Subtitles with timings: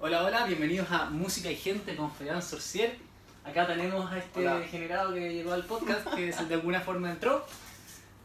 [0.00, 2.98] Hola, hola, bienvenidos a Música y Gente con Fedán Sorcier.
[3.44, 4.58] Acá tenemos a este Hola.
[4.58, 7.44] degenerado que llegó al podcast, que de alguna forma entró.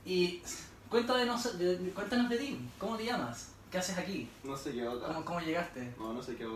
[0.06, 0.42] Y
[0.90, 3.50] cuéntanos de, de- cuéntanos de ti, ¿cómo te llamas?
[3.72, 4.28] ¿Qué haces aquí?
[4.44, 5.08] No sé qué acá.
[5.08, 5.94] ¿Cómo, cómo llegaste?
[6.00, 6.54] No, no sé qué acá.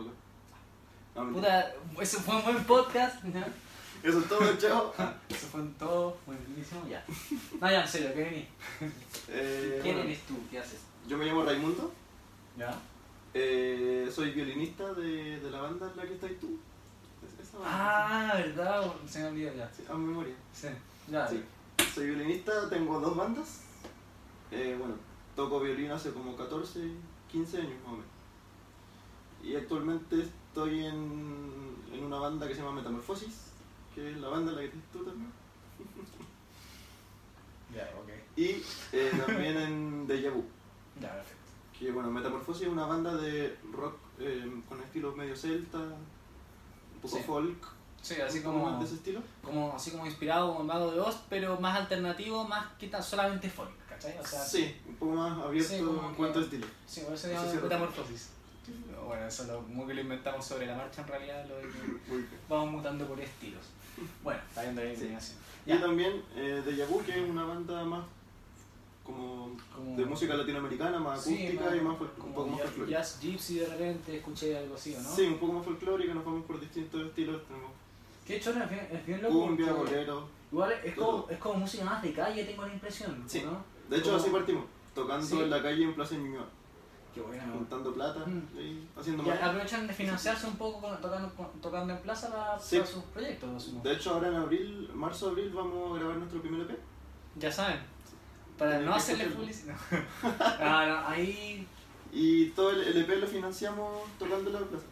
[1.14, 1.32] No.
[1.32, 3.22] Puta, ese fue un buen podcast.
[3.24, 3.44] ¿no?
[4.02, 4.92] Eso es todo, chao.
[5.28, 7.04] Eso fue en todo, buenísimo, ya.
[7.60, 8.44] No, ya, en serio, ¿qué venís?
[9.28, 10.34] Eh, ¿Quién bueno, eres tú?
[10.50, 10.80] ¿Qué haces?
[11.06, 11.92] Yo me llamo Raimundo.
[12.56, 12.78] ¿Ya?
[13.34, 16.58] Eh, soy violinista de, de la banda en la que estás tú.
[17.24, 18.30] Es- Esa banda.
[18.30, 19.70] Ah, verdad, se me olvidó ya.
[19.72, 20.34] Sí, a memoria.
[20.52, 20.68] Sí,
[21.10, 21.28] ya.
[21.28, 21.42] Sí.
[21.94, 23.62] Soy violinista, tengo dos bandas.
[24.50, 24.94] Eh, bueno,
[25.36, 26.80] toco violín hace como 14,
[27.30, 28.06] 15 años más o menos.
[29.42, 33.52] Y actualmente estoy en, en una banda que se llama Metamorfosis,
[33.94, 35.32] que es la banda en la que estás tú también.
[37.74, 38.10] Ya, ok.
[38.36, 40.44] Y eh, también en Deja Vu,
[41.00, 41.39] Ya, perfecto.
[41.80, 47.16] Que bueno, Metamorfosis es una banda de rock eh, con estilos medio celta, un poco
[47.16, 47.22] Sí.
[47.26, 47.66] folk,
[48.02, 48.64] Sí, así como...
[48.70, 49.20] más de ese estilo.
[49.42, 53.48] como así como inspirado el Mago de Oz, pero más alternativo, más que tan solamente
[53.50, 54.16] folk, ¿cachai?
[54.18, 56.66] O sea, sí, un poco más abierto Sí, en cuanto a estilo.
[56.86, 58.30] sí, por eso se llama metamorfosis.
[59.06, 61.78] Bueno, eso lo, como que lo inventamos sobre la marcha en realidad, lo de que
[62.10, 63.64] Muy vamos mutando por estilos.
[64.22, 64.92] Bueno, está bien Sí.
[64.94, 65.38] inclinación.
[65.66, 68.04] Y también eh, Deja Vu, que es una banda más
[69.10, 72.98] como como- de música latinoamericana, más Sí, acústica más- y más un poco más folclórica.
[72.98, 75.08] jazz gypsy de repente, escuché algo así, ¿o no?
[75.08, 77.70] Sí, un poco más folclórica, nos vamos por distintos estilos, tenemos
[78.26, 79.40] Que hecho es bien, es bien loco.
[79.40, 80.28] cumbia, bolero.
[80.52, 83.42] Igual es como, es como música más de calle, tengo la impresión, Sí.
[83.44, 83.64] ¿no?
[83.88, 85.38] De hecho, Como- así partimos, tocando Sí.
[85.40, 86.46] en la calle en Plaza Ñuñoa,
[87.14, 87.42] Qué bueno.
[87.54, 88.58] juntando plata Mm.
[88.58, 92.58] y haciendo Y aprovechan de financiarse un poco con- tocando, con- tocando en plaza para,
[92.58, 92.76] Sí.
[92.78, 93.82] para sus proyectos.
[93.82, 96.78] De hecho, ahora en abril, marzo-abril, vamos a grabar nuestro primer EP.
[97.36, 97.78] Ya saben.
[98.60, 99.74] Para no hacerle publicidad.
[100.22, 101.66] No, no, ahí.
[102.12, 104.84] Y todo el, el EP lo financiamos tocando la plaza.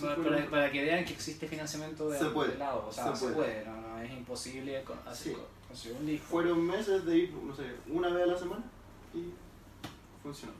[0.00, 2.84] Para, para- que vean que existe financiamiento de Se puede, ambos lados.
[2.88, 3.62] O sea, se se, puede.
[3.62, 5.32] puede, no, no, es imposible con- hacer Sí.
[5.32, 6.26] con- conseguir un disco.
[6.28, 8.64] Fueron meses de ir, no sé, una vez a la semana
[9.14, 9.32] y
[10.22, 10.52] funcionó.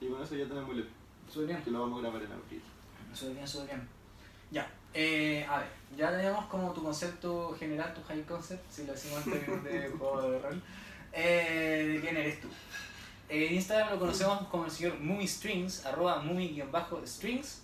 [0.00, 0.88] Y con eso ya tenemos el EP,
[1.28, 1.62] Súper bien.
[1.62, 2.62] que lo vamos a grabar en abril.
[3.12, 3.88] Súper bien, súper bien.
[4.50, 4.70] Ya.
[4.94, 9.26] Eh, a ver, ya tenemos como tu concepto general, tu high concept, si lo decimos
[9.26, 10.62] en términos de juego de rol.
[11.12, 12.48] Eh, ¿De quién eres tú?
[13.28, 17.58] En Instagram lo conocemos como el señor Mumi-Strings, arroba mumi-strings,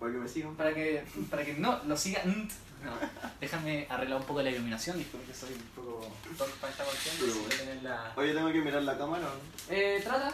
[0.00, 0.54] Para que me sigan.
[0.56, 2.48] para que, para que no lo sigan.
[2.84, 2.92] No,
[3.40, 6.06] déjame arreglar un poco la iluminación, disculpe que soy un poco
[6.38, 7.14] torpe para esta cuestión.
[7.18, 9.22] Pero tener la- Oye, tengo que mirar la cámara.
[9.24, 9.74] ¿no?
[9.74, 10.32] Eh, trata,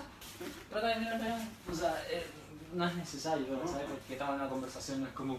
[0.70, 1.48] trata de mirarme.
[1.70, 2.26] O sea, eh,
[2.74, 3.66] no es necesario, No.
[3.66, 3.86] ¿sabes?
[3.88, 5.38] Porque estamos en una conversación, no es como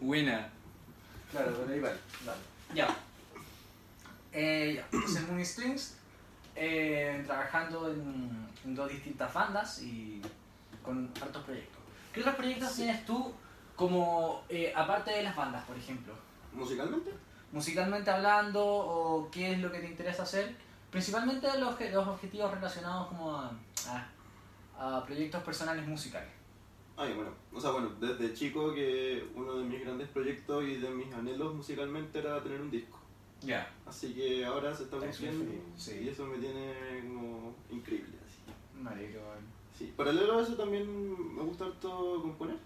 [0.00, 0.48] buena.
[1.32, 1.96] Claro, pero ahí vale.
[2.74, 2.88] Ya.
[4.32, 4.86] Eh, ya.
[4.92, 5.95] Entonces, Moon Strings,
[6.56, 10.20] eh, trabajando en, en dos distintas bandas y
[10.82, 11.80] con hartos proyectos.
[12.12, 12.82] ¿Qué otros proyectos Sí.
[12.82, 13.32] tienes tú
[13.76, 16.14] como, eh, aparte de las bandas, por ejemplo?
[16.52, 17.10] ¿Musicalmente?
[17.52, 20.56] Musicalmente hablando, o qué es lo que te interesa hacer?
[20.90, 23.52] Principalmente los, los objetivos relacionados como a,
[24.78, 26.30] a, a proyectos personales musicales.
[26.96, 30.88] Ay, bueno, o sea, bueno, desde chico que uno de mis grandes proyectos y de
[30.88, 32.98] mis anhelos musicalmente era tener un disco.
[33.42, 33.70] Ya.
[33.86, 35.44] Así que ahora se está cumpliendo
[35.76, 36.00] sí.
[36.04, 36.72] y eso me tiene
[37.06, 38.16] como increíble.
[38.24, 38.36] Así.
[39.12, 39.46] Qué bueno.
[39.78, 40.86] Sí, paralelo a eso también
[41.36, 42.56] me gusta harto componer,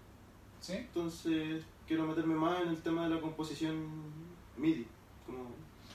[0.61, 0.73] ¿Sí?
[0.73, 3.85] entonces quiero meterme más en el tema de la composición
[4.57, 4.87] MIDI,
[5.25, 5.49] como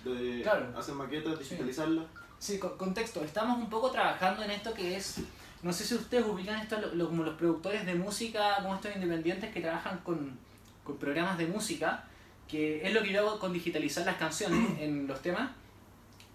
[0.04, 0.78] de Claro.
[0.78, 1.44] hacer maquetas, Sí.
[1.44, 2.04] digitalizarlas.
[2.38, 3.24] Sí, con- contexto.
[3.24, 5.20] Estamos un poco trabajando en esto que es.
[5.62, 8.94] No sé si ustedes ubican esto lo- lo- como los productores de música, como estos
[8.94, 10.38] independientes que trabajan con,
[10.84, 12.04] con programas de música,
[12.48, 15.50] que es lo que yo hago con digitalizar las canciones en los temas,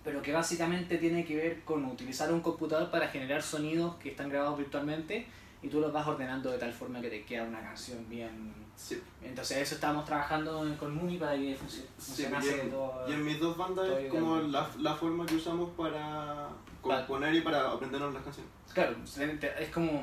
[0.03, 4.29] pero que básicamente tiene que ver con utilizar un computador para generar sonidos que están
[4.29, 5.27] grabados virtualmente
[5.63, 8.51] y tú los vas ordenando de tal forma que te queda una canción bien.
[8.75, 13.05] Sí, Entonces, eso estamos trabajando con Muni para que funci- sí, y, todo.
[13.07, 16.50] y en mis dos bandas es como la, la forma que usamos para
[16.81, 18.51] Pa- componer y para aprendernos las canciones.
[18.73, 20.01] Claro, es como.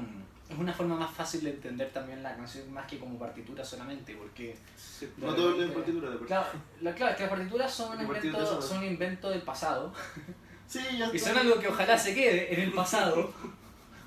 [0.49, 4.15] Es una forma más fácil de entender también la canción más que como partitura solamente,
[4.17, 4.57] porque.
[4.77, 6.25] Sí, no todo es partitura de sí.
[6.27, 6.47] Claro,
[6.81, 9.93] la, claro, es que las partituras son partituras invento, son- son un invento del pasado
[10.67, 13.33] Sí, ya y son algo que ojalá se quede en el pasado,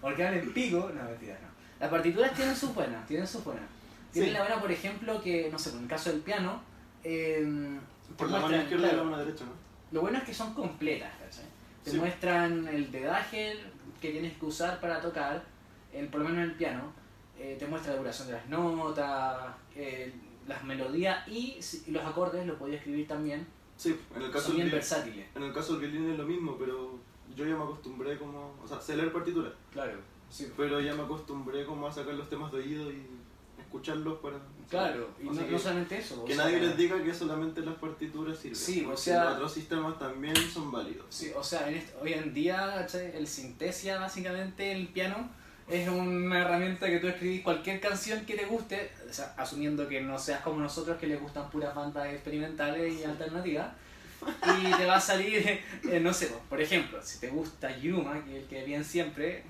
[0.02, 0.92] porque van en pico.
[0.94, 1.48] No, mentira, no.
[1.80, 3.66] Las partituras tienen sus buenas, tienen sus buenas.
[4.12, 4.34] Tienen Sí.
[4.38, 6.62] la buena, por ejemplo, que, no sé, en el caso del piano,
[7.04, 7.80] eh,
[8.18, 9.52] Por la mano izquierda y claro, la mano derecha, ¿no?
[9.92, 11.46] Lo bueno es que son completas, ¿cachai?
[11.84, 11.98] Te Sí.
[11.98, 13.58] muestran el dedaje
[14.00, 15.44] que tienes que usar para tocar,
[15.94, 16.94] el, por lo menos en el piano,
[17.38, 20.14] eh, te muestra la duración de las notas, eh,
[20.48, 23.48] las melodías y, los acordes los podías escribir también,
[23.78, 25.28] Sí, en el caso son del bien violín, versátiles.
[25.36, 27.00] en el caso del violín es lo mismo, pero
[27.36, 30.00] yo ya me acostumbré como, o sea, sé leer partitura, Claro.
[30.30, 30.50] Sí.
[30.56, 33.06] Pero ya me acostumbré como a sacar los temas de oído y
[33.60, 34.38] escucharlos para...
[34.70, 36.22] Claro, y no, que- no solamente eso.
[36.22, 38.56] o Que sea, nadie les diga que solamente las partituras sirven.
[38.56, 41.06] Sí, o sea- los otros sistemas también son válidos.
[41.10, 43.14] Sí, o sea, en hoy en día ¿cachai?
[43.16, 45.30] el sintesia, básicamente, el piano,
[45.72, 50.02] es una herramienta que tú escribís cualquier canción que te guste, o sea, asumiendo que
[50.02, 53.70] no seas como nosotros que les gustan puras bandas experimentales y alternativas,
[54.24, 55.60] y te va a salir,
[55.90, 58.84] eh, no sé, pues, por ejemplo, si te gusta Yiruma, que es el que viene
[58.84, 59.44] siempre,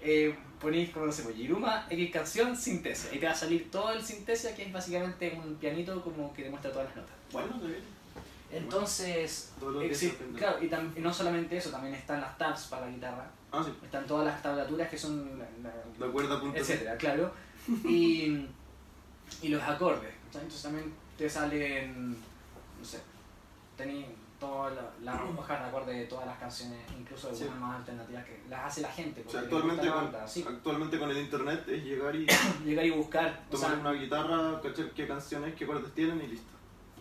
[0.00, 3.70] eh, ponís como, no sé, pues, Yiruma, X canción, sintesia, y te va a salir
[3.70, 7.14] todo el sintesia, que es básicamente un pianito como que te muestra todas las notas.
[7.32, 7.94] Bueno, está bien.
[8.52, 10.38] Entonces, Todo lo que se exi- aprende.
[10.38, 13.28] claro, y, y no solamente eso, también están las tabs para la guitarra,
[13.58, 13.72] Ah, sí.
[13.82, 16.58] están todas las tablaturas que son, la- la- La cuerda punta.
[16.58, 17.32] etcétera, claro,
[17.84, 18.46] y,
[19.42, 20.42] y los acordes, ¿cachai?
[20.42, 22.10] entonces también te salen,
[22.78, 23.00] no sé,
[23.76, 24.06] tenéis
[24.40, 27.44] todas la- las hojas de acordes de todas las canciones, incluso Sí.
[27.44, 30.98] algunas más alternativas que las hace la gente, O sea, actualmente la con, sí, actualmente
[30.98, 32.26] con el internet es llegar y
[32.64, 36.26] llegar y buscar, o tomar sea, una guitarra, cachar qué canciones, qué acordes tienen y
[36.28, 36.52] listo.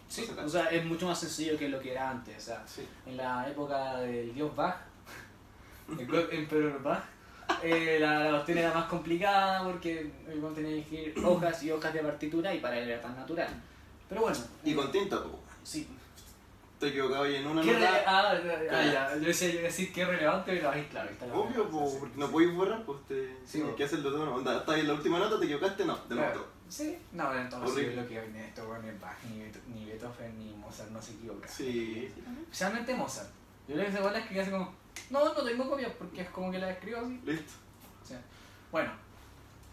[0.07, 2.87] sí, o sea, es mucho más sencillo que lo que era antes, o sea, Sí.
[3.07, 4.77] en la época del dios Bach,
[6.31, 7.03] Emperor Bach,
[7.61, 11.71] eh, la, la cuestión era más complicada porque eh, vos tenías que ir hojas y
[11.71, 13.49] hojas de partitura y para él era tan natural.
[14.09, 14.37] Pero bueno.
[14.63, 15.39] Y eh, con tinta, po.
[15.63, 15.87] Sí.
[16.79, 18.03] Te equivocabas ahí en una ¿Qué nota.
[18.05, 21.33] ah, ah, ya, yo decía yo decir que es relevante, pero ahí claro, está la
[21.33, 22.31] Obvio, po, sí, porque sí, no sí.
[22.33, 23.75] podéis borrar, pues te Sí, po.
[23.75, 24.35] que hacerlo todo.
[24.35, 26.45] Onda, estás en la última nota, te equivocaste, no, de Claro.
[26.67, 30.53] Sí, no, pero entonces lo que hoy esto bueno, es Bach, ni, ni Beethoven ni
[30.55, 31.49] Mozart no se equivocan.
[31.49, 32.11] Sí.
[32.43, 33.29] Especialmente Mozart.
[33.67, 34.73] Yo le igual la escribí así como,
[35.09, 37.19] no, no tengo copias porque es como que la escribo así.
[37.25, 37.53] Listo.
[38.03, 38.15] Sí.
[38.71, 38.91] Bueno,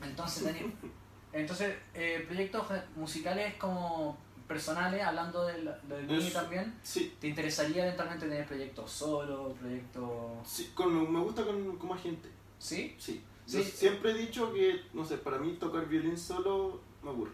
[0.03, 0.73] entonces, Daniel,
[1.33, 8.27] entonces eh, proyectos musicales como personales, hablando del, del Mini también, Sí, ¿te interesaría eventualmente
[8.27, 10.13] tener proyectos solo, proyectos...
[10.45, 12.29] sí con, me gusta con, con más gente.
[12.59, 12.97] ¿Sí?
[12.99, 13.23] Sí.
[13.47, 13.63] Sí.
[13.65, 17.33] Siempre he dicho que, no sé, para mí tocar violín solo me aburre.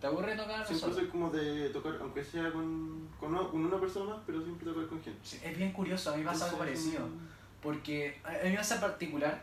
[0.00, 0.94] ¿Te aburre tocar Siempre solo?
[0.94, 4.70] soy como de tocar, aunque sea con, con, una, con una persona más, pero siempre
[4.70, 5.18] tocar con gente.
[5.24, 7.04] Sí, es bien curioso, a mí me pasa algo parecido.
[7.06, 7.28] mm,
[7.62, 9.42] Porque a mí me pasa particular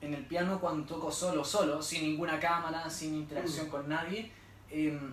[0.00, 3.70] en el piano cuando toco solo, solo, sin ninguna cámara, sin interacción Mm.
[3.70, 4.30] con nadie,
[4.70, 5.12] em,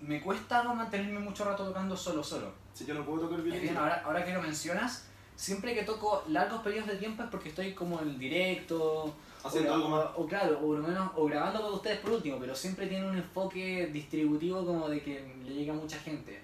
[0.00, 2.52] me cuesta mantenerme mucho rato tocando solo, solo.
[2.72, 6.22] Si yo no puedo tocar violín, bien, ahora, ahora que lo mencionas, siempre que toco
[6.28, 9.12] largos periodos de tiempo es porque estoy como en directo,
[9.44, 10.06] haciendo o, algo más.
[10.16, 12.86] o, o claro, o, por lo menos, o grabando con ustedes por último, pero siempre
[12.86, 16.40] tiene un enfoque distributivo como de que le llega a mucha gente.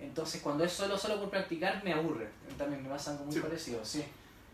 [0.00, 2.28] Entonces cuando es solo, solo por practicar, me aburre.
[2.58, 3.40] También me pasa algo muy Sí.
[3.40, 4.04] parecido, sí.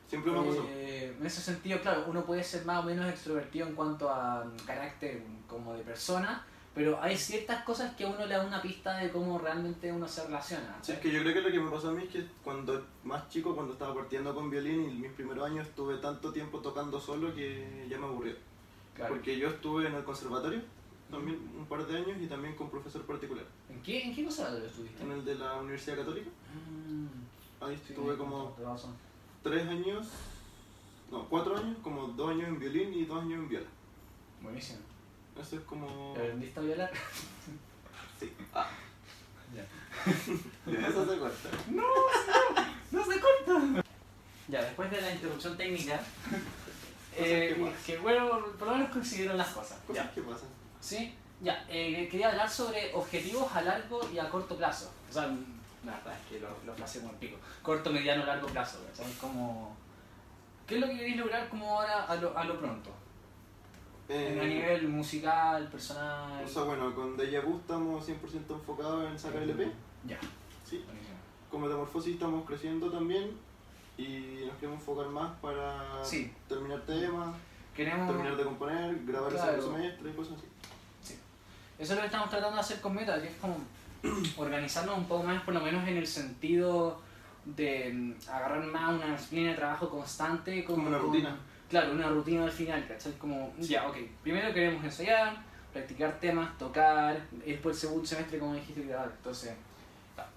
[0.09, 0.65] Siempre me pasó.
[0.69, 4.45] Eh, en ese sentido, claro, uno puede ser más o menos extrovertido en cuanto a
[4.45, 6.47] mm, carácter mm, como de persona,
[6.79, 10.07] pero hay ciertas cosas que a uno le da una pista de cómo realmente uno
[10.07, 10.77] se relaciona.
[10.81, 12.87] Sí, es que yo creo que lo que me pasó a mí es que cuando
[13.03, 17.01] más chico, cuando estaba partiendo con violín y mis primeros años estuve tanto tiempo tocando
[17.01, 18.37] solo que ya me aburrió.
[18.95, 19.15] Claro.
[19.15, 20.61] Porque yo estuve en el conservatorio
[21.11, 23.45] también un par de años y también con profesor particular.
[23.69, 25.03] ¿En qué, ¿En qué conservatorio estuviste?
[25.03, 28.95] En el de la Universidad Católica, Mm, ahí sí, estuve como tenés razón.
[29.43, 30.07] tres años,
[31.11, 33.67] no, cuatro años, como dos años en violín y dos años en viola.
[34.41, 34.79] Buenísimo.
[35.41, 36.13] Eso es como...
[36.15, 36.91] ¿Te aprendiste a violar?
[38.19, 38.33] Sí.
[38.55, 38.69] Ah,
[39.55, 40.89] Ya.
[40.89, 41.49] eso se cuenta.
[42.91, 43.83] ¡No se corta!
[44.49, 46.01] Ya, después de la interrupción técnica,
[47.17, 49.79] eh, que bueno, por lo menos considero las cosas.
[49.87, 50.13] Cosas Ya.
[50.15, 50.49] que pasan.
[50.81, 51.15] ¿Sí?
[51.41, 54.91] Ya, eh, quería hablar sobre objetivos a largo y a corto plazo.
[55.09, 55.23] O sea,
[55.85, 57.37] la verdad es que lo, lo placé muy pico.
[57.63, 58.79] Corto, mediano, largo plazo.
[58.95, 59.17] ¿sabes?
[59.21, 59.77] Como...
[60.67, 62.91] ¿Qué es lo que queréis lograr como ahora a lo, a lo pronto?
[64.09, 66.43] Eh, a nivel musical, personal.
[66.45, 69.71] O sea, bueno, con Deja Vu estamos 100% enfocados en sacar el EP.
[70.07, 70.19] Ya,
[70.65, 70.85] Sí.
[71.51, 73.31] Con Metamorfosis estamos creciendo también
[73.99, 76.33] y nos queremos enfocar más para Sí.
[76.49, 77.35] terminar temas,
[77.75, 78.09] Queremos...
[78.09, 79.53] terminar de componer, grabar Claro.
[79.53, 81.15] el segundo semestre y cosas así.
[81.79, 83.57] Eso es lo que estamos tratando de hacer con Meta, que es como
[84.37, 87.01] organizarnos un poco más, por lo menos en el sentido
[87.45, 90.65] de mm, agarrar más una línea de trabajo constante.
[90.65, 91.37] Como, Como una rutina.
[91.69, 93.13] Claro, una rutina al final, ¿cachai?
[93.19, 95.37] Como, ya, ok, primero queremos ensayar,
[95.73, 99.13] practicar temas, tocar, y después el segundo semestre, como dijiste, grabar.
[99.15, 99.53] Entonces,
[100.17, 100.31] ya.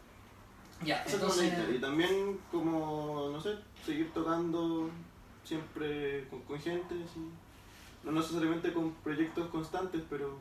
[0.83, 1.75] ya, Esa es como la entonces.
[1.75, 4.89] Y también como, no sé, seguir tocando
[5.43, 7.19] siempre con, con gente, así.
[8.03, 10.37] no necesariamente con proyectos constantes, pero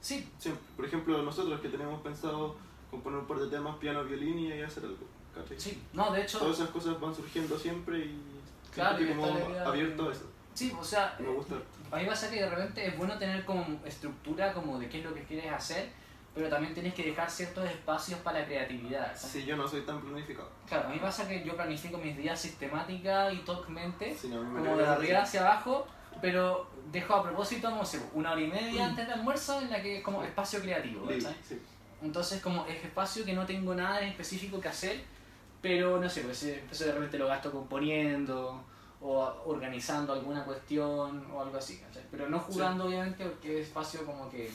[0.00, 0.64] sí, siempre.
[0.76, 2.56] Por ejemplo, nosotros que tenemos pensado
[2.90, 5.06] componer un par de temas, piano, violín y hacer algo.
[5.34, 5.60] ¿cachai?
[5.60, 8.20] sí, no, de hecho, Todas esas cosas van surgiendo siempre y
[8.74, 9.24] Claro, como
[9.66, 10.30] abierto a eso.
[10.54, 11.56] sí, o sea, Me gusta.
[11.90, 15.04] A mí pasa que de repente es bueno tener como estructura como de qué es
[15.04, 15.88] lo que quieres hacer,
[16.34, 19.06] pero también tienes que dejar ciertos espacios para la creatividad.
[19.16, 19.32] ¿sabes?
[19.32, 20.50] Si yo no soy tan planificado.
[20.68, 24.76] Claro, a mí pasa que yo planifico mis días sistemática y tocmente, Si no, como
[24.76, 25.86] de arriba hacia abajo,
[26.20, 29.80] pero dejo a propósito, no sé, una hora y media antes del almuerzo en la
[29.82, 31.36] que es como espacio creativo, Libre, ¿cachai?
[31.42, 31.60] sí.
[32.02, 35.00] Entonces como es espacio que no tengo nada en específico que hacer,
[35.60, 38.62] pero no sé, pues eh, eso de repente lo gasto componiendo
[39.00, 42.02] o organizando alguna cuestión o algo así, ¿cachai?
[42.10, 44.50] Pero no jugando obviamente porque es espacio como que...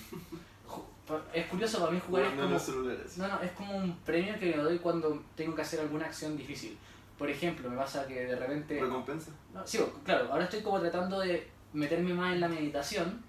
[1.33, 2.87] Es curioso para mí jugar es Jugando en como...
[3.17, 6.37] No, no, es como un premio que me doy cuando tengo que hacer alguna acción
[6.37, 6.77] difícil.
[7.17, 8.79] Por ejemplo, me pasa que de repente...
[8.79, 9.31] Recompensa.
[9.53, 13.21] No, sí, claro, ahora estoy como tratando de meterme más en la meditación,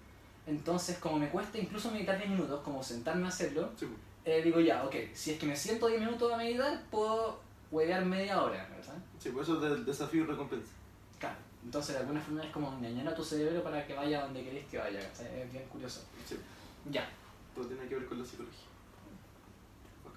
[0.47, 3.87] entonces como me cuesta incluso meditar 10 minutos, como sentarme a hacerlo, Sí,
[4.23, 8.05] eh, digo ya, ok, si es que me siento 10 minutos a meditar, puedo huevear
[8.05, 8.95] media hora, ¿verdad?
[9.19, 10.71] sí, pues eso es del desafío y recompensa.
[11.19, 14.43] Claro, entonces de alguna forma es como engañar a tu cerebro para que vaya donde
[14.43, 15.41] querés que vaya, ¿cachai?
[15.41, 16.03] es bien curioso.
[16.27, 16.37] Sí,
[16.91, 17.07] Ya,
[17.55, 18.59] todo tiene que ver con la psicología.
[20.05, 20.15] Ok,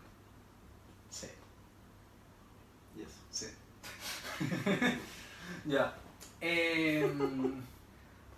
[1.11, 1.29] sí,
[2.97, 3.09] yes.
[3.31, 3.47] sí.
[5.67, 5.95] ya.
[6.41, 7.63] Em,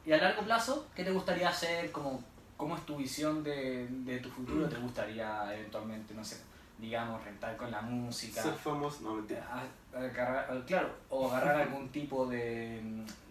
[0.06, 1.90] y a largo plazo, ¿qué te gustaría hacer?
[1.92, 2.22] Como,
[2.56, 4.68] ¿Cómo es tu visión de, de tu futuro?
[4.68, 6.36] ¿Te gustaría eventualmente, no sé,
[6.80, 8.42] digamos, rentar con la música?
[8.42, 9.46] Ser famoso, no mentira.
[9.52, 12.80] a- agarrar- claro, o agarrar algún tipo de,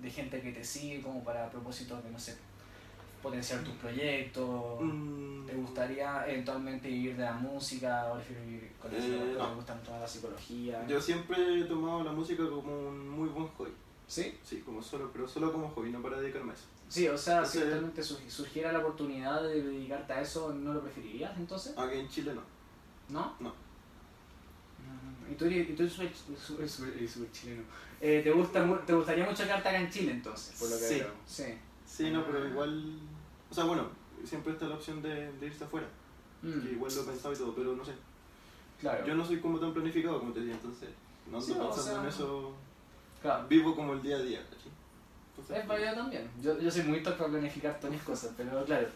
[0.02, 2.38] de gente que te sigue como para propósitos de, no sé,
[3.22, 4.80] potenciar tus proyectos.
[4.82, 9.08] Mm, ¿Te gustaría eventualmente vivir de la música o vivir con eso?
[9.08, 9.56] Eh, ¿Te no.
[9.56, 10.86] gusta toda la psicología?
[10.88, 13.72] Yo siempre he tomado la música como un muy buen hobby.
[14.08, 14.36] ¿Sí?
[14.44, 16.66] Sí, como solo, pero solo como hobby, no para dedicarme a eso.
[16.88, 20.74] Sí, o sea, si Ese- eventualmente sur- surgiera la oportunidad de dedicarte a eso, ¿no
[20.74, 21.78] lo preferirías entonces?
[21.78, 22.42] Aquí en Chile no.
[23.10, 23.34] ¿No?
[23.40, 23.50] No.
[23.50, 27.64] Mm, ¿Y tú eres, y tú eres súper- chileno?
[28.02, 30.56] Eh, ¿te, gusta, mu- ¿Te gustaría mucho quedarte acá en Chile entonces?
[30.60, 30.96] Por lo que Sí.
[30.96, 31.12] veo.
[31.26, 31.44] Sí.
[31.86, 33.00] Sí, no, pero igual.
[33.50, 33.88] O sea, bueno,
[34.24, 35.88] siempre está la opción de, de irse afuera.
[36.42, 37.94] Mm, Que igual lo he pensado y todo, pero no sé.
[38.80, 39.06] claro.
[39.06, 40.90] Yo no soy como tan planificado como te decía, entonces.
[41.30, 42.56] No ando Sí, o pensando sea, en eso.
[43.22, 43.48] Claro.
[43.50, 44.40] Vivo como el día a día.
[44.40, 46.30] Entonces, Es válido también.
[46.42, 48.88] Yo, yo soy muy toque para planificar todas mis cosas, pero claro.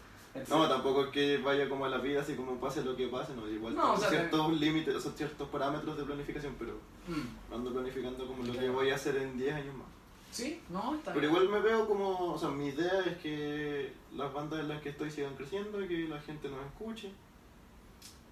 [0.48, 3.34] No, tampoco es que vaya como a la vida, así como pase lo que pase,
[3.34, 3.48] no.
[3.48, 6.72] Igual No, o sea, ciertos límites, o sea, ciertos parámetros de planificación, pero
[7.06, 9.86] Mm, ando planificando como lo que voy a hacer en 10 años más.
[10.32, 11.42] Sí, no, está Pero bien.
[11.44, 14.88] igual me veo como, o sea, mi idea es que las bandas en las que
[14.88, 17.12] estoy sigan creciendo y que la gente nos escuche.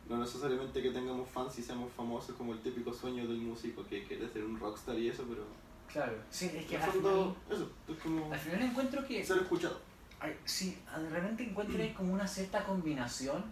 [0.08, 4.02] No necesariamente que tengamos fans y seamos famosos como el típico sueño del músico que
[4.04, 5.44] quiere ser un rockstar y eso, pero
[5.92, 6.14] Claro.
[6.30, 9.24] Sí, es que al final, eso, es como al final encuentro que.
[9.24, 9.78] ser escuchado.
[10.44, 13.44] Sí, de repente encuentro que como una cierta combinación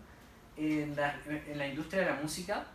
[0.56, 2.66] en la, en la industria de la música,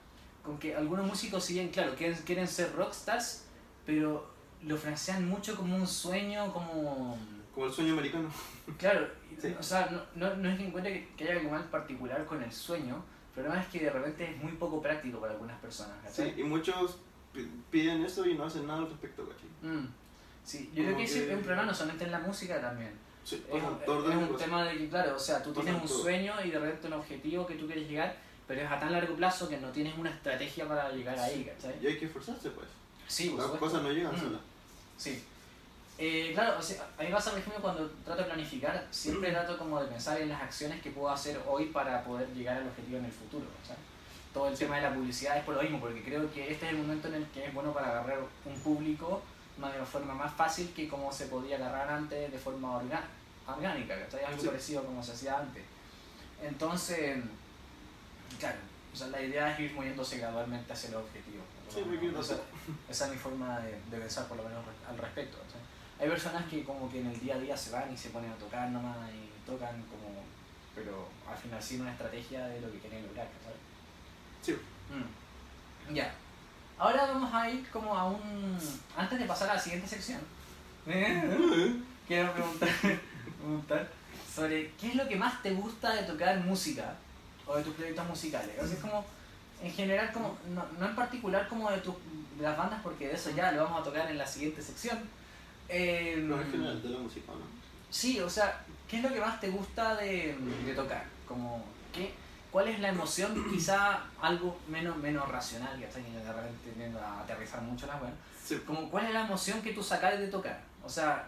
[0.43, 3.45] con que algunos músicos, si bien, claro, quieren, quieren ser rockstars,
[3.85, 4.29] pero
[4.63, 7.17] lo francean mucho como un sueño, como...
[7.53, 8.29] Como el sueño americano.
[8.77, 9.07] Claro,
[9.41, 9.53] Sí.
[9.59, 12.41] o sea, no, no, no es que encuentre que, que haya algo mal particular con
[12.41, 13.03] el sueño,
[13.35, 16.43] pero además es que de repente es muy poco práctico para algunas personas, Sí, y
[16.43, 16.97] muchos
[17.33, 19.49] pi- piden eso y no hacen nada al respecto, ¿cachai?
[19.75, 19.87] Mm.
[20.43, 22.61] Sí, yo creo Como que ese que- es un problema no solamente en la música
[22.61, 22.91] también.
[23.25, 25.97] Sí, Es todo es un tema de que, claro, o sea, tú tienes un todo.
[26.03, 28.15] sueño y de repente un objetivo que tú quieres llegar,
[28.47, 31.73] pero es a tan largo plazo que no tienes una estrategia para llegar ahí, ¿cachai?
[31.81, 32.67] Y hay que esforzarse, pues.
[33.07, 33.65] Sí, por Las supuesto.
[33.65, 34.19] cosas no llegan Mm.
[34.19, 34.41] solas.
[34.97, 35.23] Sí.
[35.97, 39.31] Eh, claro, o sea, a mí me pasa, por ejemplo, cuando trato de planificar, siempre
[39.31, 42.67] trato como de pensar en las acciones que puedo hacer hoy para poder llegar al
[42.67, 43.77] objetivo en el futuro, ¿cachai?
[44.33, 46.71] Todo el tema de la publicidad es por lo mismo, porque creo que este es
[46.73, 49.21] el momento en el que es bueno para agarrar un público
[49.57, 54.23] de una forma más fácil que como se podía agarrar antes de forma orgánica, ¿cachai?
[54.25, 54.47] Algo Sí.
[54.47, 55.63] parecido como se hacía antes.
[56.41, 57.17] Entonces,
[58.39, 58.57] claro,
[58.93, 61.43] o sea, la idea es ir moviéndose gradualmente hacia el objetivo.
[61.73, 62.37] Sí, porque no esa,
[62.89, 65.37] es mi forma de, de pensar por lo menos al respecto.
[65.37, 65.61] ¿cachai?
[65.99, 68.31] Hay personas que como que en el día a día se van y se ponen
[68.31, 70.23] a tocar nomás y tocan como...
[70.75, 73.57] Pero al final sin una estrategia de lo que quieren lograr, ¿sabes?
[74.41, 74.51] Sí.
[74.93, 75.95] Mm.
[75.95, 76.13] Ya.
[76.77, 78.57] Ahora vamos a ir como a un...
[78.97, 80.19] Antes de pasar a la siguiente sección,
[82.07, 82.69] quiero preguntar,
[83.39, 83.89] preguntar
[84.33, 86.95] sobre qué es lo que más te gusta de tocar música
[87.47, 88.55] o de tus proyectos musicales.
[88.61, 89.05] O sea, es como,
[89.63, 91.95] en general, como, no, no en particular como de, tus
[92.37, 94.99] de las bandas, porque de eso ya lo vamos a tocar en la siguiente sección.
[95.69, 97.45] Eh, No, en general, de la música, ¿no?
[97.89, 101.05] Sí, o sea, ¿qué es lo que más te gusta de, de tocar?
[101.27, 101.63] Como,
[101.93, 102.13] ¿qué,
[102.55, 103.35] ¿Cuál es la emoción?
[103.51, 108.13] Quizá algo menos, menos racional, que estoy de repente teniendo a aterrizar mucho las weas.
[108.41, 108.55] Sí.
[108.65, 110.61] Como, ¿Cuál es la emoción que tú sacas de tocar?
[110.81, 111.27] O sea,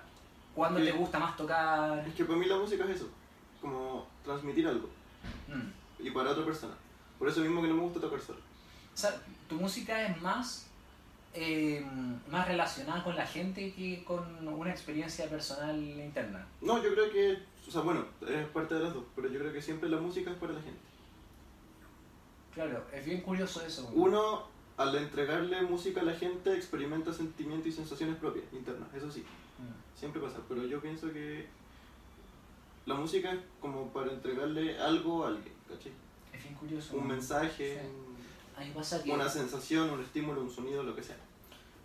[0.56, 0.98] ¿cuándo te Sí.
[0.98, 2.00] gusta más tocar?
[2.08, 3.10] Es que para mí la música es eso,
[3.60, 4.88] como transmitir algo,
[5.50, 5.68] Mm.
[6.08, 6.74] y para otra persona.
[7.20, 8.40] Por eso mismo que no me gusta tocar solo.
[8.40, 9.14] O sea,
[9.50, 10.68] tu música es más,
[11.34, 11.86] eh,
[12.32, 16.46] más relacionada con la gente que con una experiencia personal interna.
[16.62, 19.52] No, yo creo que, o sea, bueno, es parte de las dos, pero yo creo
[19.52, 20.88] que siempre la música es para la gente.
[22.58, 23.88] Claro, es bien curioso eso.
[23.94, 24.48] Uno,
[24.78, 29.20] al entregarle música a la gente, experimenta sentimientos y sensaciones propias, internas, eso sí.
[29.60, 29.98] Mm.
[30.00, 31.46] Siempre pasa, pero yo pienso que
[32.88, 35.92] la música es como para entregarle algo a alguien, ¿cachai?
[36.34, 36.96] Es bien curioso.
[36.98, 37.14] Un ¿no?
[37.14, 37.88] mensaje, Sí.
[37.88, 38.18] un-
[38.60, 39.12] A mí pasa que...
[39.12, 41.18] una sensación, un estímulo, un sonido, lo que sea.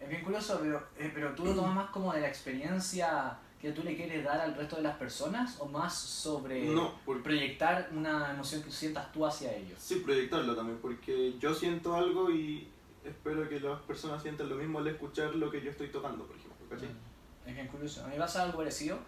[0.01, 3.71] Es bien curioso, pero, eh, pero tú lo tomas más como de la experiencia que
[3.71, 7.89] tú le quieres dar al resto de las personas o más sobre No, porque proyectar
[7.93, 9.79] una emoción que sientas tú hacia ellos.
[9.81, 12.67] sí proyectarlo también, porque yo siento algo y
[13.05, 16.35] espero que las personas sientan lo mismo al escuchar lo que yo estoy tocando, por
[16.37, 16.89] ejemplo, ¿cachai?
[16.89, 17.49] Mm.
[17.49, 18.05] Es bien curioso.
[18.05, 18.99] A mí pasa algo parecido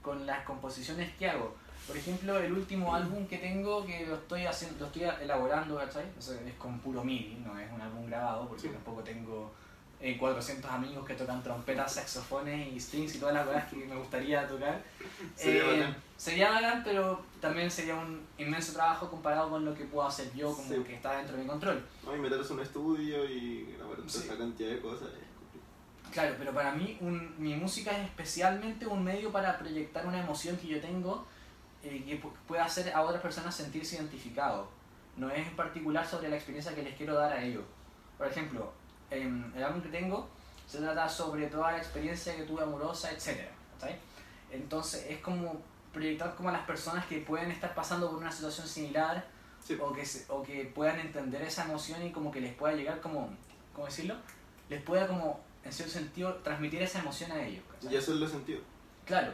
[0.00, 1.56] con las composiciones que hago.
[1.88, 6.04] Por ejemplo, el último álbum que tengo, que lo estoy haciendo, lo estoy elaborando, ¿cachai?
[6.16, 8.68] O sea, es con puro MIDI, no es un álbum grabado, porque Sí.
[8.68, 9.52] tampoco tengo
[10.06, 13.96] eh, 400 amigos que tocan trompetas, saxofones y strings y todas las cosas que me
[13.96, 14.82] gustaría tocar.
[15.34, 15.96] Sería Eh, bacán.
[16.18, 20.54] sería bacán, pero también sería un inmenso trabajo comparado con lo que puedo hacer yo,
[20.54, 20.82] como Sí.
[20.86, 21.82] que está dentro de mi control.
[22.04, 22.14] ¿no?
[22.14, 24.18] Y meterse en un estudio y grabar Sí.
[24.24, 25.08] esa cantidad de cosas.
[26.12, 30.56] Claro, pero para mí un- mi música es especialmente un medio para proyectar una emoción
[30.58, 31.26] que yo tengo
[31.82, 34.68] eh, que pu- pueda hacer a otras personas sentirse identificados.
[35.16, 37.64] No es en particular sobre la experiencia que les quiero dar a ellos.
[38.16, 38.72] Por ejemplo,
[39.14, 40.28] em, el álbum que tengo
[40.66, 43.48] se trata sobre toda la experiencia que tuve amorosa, etc.
[43.78, 43.96] ¿cachai?
[44.50, 45.60] Entonces es como
[45.92, 49.24] proyectar como a las personas que pueden estar pasando por una situación similar
[49.62, 49.78] Sí.
[49.80, 53.00] o que, se- o que puedan entender esa emoción y como que les pueda llegar
[53.00, 53.30] como,
[53.72, 54.14] ¿cómo decirlo?
[54.68, 57.64] Les pueda como, en cierto sentido, transmitir esa emoción a ellos.
[57.72, 57.94] ¿cachai?
[57.94, 58.60] Y eso es lo sentido.
[59.06, 59.32] Claro,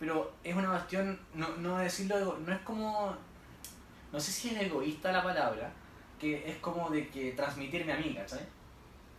[0.00, 3.14] pero es una cuestión, no, no decirlo, no es como,
[4.12, 5.70] no sé si es egoísta la palabra,
[6.18, 8.40] que es como de que transmitirme a mí, ¿cachai?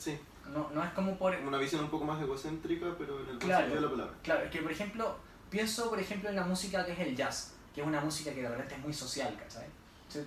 [0.03, 0.19] Sí,
[0.53, 1.33] No, no es como por...
[1.35, 3.73] una visión un poco más egocéntrica, pero en el Claro.
[3.73, 4.13] de la palabra.
[4.21, 5.15] Claro, es que por ejemplo,
[5.49, 8.41] pienso por ejemplo en la música que es el jazz, que es una música que
[8.41, 9.67] de repente es muy social, ¿cachai?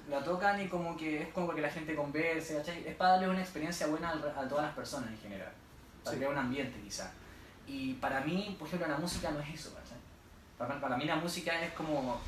[0.08, 2.88] La tocan y como que es como que la gente converse, ¿cachai?
[2.88, 5.52] Es para darle una experiencia buena a, todas las personas en general,
[6.02, 6.16] para Sí.
[6.16, 7.12] crear un ambiente quizá.
[7.66, 9.98] Y para mí, por ejemplo, la música no es eso, ¿cachai?
[10.58, 12.18] Para, para mí la música es como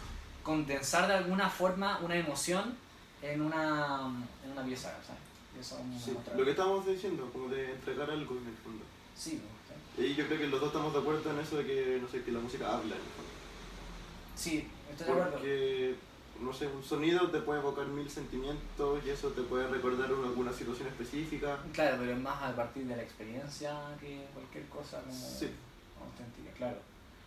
[0.42, 2.76] condensar de alguna forma una emoción
[3.22, 4.10] en una,
[4.44, 5.16] en una pieza, ¿cachai?
[5.60, 8.84] Eso Sí, lo que estábamos diciendo, como de entregar algo en el fondo.
[9.16, 10.06] Sí, ¿cachai?
[10.06, 12.22] Y yo creo que los dos estamos de acuerdo en eso de que, no sé,
[12.22, 13.30] que la música habla en el fondo.
[14.36, 15.32] sí, estoy de acuerdo.
[15.32, 15.94] Porque,
[16.40, 20.28] no sé, un sonido te puede evocar mil sentimientos y eso te puede recordar una-
[20.28, 21.58] alguna situación específica.
[21.72, 25.48] Claro, pero es más a partir de la experiencia que cualquier cosa como Sí.
[26.00, 26.78] auténtica, claro.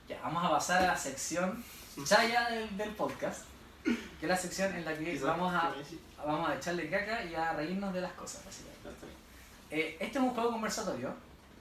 [0.08, 1.62] Ya, vamos a pasar a la sección
[2.06, 3.44] chaya del, del podcast,
[3.84, 3.92] que
[4.26, 5.74] es la sección en la que Quizás, vamos a.
[6.26, 8.72] vamos a echarle caca y a reírnos de las cosas, básicamente.
[9.70, 11.14] Eh, este es un juego conversatorio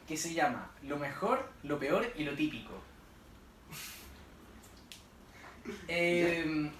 [0.06, 2.72] que se llama Lo mejor, lo peor y lo típico.
[5.86, 6.70] Eh,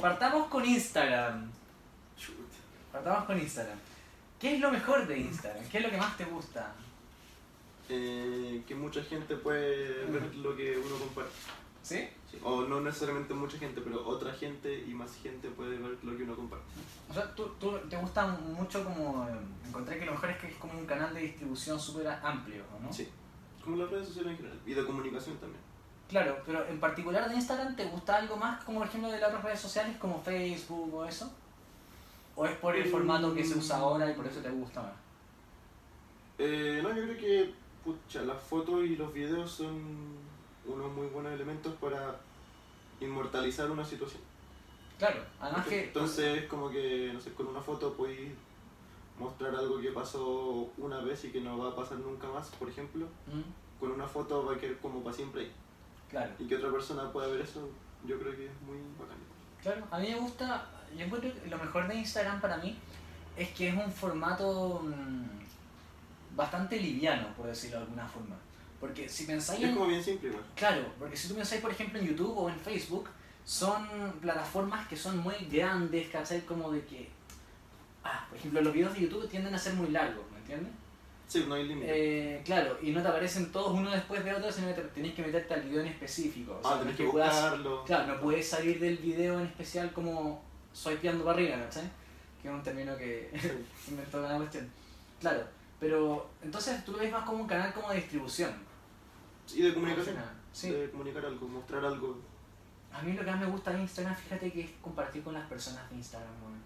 [0.00, 1.48] partamos con Instagram.
[2.90, 3.78] Partamos con Instagram.
[4.40, 5.64] ¿Qué es lo mejor de Instagram?
[5.68, 6.72] ¿Qué es lo que más te gusta?
[7.88, 11.30] Eh, que mucha gente puede ver lo que uno comparte.
[11.82, 12.08] ¿Sí?
[12.30, 16.16] Sí, O no necesariamente mucha gente, pero otra gente y más gente puede ver lo
[16.16, 16.64] que uno comparte.
[17.10, 19.26] O sea, tú, tú te gusta mucho como...
[19.28, 19.32] eh,
[19.66, 22.82] encontré que lo mejor es que es como un canal de distribución súper amplio, ¿o
[22.82, 22.92] ¿no?
[22.92, 23.08] Sí.
[23.64, 24.60] Como las redes sociales en general.
[24.66, 25.60] Y de comunicación también.
[26.08, 29.28] Claro, pero en particular de Instagram, ¿te gusta algo más como por ejemplo de las
[29.30, 31.32] otras redes sociales como Facebook o eso?
[32.36, 34.92] ¿O es por el formato que se usa ahora y por eso te gusta más?
[36.38, 40.11] Eh, no, yo creo que pucha, las fotos y los videos son
[40.66, 42.16] unos muy buenos elementos para
[43.00, 44.22] inmortalizar una situación.
[44.98, 45.84] Claro, además que...
[45.84, 48.32] Entonces, como que, no sé, con una foto puedes
[49.18, 52.68] mostrar algo que pasó una vez y que no va a pasar nunca más, por
[52.68, 53.06] ejemplo.
[53.26, 55.52] Mm, Con una foto va a quedar como para siempre ahí.
[56.08, 57.68] Claro, Y que otra persona pueda ver eso,
[58.06, 59.16] yo creo que es muy bacán.
[59.60, 59.84] claro.
[59.90, 60.66] A mí me gusta...
[60.96, 62.76] Yo encuentro que lo mejor de Instagram para mí
[63.36, 68.36] es que es un formato mm, bastante liviano, por decirlo de alguna forma.
[68.82, 69.74] Porque si pensáis Es en...
[69.76, 70.44] como bien simple igual.
[70.56, 73.08] Claro, porque si tú pensáis, por ejemplo, en YouTube o en Facebook,
[73.44, 73.86] son
[74.20, 76.40] plataformas que son muy grandes, ¿cachai?
[76.42, 77.08] Como de que...
[78.04, 80.72] Ah, por ejemplo, los videos de YouTube tienden a ser muy largos, ¿me entiendes?
[81.28, 81.86] Sí, no hay límite.
[82.36, 85.14] Eh, claro, y no te aparecen todos uno después de otro, sino que te- tenés
[85.14, 86.58] que meterte al video en específico.
[86.60, 87.84] O sea, ah, tenés es que puedas- buscarlo.
[87.84, 90.42] Claro, no puedes salir del video en especial como
[90.72, 91.84] swipeando para arriba, ¿cachai?
[92.42, 93.30] Que es un término que
[93.88, 94.68] inventó una cuestión.
[95.20, 95.44] Claro,
[95.80, 98.52] pero entonces tú lo ves más como un canal como de distribución.
[99.54, 100.16] Y de comunicación.
[100.52, 100.70] Sí.
[100.70, 102.18] De comunicar algo, mostrar algo.
[102.92, 105.46] A mí lo que más me gusta de Instagram, fíjate que es compartir con las
[105.48, 106.60] personas de Instagram, weón.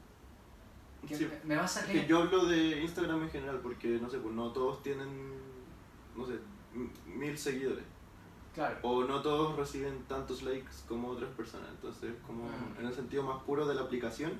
[1.06, 1.24] Que Sí.
[1.44, 2.02] me, me vas a Es creer.
[2.02, 5.32] que yo hablo de Instagram en general porque, no sé, pues no todos tienen,
[6.16, 6.38] no sé,
[7.06, 7.84] mil seguidores.
[8.54, 8.78] Claro.
[8.82, 11.68] O no todos reciben tantos likes como otras personas.
[11.70, 12.80] Entonces, como Mm.
[12.80, 14.32] en el sentido más puro de la aplicación,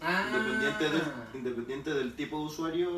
[0.00, 1.02] Ah, Independiente, del,
[1.34, 2.88] independiente del tipo de usuario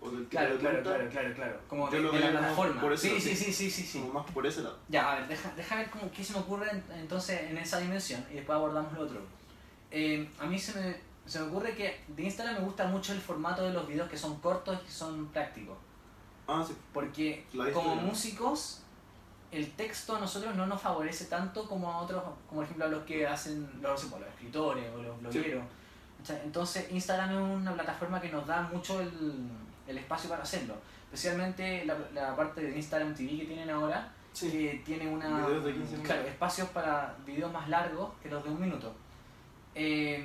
[0.00, 1.60] o del tipo Claro, de claro, claro, claro, claro.
[1.68, 2.80] Como de, la plataforma.
[2.80, 3.52] por sí, sí, sí.
[3.52, 4.78] sí, sí, sí, como más por ese lado.
[4.88, 7.78] Ya, a ver, deja, deja ver cómo, qué se me ocurre en- entonces en esa
[7.78, 9.20] dimensión y después abordamos lo otro.
[9.90, 13.20] Eh, a mí se me, se me ocurre que de Instagram me gusta mucho el
[13.20, 15.76] formato de los videos que son cortos y son prácticos.
[16.48, 16.74] Ah, sí.
[16.94, 18.80] Porque como músicos,
[19.52, 22.88] el texto a nosotros no nos favorece tanto como a otros, como por ejemplo a
[22.88, 25.62] los que hacen los, los escritores o los blogueros.
[26.44, 29.48] Entonces Instagram es una plataforma que nos da mucho el,
[29.86, 30.74] el espacio para hacerlo.
[31.12, 34.50] Especialmente la, la parte de Instagram TV que tienen ahora, Sí.
[34.50, 36.06] que tiene una Videos de 15 minutos.
[36.14, 38.92] claro, espacios para videos más largos que los de un minuto.
[39.74, 40.18] Eh,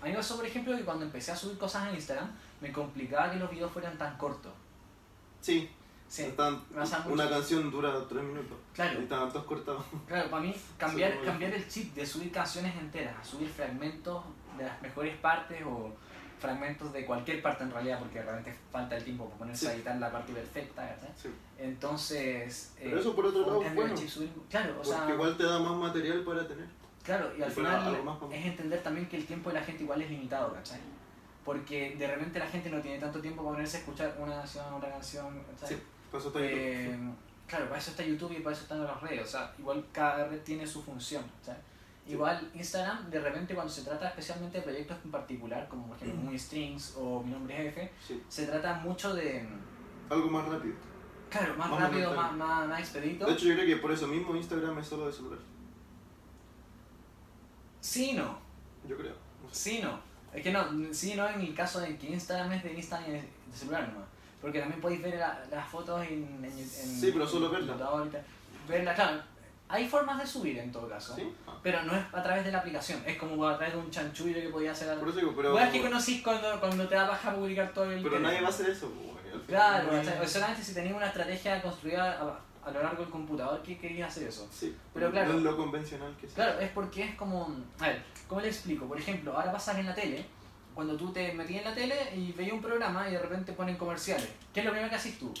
[0.00, 2.30] a mí me pasó, por ejemplo, que cuando empecé a subir cosas en Instagram,
[2.60, 4.52] me complicaba que los videos fueran tan cortos.
[5.40, 5.70] Sí.
[6.08, 6.60] Sí, Están-
[7.06, 8.58] una canción dura tres minutos.
[8.74, 8.98] Claro.
[8.98, 9.84] Y están todos cortados.
[10.08, 14.24] Claro, para mí cambiar, cambiar el chip de subir canciones enteras a subir fragmentos
[14.60, 15.92] de las mejores partes o
[16.38, 19.70] fragmentos de cualquier parte en realidad, porque realmente falta el tiempo para ponerse Sí.
[19.70, 21.08] a editar la parte perfecta, ¿verdad?
[21.16, 21.28] Sí.
[21.58, 22.72] Entonces...
[22.78, 23.94] Pero eso por otro lado es bueno.
[24.48, 26.66] claro, o Porque sea, igual te da más material para tener.
[27.02, 29.58] claro, y al y para final más para- es entender también que el tiempo de
[29.60, 30.80] la gente igual es limitado, ¿cachai?
[31.44, 34.72] Porque de repente la gente no tiene tanto tiempo para ponerse a escuchar una canción,
[34.74, 35.76] otra canción, ¿cachai?
[35.76, 35.82] Sí.
[36.10, 36.58] Por eso está YouTube.
[36.58, 36.98] Eh,
[37.46, 39.22] claro, para eso está YouTube y para eso están las redes.
[39.22, 41.24] O sea, igual cada red tiene su función.
[41.42, 41.60] ¿sabes?
[42.12, 46.20] Igual Instagram, de repente, cuando se trata especialmente de proyectos en particular, como por ejemplo
[46.22, 48.22] Muy Strings o Mi Nombre es F, Sí.
[48.28, 49.46] se trata mucho de.
[50.08, 50.74] Algo más rápido.
[51.30, 53.24] Claro, más, Más rápido, más, más, más expedito.
[53.26, 55.38] De hecho, yo creo que por eso mismo Instagram es solo de celular.
[57.80, 58.38] Sí, no.
[58.88, 59.14] Yo creo.
[59.42, 59.70] No sé.
[59.70, 60.00] Sí, no.
[60.34, 63.12] Es que no, sí, no en el caso de que Instagram es de Instagram y
[63.14, 64.08] de celular nomás.
[64.40, 67.76] Porque también podéis ver la- las fotos en, en, en Sí, pero solo verlas.
[68.68, 69.22] Verlas, claro.
[69.70, 71.14] Hay formas de subir en todo caso.
[71.14, 71.32] ¿Sí?
[71.46, 71.52] Ah.
[71.62, 74.34] Pero no es a través de la aplicación, es como a través de un chanchullo
[74.34, 75.00] que podía hacer algo.
[75.00, 75.52] Por eso digo, pero.
[75.52, 78.46] Bueno, es que conocís cuando, cuando te da paja publicar todo el Pero nadie va
[78.48, 79.10] a hacer eso, pues.
[79.46, 83.62] Claro, No hay- solamente si tenías una estrategia construida a, a lo largo del computador
[83.62, 84.48] que querías hacer eso.
[84.52, 85.32] Sí, Pero claro.
[85.32, 86.34] No es lo convencional que sea.
[86.34, 87.54] Claro, es porque es como.
[87.78, 88.86] A ver, ¿cómo le explico?
[88.86, 90.24] Por ejemplo, ahora pasas en la tele,
[90.74, 93.76] cuando tú te metías en la tele y veías un programa y de repente ponen
[93.76, 94.28] comerciales.
[94.52, 95.32] ¿Qué es lo primero que haces tú?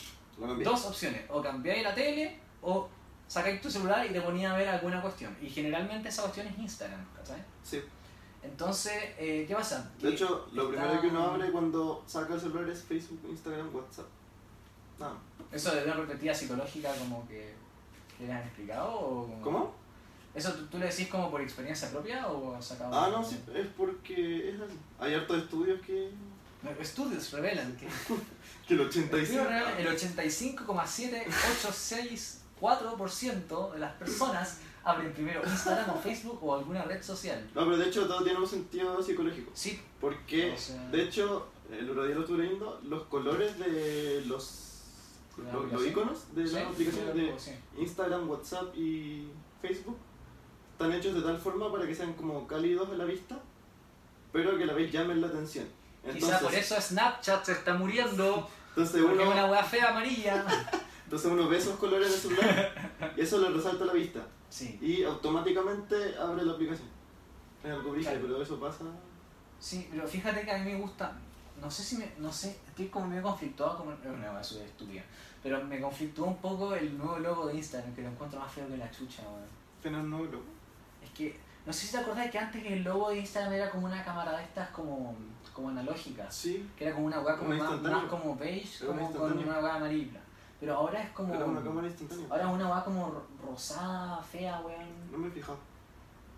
[0.64, 2.88] Dos opciones, o cambiáis la tele o
[3.30, 5.36] sacáis tu celular y te ponía a ver alguna cuestión.
[5.40, 7.40] Y generalmente esa cuestión es Instagram, ¿cachai?
[7.62, 7.80] Sí.
[8.42, 9.88] Entonces, eh, ¿qué pasa?
[10.00, 14.08] De hecho, lo primero que uno abre cuando saca el celular es Facebook, Instagram, WhatsApp.
[14.98, 15.16] Nada.
[15.52, 17.54] ¿Eso desde una perspectiva psicológica como que,
[18.18, 18.98] que le han explicado?
[18.98, 19.76] O ¿Cómo?
[20.34, 22.90] ¿Eso tú, le decís como por experiencia propia o has sacado?
[22.92, 24.58] Ah, no, sí, es porque.
[24.98, 26.10] Hay hartos estudios que...
[26.80, 27.86] Estudios revelan que...
[28.66, 29.40] que el 85...
[29.78, 37.48] El 85,786 4% de las personas abren primero Instagram o Facebook o alguna red social.
[37.54, 39.50] No, pero de hecho todo tiene un sentido psicológico.
[39.54, 39.80] Sí.
[40.00, 40.88] Porque, o sea...
[40.88, 44.66] de hecho, el otro día lo leyendo, los colores de los
[45.36, 47.52] los, los iconos de sí, las aplicaciones sí, de sí.
[47.78, 49.28] Instagram, WhatsApp y
[49.62, 49.96] Facebook
[50.72, 53.38] están hechos de tal forma para que sean como cálidos a la vista,
[54.32, 55.66] pero que a la vez llamen la atención.
[56.02, 58.48] Entonces, Quizá por eso Snapchat se está muriendo.
[58.70, 59.22] Entonces uno...
[59.22, 60.44] es una hueá fea amarilla.
[61.10, 64.78] entonces uno ve esos colores en el celular y eso le resalta la vista Sí,
[64.80, 66.86] y automáticamente abre la aplicación.
[67.64, 68.18] Es algo Claro.
[68.22, 68.84] pero eso pasa.
[69.58, 71.12] sí, pero fíjate que a mí me gusta,
[71.60, 74.66] no sé si me, no sé, estoy como medio conflictuado, como, es una wea súper
[74.66, 75.02] estúpida,
[75.42, 78.68] pero me conflictúa un poco el nuevo logo de Instagram, que lo encuentro más feo
[78.68, 79.24] que la chucha,
[79.82, 80.10] weón.
[80.10, 80.38] No lo.
[81.02, 83.86] Es que, no sé si te acordás que antes el logo de Instagram era como
[83.86, 85.16] una cámara de estas como,
[85.52, 86.32] como analógicas.
[86.32, 90.20] Sí, Que era como una weá como más, como beige, como con una weá amarilla.
[90.60, 91.34] Pero ahora es como.
[91.34, 92.26] era una cámara instantánea.
[92.30, 95.10] Ahora es una weá como ro- rosada, fea, weón.
[95.10, 95.58] No me he fijado.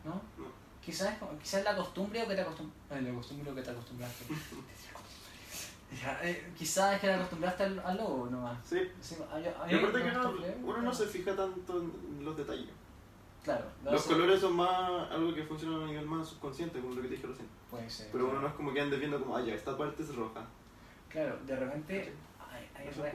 [0.05, 0.13] ¿No?
[0.15, 0.51] No.
[0.85, 3.03] Quizás, quizás la costumbre o que te acostumbraste.
[3.03, 4.25] la costumbre o que te acostumbraste.
[6.23, 8.57] Eh, quizás es que te acostumbraste al, al logo nomás.
[8.65, 8.81] Sí.
[9.01, 10.33] Sí, a- a- a Y aparte que no,
[10.65, 12.71] uno no se fija tanto en los detalles.
[13.45, 16.95] Claro, no Los sé, colores son más algo que funciona a nivel más subconsciente, como
[16.95, 17.47] lo que te dije recién.
[17.71, 18.09] Puede ser.
[18.11, 20.41] Pero uno no es como que andes viendo como, ah, ya, esta parte es roja.
[21.11, 22.15] Claro, de repente.
[22.75, 23.13] Re- es como-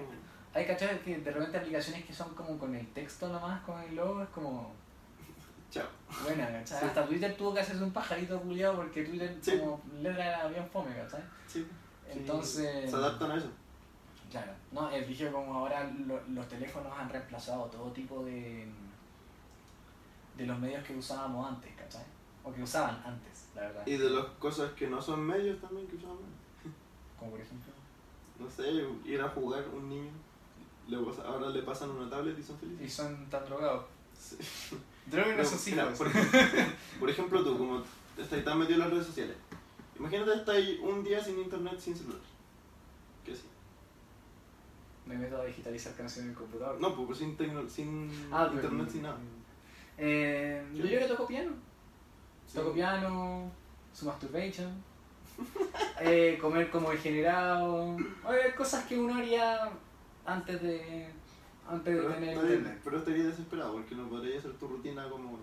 [0.58, 1.00] hay ¿cachai?
[1.02, 4.30] que de repente aplicaciones que son como con el texto nomás, con el logo, es
[4.30, 4.72] como.
[5.70, 5.88] Chao.
[6.24, 6.80] Buena, ¿cachai?
[6.80, 6.86] Sí.
[6.86, 9.58] Hasta Twitter tuvo que hacerse un pajarito culiado porque Twitter Sí.
[9.60, 11.22] como letra era bien fome, ¿cachai?
[11.48, 11.68] Sí.
[12.10, 13.50] Entonces- Se adaptan a eso.
[14.32, 18.68] Claro, no, el dije como ahora lo- los teléfonos han reemplazado todo tipo de
[20.36, 22.04] de los medios que usábamos antes, ¿cachai?
[22.44, 23.84] O que usaban antes, la verdad.
[23.88, 26.20] Y de las cosas que no son medios también que usamos.
[27.18, 27.74] Como por ejemplo.
[28.40, 28.70] No sé,
[29.06, 30.12] ir a jugar un niño.
[30.88, 32.94] Le pasa- ahora le pasan una tablet y son Y felices.
[32.94, 33.86] son tan drogados.
[34.18, 34.38] Sí.
[35.46, 35.98] Sus mira, hijos.
[35.98, 36.08] por,
[37.00, 37.82] por ejemplo, tú, como
[38.18, 39.36] estás tan metido en las redes sociales,
[39.98, 42.20] Imagínate estar ahí un día sin internet, sin celular.
[43.26, 43.44] ¿Qué sí?
[45.08, 46.80] Me meto a digitalizar canciones en el computador.
[46.80, 49.18] No, pues sin, tecno- sin Ah, pero- internet, sin nada.
[49.98, 51.52] Eh, yo creo que toco piano.
[52.46, 52.56] Sí.
[52.58, 53.50] Toco piano,
[53.94, 54.72] su masturbation,
[56.02, 57.98] eh, comer como degenerado,
[58.56, 59.70] cosas que uno haría
[60.28, 61.08] antes de
[61.70, 62.80] antes de Pero, internet.
[62.84, 65.40] pero estaría desesperado porque no podría hacer tu rutina como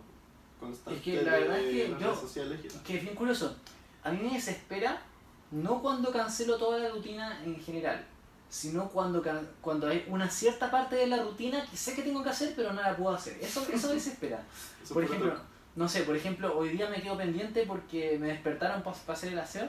[0.61, 0.97] constante.
[0.99, 2.83] Es que la verdad de es que yo- sociales tal.
[2.83, 3.57] Que es bien curioso.
[4.03, 5.03] A mí me desespera
[5.51, 8.05] no cuando cancelo toda la rutina en general,
[8.49, 9.23] sino cuando,
[9.61, 12.73] cuando hay una cierta parte de la rutina que sé que tengo que hacer pero
[12.73, 13.37] no la puedo hacer.
[13.43, 14.43] Eso, eso me desespera.
[14.83, 15.35] Eso Por es ejemplo,
[15.77, 19.39] no sé, por ejemplo, hoy día me quedo pendiente porque me despertaron para hacer el
[19.39, 19.69] aseo,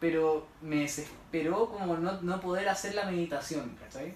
[0.00, 4.14] pero me desesperó como no, no poder hacer la meditación, ¿cachai?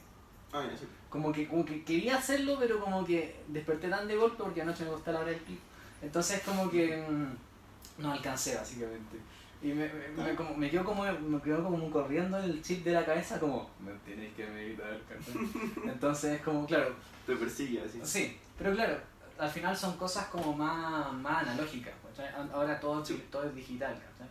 [0.53, 0.87] Ah, ya, sí.
[1.09, 4.85] Como que, como que quería hacerlo, pero como que desperté tan de golpe porque anoche
[4.85, 5.61] me gustó la hora del pico.
[6.01, 9.19] Entonces como que mm, no alcancé básicamente.
[9.62, 12.93] Y me, me, me- como, me quedo como me quedó como corriendo el chip de
[12.93, 15.35] la cabeza como no tenéis que meditar, ¿cachai?
[15.93, 16.95] Entonces como claro,
[17.27, 18.01] Te persigue así.
[18.03, 18.99] Sí, pero claro,
[19.38, 21.95] al final son cosas como más, más analógicas.
[22.53, 23.23] Ahora todo, Sí.
[23.31, 23.95] todo es digital.
[23.95, 24.31] ¿cachai?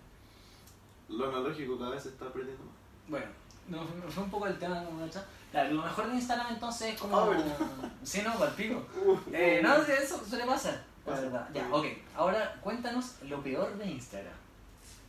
[1.17, 2.73] Lo analógico cada vez se está perdiendo más.
[3.07, 3.25] Bueno,
[3.71, 4.83] no, no fue un poco el tema.
[4.83, 5.23] como, ¿cachai?
[5.51, 7.29] Claro, lo mejor de Instagram entonces es como...
[7.29, 7.57] ¿verdad?
[8.03, 8.85] sí, no, para pico.
[9.31, 10.83] Eh, no, eso suele pasar.
[11.05, 11.49] La verdad.
[11.53, 11.85] Ya, ok.
[12.15, 14.33] Ahora cuéntanos lo peor de Instagram.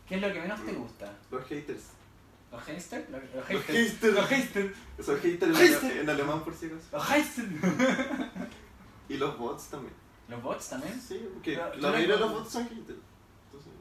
[0.09, 1.13] ¿Qué es lo que menos te gusta?
[1.31, 1.83] Los haters.
[2.51, 3.11] ¿Los haters?
[3.11, 3.93] Los, los Los haters.
[3.93, 4.15] haters.
[4.17, 5.59] Los haters.
[5.59, 6.87] Haters en, alemán por si acaso.
[6.93, 7.49] Los haters.
[9.09, 9.95] Y los bots también.
[10.29, 11.01] Los bots también.
[11.01, 12.99] Sí, porque Pero, ¿tú la mayoría de los bots son haters.
[13.47, 13.73] Entonces,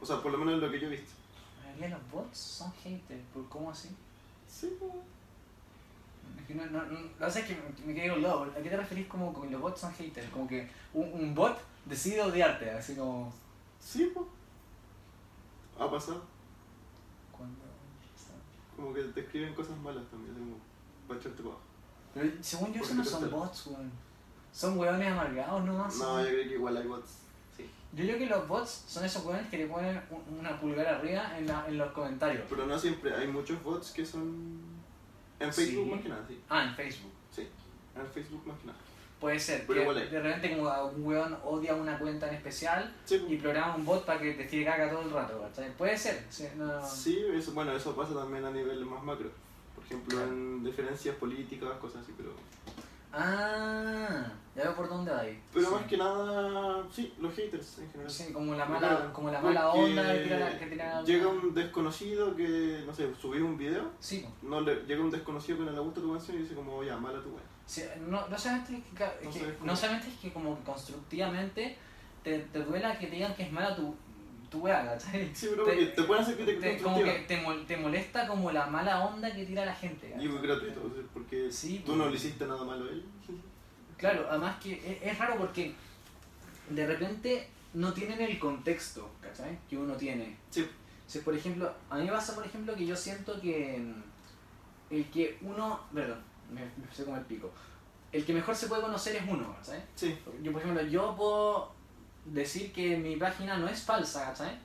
[0.00, 1.21] o sea, por lo menos lo que yo he visto.
[1.72, 3.22] Mayoría de los bots son haters.
[3.32, 3.88] ¿Por cómo así?
[4.48, 4.92] Sí, pues.
[6.48, 6.82] No, no,
[7.18, 8.24] no, es que me, me quedé con.
[8.50, 10.28] ¿A qué te referís como con los bots son haters?
[10.30, 13.32] Como que un, un bot decide odiarte, así como...
[13.80, 14.26] Sí, pues.
[15.78, 16.22] Ha pasado.
[17.30, 17.58] Cuando...
[18.76, 20.56] Como que te escriben cosas malas también, como
[21.08, 21.60] para echarte abajo.
[22.14, 23.36] Pero según yo, ¿Por esos qué no son gusta?
[23.36, 23.92] bots, weón.
[24.52, 25.96] Son weones amargados nomás.
[25.96, 27.21] No, yo creo que igual hay bots.
[27.94, 31.36] Yo creo que los bots son esos weones que le ponen un- una pulgar arriba
[31.38, 32.44] en, la, en los comentarios.
[32.48, 34.60] Pero no siempre, hay muchos bots que son.
[35.38, 35.90] En Facebook Sí.
[35.90, 36.40] más que nada, sí.
[36.48, 37.10] Ah, en Facebook.
[37.34, 37.48] Sí,
[37.96, 38.78] en Facebook más que nada.
[39.20, 39.64] Puede ser.
[39.66, 43.36] Pero que igual de repente como un weón odia una cuenta en especial Sí, y
[43.36, 45.48] programa un bot para que te tire caca todo el rato.
[45.78, 46.24] Puede ser.
[46.30, 46.84] Sí, no...
[46.88, 49.30] sí eso, bueno, eso pasa también a nivel más macro.
[49.76, 52.30] Por ejemplo, en diferencias políticas, cosas así, pero.
[53.14, 54.24] Ah,
[54.56, 55.40] ya veo por dónde va ahí.
[55.52, 55.74] Pero Sí.
[55.74, 58.10] más que nada, sí, los haters en general.
[58.10, 61.54] Sí, como la mala, Claro, como la mala onda que tira, que tira Llega un
[61.54, 65.72] desconocido que, no sé, subí un video, Sí, no le, llega un desconocido que no
[65.72, 67.42] le gusta tu canción y dice como, ya, mala tu wea.
[67.66, 69.66] Sí, no, no solamente es que, No que- sabes cómo.
[69.70, 71.76] no solamente es que como constructivamente
[72.24, 73.94] te, te duela que te digan que es mala tu,
[74.52, 75.30] tu weá, ¿cachai?
[75.34, 78.52] Sí, pero Te- te pueden hacer crítica Te, como que te, mol- te molesta como
[78.52, 80.14] la mala onda que tira la gente.
[80.20, 80.80] Y es gratuito,
[81.12, 81.98] porque Sí, tú pues.
[81.98, 83.04] no le hiciste nada malo a él.
[83.96, 85.74] Claro, además que es, es raro porque
[86.70, 89.58] de repente no tienen el contexto, ¿cachai?
[89.68, 90.36] Que uno tiene.
[90.50, 90.68] Sí,
[91.06, 95.10] Si, por ejemplo, a mí me pasa, por ejemplo, que yo siento que mm, el
[95.10, 96.18] que uno, perdón,
[96.52, 97.50] me, me como el pico,
[98.12, 99.82] el que mejor se puede conocer es uno, ¿sabes?
[99.94, 101.72] sí, Yo, por ejemplo, yo puedo
[102.24, 104.58] decir que mi página no es falsa, ¿cachai?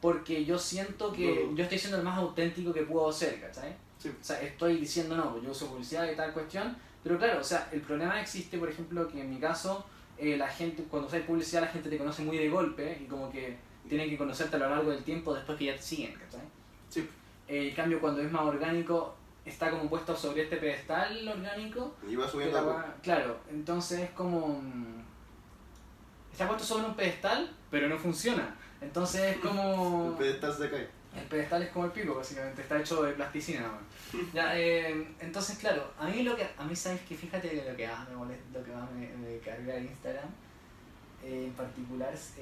[0.00, 1.56] Porque yo siento que No.
[1.56, 3.74] yo estoy siendo el más auténtico que puedo ser, ¿cachai?
[3.98, 4.08] sí.
[4.10, 7.68] O sea, estoy diciendo no, yo uso publicidad y tal cuestión, pero claro, o sea,
[7.72, 9.84] el problema existe, por ejemplo, que en mi caso,
[10.18, 13.30] eh, la gente, cuando usas publicidad, la gente te conoce muy de golpe y como
[13.30, 13.56] que
[13.88, 16.42] tienen que conocerte a lo largo del tiempo después que ya te siguen, ¿cachai?
[16.88, 17.08] Sí,
[17.48, 21.96] Eh, en cambio, cuando es más orgánico, está como puesto sobre este pedestal orgánico.
[22.06, 22.76] y va subiendo la a poco.
[22.78, 24.62] weá- claro, entonces es como...
[26.38, 28.54] Está puesto sobre un pedestal, pero no funciona.
[28.80, 30.10] Entonces es como...
[30.10, 30.88] El pedestal se cae.
[31.16, 33.68] El pedestal es como el pico, básicamente, está hecho de plasticina.
[34.32, 37.76] Ya, eh, entonces, claro, a mí lo que, a mí sabes que fíjate que lo
[37.76, 40.28] que más me molesta, lo que más me, me carga de Instagram
[41.24, 42.34] eh, en particular es,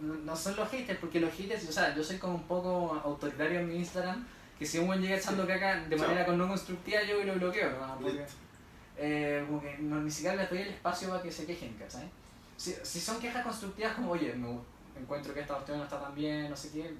[0.00, 3.00] no, no son los haters, porque los haters, o sea, yo soy como un poco
[3.04, 4.26] autoritario en mi Instagram,
[4.58, 6.08] que si un buen llega echando caca de Chao.
[6.08, 7.96] manera con no constructiva, yo lo bloqueo, ¿no?
[8.00, 8.24] Porque,
[8.98, 12.10] eh, como que no, ni siquiera les doy el espacio para que se quejen, ¿cachai?
[12.56, 16.14] Si, si son quejas constructivas como, oye, me encuentro que esta cuestión no está tan
[16.14, 16.94] bien, no sé qué,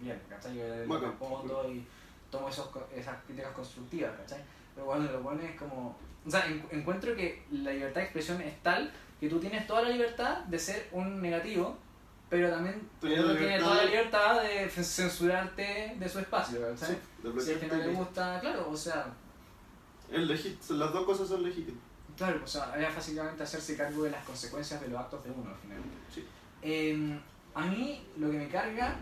[0.00, 0.56] bien, ¿cachai?
[0.56, 1.86] Yo le respondo y
[2.30, 4.40] tomo esos, esas críticas constructivas, ¿cachai?
[4.74, 5.96] Pero cuando lo pones como...
[6.26, 9.82] O sea, en- encuentro que la libertad de expresión es tal que tú tienes toda
[9.82, 11.76] la libertad de ser un negativo,
[12.30, 16.94] pero también Tienes uno tiene toda la libertad de censurarte de su espacio, ¿cachai?
[16.94, 16.98] Sí,
[17.44, 19.06] Si es que no le repente gusta, claro, o sea,
[20.10, 21.80] es legit- las dos cosas son legítimas.
[22.16, 25.50] Claro, o sea, era fácilmente hacerse cargo de las consecuencias de los actos de uno,
[25.60, 25.96] finalmente.
[26.14, 26.24] Sí.
[26.62, 27.18] Eh,
[27.54, 28.96] a mí lo que me carga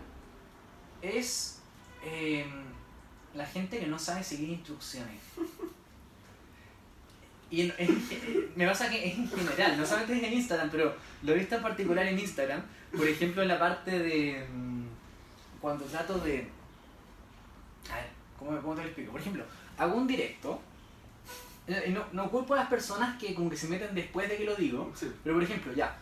[1.01, 1.59] es
[2.03, 2.45] eh,
[3.33, 5.19] la gente que no sabe seguir instrucciones.
[7.49, 10.95] Y en- en- me pasa que es en general, no solamente es en Instagram, pero
[11.23, 12.61] lo he visto en particular en Instagram.
[12.95, 14.47] Por ejemplo, en la parte de.
[14.51, 14.85] mm,
[15.59, 16.47] Cuando trato de.
[17.91, 18.07] A ver,
[18.39, 19.11] ¿cómo, cómo te lo explico?
[19.11, 19.43] Por ejemplo,
[19.77, 20.61] hago un directo.
[21.71, 24.37] Eh, y No, no culpo a las personas que como que se meten después de
[24.37, 24.91] que lo digo.
[24.95, 25.11] Sí.
[25.23, 25.97] Pero por ejemplo, ya,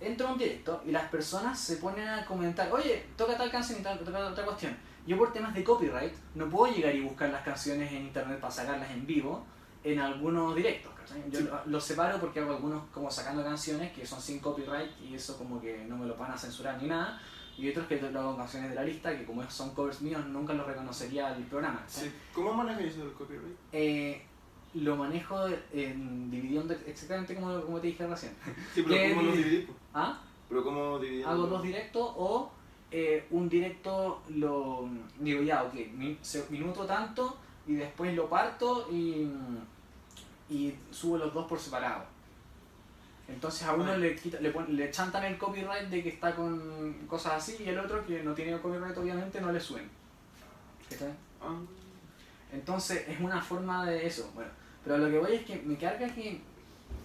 [0.00, 3.80] entro a un directo y las personas se ponen a comentar, oye, toca tal canción
[3.80, 4.76] y tal, toca otra cuestión.
[5.06, 8.52] Yo por temas de copyright no puedo llegar y buscar las canciones en internet para
[8.52, 9.44] sacarlas en vivo
[9.82, 10.92] en algunos directos.
[10.98, 11.22] ¿cachai?
[11.30, 11.44] Yo Sí.
[11.46, 15.38] lo- los separo porque hago algunos como sacando canciones que son sin copyright y eso
[15.38, 17.20] como que no me lo van a censurar ni nada.
[17.56, 20.52] Y otros que lo hago canciones de la lista que como son covers míos nunca
[20.52, 21.80] los reconocería el programa.
[21.86, 22.04] ¿cachai?
[22.04, 22.14] Sí.
[22.34, 23.56] ¿Cómo manejas eso del copyright?
[23.72, 24.24] Eh,
[24.82, 28.32] lo manejo en, dividiendo exactamente como, como te dije recién.
[28.74, 29.68] Sí, pero ¿Qué ¿cómo di- dividís?
[29.94, 30.18] ¿Ah?
[30.48, 31.26] Pero ¿cómo dividís?
[31.26, 32.50] hago dos directos o
[32.90, 34.88] eh, un directo lo
[35.18, 35.74] digo ya ok
[36.50, 37.36] minuto tanto
[37.66, 39.28] y después lo parto y,
[40.48, 42.04] y subo los dos por separado
[43.28, 43.96] entonces a uno Ah.
[43.98, 47.68] le, quita- le, pon- le chantan el copyright de que está con cosas así y
[47.68, 49.86] el otro que no tiene copyright obviamente no le suben
[50.88, 51.12] ¿Cachai?
[51.42, 51.54] Ah,
[52.52, 54.30] Entonces es una forma de eso.
[54.34, 54.50] Bueno,
[54.88, 56.40] pero lo que voy es que me carga que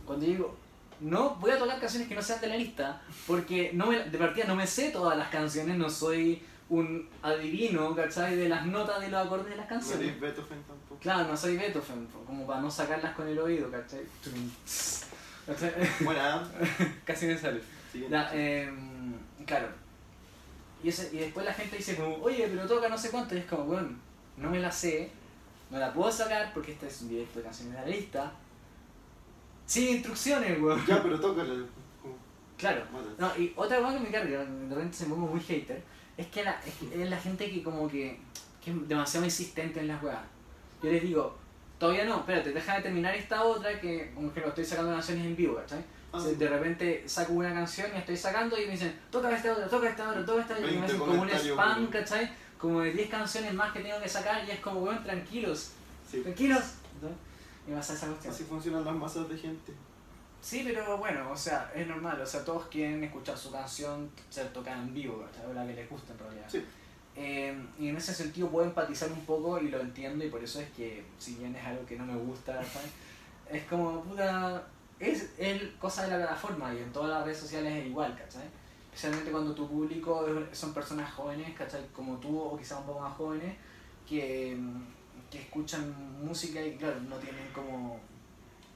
[0.05, 0.55] cuando digo,
[1.01, 4.17] no voy a tocar canciones que no sean de la lista, porque no me, de
[4.17, 8.37] partida no me sé todas las canciones, no soy un adivino, ¿cachai?
[8.37, 10.07] De las notas de los acordes de las no canciones.
[10.07, 11.01] eres Beethoven tampoco.
[11.01, 14.03] Claro, no soy Beethoven, como para no sacarlas con el oído, ¿cachai?
[15.45, 15.73] ¿Cachai?
[15.99, 16.49] Buena.
[17.05, 17.61] Casi me sale.
[18.09, 19.13] Ya, em,
[19.45, 19.67] claro.
[20.81, 23.35] Y, ese, y después la gente dice como, oye, pero toca no sé cuánto.
[23.35, 23.89] Y es como, bueno,
[24.37, 25.11] no me la sé,
[25.73, 28.31] no la puedo sacar porque este es un directo de canciones de la lista.
[29.65, 30.85] Sin instrucciones, weón.
[30.85, 31.65] Ya, pero tócale.
[31.99, 32.15] Como,
[32.55, 32.83] Claro.
[33.17, 35.81] No, y otra cosa que me carga, de repente se me pongo muy hater,
[36.15, 38.19] es que, la, es, que es la gente que como que,
[38.63, 40.19] que es demasiado insistente en las weas.
[40.83, 41.35] Yo les digo,
[41.79, 45.25] todavía no, espérate, deja de terminar esta otra que, como que lo estoy sacando canciones
[45.25, 45.83] en vivo, ¿cachai?
[46.11, 46.35] Ah, sí.
[46.35, 49.89] de repente saco una canción y estoy sacando y me dicen, toca esta otra, toca
[49.89, 51.87] esta otra, toca esta otra, y me 20 hacen como un spam.
[51.87, 52.29] ¿cachai?
[52.63, 55.71] Como de 10 canciones más que tengo que sacar y es como, weón, tranquilos,
[56.09, 56.21] Sí.
[56.21, 56.63] tranquilos.
[57.01, 57.09] ¿no?
[57.69, 58.33] Y pasa esa cuestión.
[58.33, 59.73] Así funcionan las masas de gente.
[60.41, 64.47] Sí, pero bueno, o sea, es normal, o sea, todos quieren escuchar su canción ser
[64.53, 65.25] tocada en vivo.
[65.45, 66.45] O la que les gusta en realidad.
[66.47, 66.63] Sí.
[67.17, 70.61] Eh, y en ese sentido puedo empatizar un poco y lo entiendo y por eso
[70.61, 72.61] es que, si bien es algo que no me gusta,
[73.51, 74.65] es como, puta,
[75.01, 78.47] es, es cosa de la plataforma y en todas las redes sociales es igual, ¿cachai?
[78.93, 81.87] Especialmente cuando tu público son personas jóvenes, ¿cachai?
[81.93, 83.55] Como tú o quizás un poco más jóvenes,
[84.07, 84.55] que,
[85.31, 87.99] que escuchan música y claro, no tienen como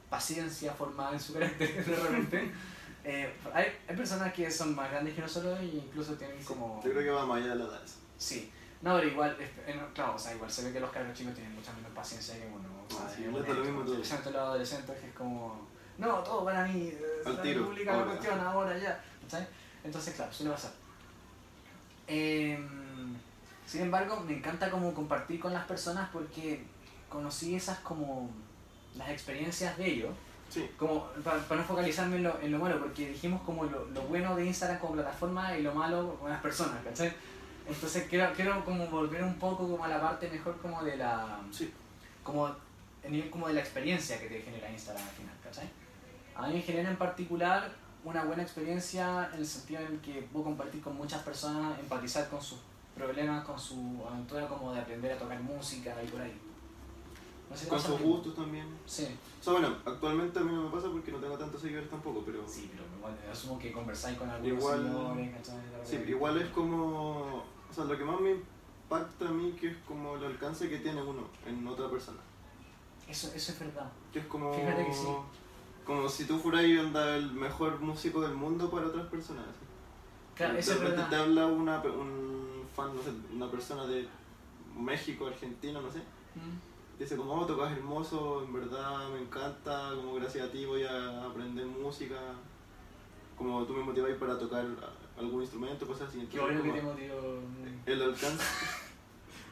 [0.10, 2.52] paciencia formada en su carácter de repente.
[3.10, 6.82] Eh, hay, hay personas que son más grandes que nosotros e incluso tienen como...
[6.84, 7.82] Yo creo que va más allá de la edad.
[8.18, 8.52] Sí,
[8.82, 11.56] no, pero igual, eh, claro, o sea, igual se ve que los cabros chicos tienen
[11.56, 12.68] mucha menos paciencia que uno.
[12.86, 13.94] O sea, Ah, sí, lo mismo todo.
[13.96, 17.96] Especialmente los adolescentes, que es como, no, todo para mí, eh, Al la tiro, pública
[17.96, 19.02] la cuestión, ahora ya.
[19.22, 19.48] ¿cachai?
[19.88, 20.72] Entonces, claro, suele pasar.
[22.08, 23.16] Em,
[23.66, 26.64] sin embargo, me encanta como compartir con las personas porque
[27.10, 28.30] conocí esas como
[28.96, 30.12] las experiencias de ellos
[30.50, 30.70] Sí.
[30.78, 34.36] como para no focalizarme en lo, en lo malo, porque dijimos como lo, lo bueno
[34.36, 37.14] de Instagram como plataforma y lo malo con las personas, ¿cachai?
[37.68, 41.40] Entonces quiero, quiero como volver un poco como a la parte mejor como de la
[41.52, 41.74] Sí.
[42.24, 42.48] como
[43.04, 45.70] el nivel como de la experiencia que te genera Instagram al final, ¿cachai?
[46.36, 47.70] A mí me genera en particular
[48.08, 52.42] una buena experiencia en el sentido en que puedo compartir con muchas personas, empatizar con
[52.42, 52.60] sus
[52.96, 56.34] problemas, con su aventura como de aprender a tocar música y por ahí.
[57.50, 58.66] No sé si Con sus gustos también.
[58.86, 59.08] Sí.
[59.40, 62.24] O sea, bueno, actualmente a mí no me pasa porque no tengo tantos seguidores tampoco,
[62.26, 62.48] pero...
[62.48, 65.56] Sí, pero igual asumo que conversáis con algunos Igual- ¿cachai?
[65.84, 67.44] Sí, igual es como...
[67.70, 70.78] O sea, lo que más me impacta a mí que es como el alcance que
[70.78, 72.20] tiene uno en otra persona.
[73.08, 73.90] Eso, eso es verdad.
[74.14, 74.54] Que es como...
[74.54, 75.08] Fíjate que sí.
[75.88, 79.46] Como si tú fueras el mejor músico del mundo para otras personas.
[80.36, 84.06] Claro, de eso es repente te habla una, un fan, no sé, una persona de
[84.78, 86.00] México, Argentina, no sé.
[86.36, 87.00] Mm.
[87.00, 91.24] Dice como, oh, tocas hermoso, en verdad me encanta, como gracias a ti voy a
[91.24, 92.18] aprender música.
[93.38, 94.66] Como tú me motiváis para tocar
[95.18, 96.28] algún instrumento, cosas así.
[96.30, 97.40] Qué Entonces, bueno que te motivó.
[97.86, 98.44] el alcance...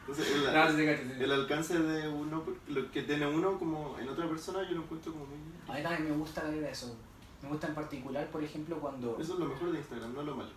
[0.08, 1.24] Entonces, el, No, sí te cacho, sí.
[1.24, 5.12] el alcance de uno, lo que tiene uno como en otra persona, yo lo encuentro
[5.12, 5.36] como muy...
[5.68, 6.96] A mí también me gusta ver eso.
[7.42, 9.18] Me gusta en particular, por ejemplo, cuando...
[9.20, 10.50] Eso es lo mejor de Instagram, no lo malo.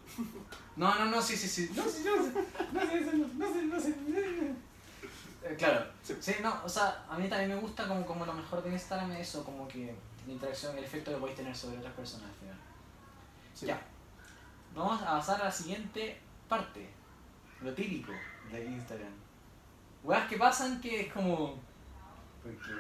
[0.75, 1.71] No, no, no, sí, sí, sí.
[1.75, 2.31] No, sí, no sé.
[2.71, 3.95] No sé, eso no, no sé, no sé.
[5.43, 5.85] Eh, claro.
[6.03, 6.15] Sí.
[6.19, 9.11] Sí, no, o sea, a mí también me gusta como, como lo mejor de Instagram
[9.13, 9.95] es eso, como que
[10.27, 12.57] la interacción, el efecto que podéis tener sobre otras personas al final.
[13.61, 13.81] Ya.
[14.75, 16.89] Vamos a pasar a la siguiente parte.
[17.61, 18.11] lo típico
[18.51, 19.28] de Instagram.
[20.03, 21.59] Weas que pasan que es como.
[22.43, 22.73] ¿Por qué,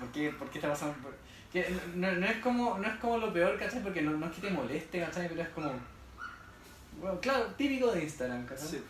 [0.00, 0.96] por qué, por qué está pasando?
[1.02, 1.16] Por-
[1.52, 3.82] que no, no es como, no es como lo peor, ¿cachai?
[3.82, 5.28] Porque no, no es que te moleste, ¿cachai?
[5.28, 5.72] Pero es como.
[7.00, 8.68] Bueno, claro, típico de Instagram, ¿cachai?
[8.68, 8.82] Sí.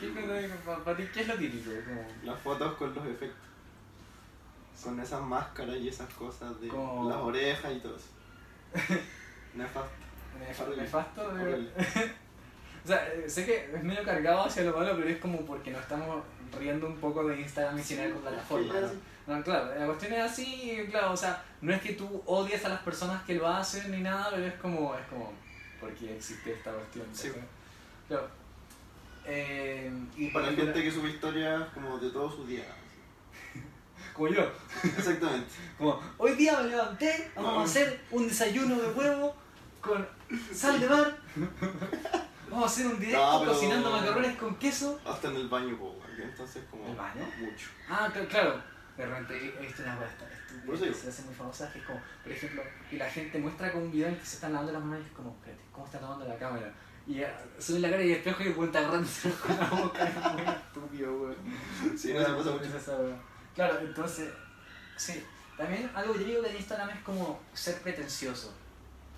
[0.00, 0.48] ¿Qué, qué,
[0.84, 1.70] para, ti, ¿Qué es lo típico?
[1.86, 3.38] Como, Las fotos con los efectos.
[4.82, 8.08] Con esas máscaras y esas cosas de Como- las orejas y todo eso.
[9.54, 9.90] Nefasto.
[10.40, 10.82] nef- Horrible.
[10.82, 11.32] nefasto.
[12.86, 15.72] O sea, eh, sé que es medio cargado hacia lo malo, pero es como porque
[15.72, 16.22] nos estamos
[16.56, 18.74] riendo un poco de Instagram y sin con plataforma.
[18.74, 19.42] Sí, ¿no?
[19.42, 22.82] claro, la cuestión es así, claro, o sea, no es que tú odies a las
[22.82, 25.32] personas que lo hacen ni nada, pero es como, es como,
[25.80, 27.06] ¿por qué existe esta cuestión?
[27.12, 27.32] Sí.
[29.24, 32.62] Eh, y Para la gente que sube historias como de todo su día.
[34.14, 34.48] Como yo,
[34.84, 35.46] Exactamente.
[35.78, 37.60] como, hoy día me levanté, vamos a No.
[37.62, 39.34] hacer un desayuno de huevo
[39.80, 40.06] con
[40.54, 41.16] sal de mar,
[42.50, 45.00] vamos a hacer un directo No, pero- cocinando macarrones con queso.
[45.06, 47.24] Hasta en el baño, po, entonces como ¿El baño?
[47.40, 47.68] mucho.
[47.88, 48.62] Ah, cl- claro.
[48.96, 49.98] De repente he visto una
[50.78, 53.82] que se hace muy famosa, que es como, por ejemplo, que la gente muestra con
[53.82, 55.84] un video en el que se están lavando las manos y es como, espérate, ¿cómo
[55.84, 56.72] está lavando la cámara?
[57.06, 60.14] Y ya, sube la cara y el espejo y cuenta agarrándose con la boca, es
[60.32, 61.36] muy estúpido, weón.
[61.96, 62.76] Sí, no se pasa mucho.
[62.76, 62.96] Esa.
[63.54, 64.32] Claro, entonces,
[64.96, 65.22] sí.
[65.58, 68.52] También algo que yo digo que en Instagram es como ser pretencioso.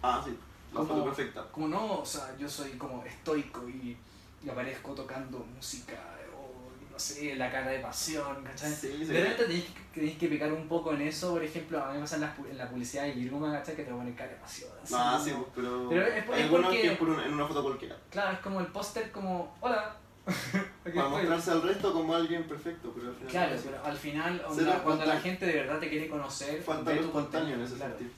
[0.02, 0.36] Ah, sí.
[0.72, 1.44] La Como- foto perfecta.
[1.50, 3.96] Como no, o sea, yo soy como estoico y,
[4.44, 5.94] y aparezco tocando música
[6.36, 8.70] o no sé, la cara de pasión, ¿cachai?
[8.72, 9.04] Sí, sí.
[9.06, 11.94] De repente tenéis que, tenéis que pecar un poco en eso, por ejemplo, a mí
[11.94, 13.76] me pasa en la, en la publicidad de Giruma, ¿cachai?
[13.76, 14.70] Que te ponen cara de pasión.
[14.82, 17.46] así, Ah, sí, pues, pero, Pero es es porque- que es por una- en una
[17.46, 17.96] foto cualquiera.
[18.10, 19.96] Claro, es como el póster como, hola.
[20.94, 24.44] Para mostrarse al resto como alguien perfecto, pero al final Claro, no pero al final,
[24.46, 27.74] onda, cuando la gente de verdad te quiere conocer, falta tu espontáneo en contenido, ese
[27.76, 27.90] claro.
[27.96, 28.10] sentido.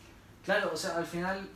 [0.45, 1.49] Claro, o sea, al final,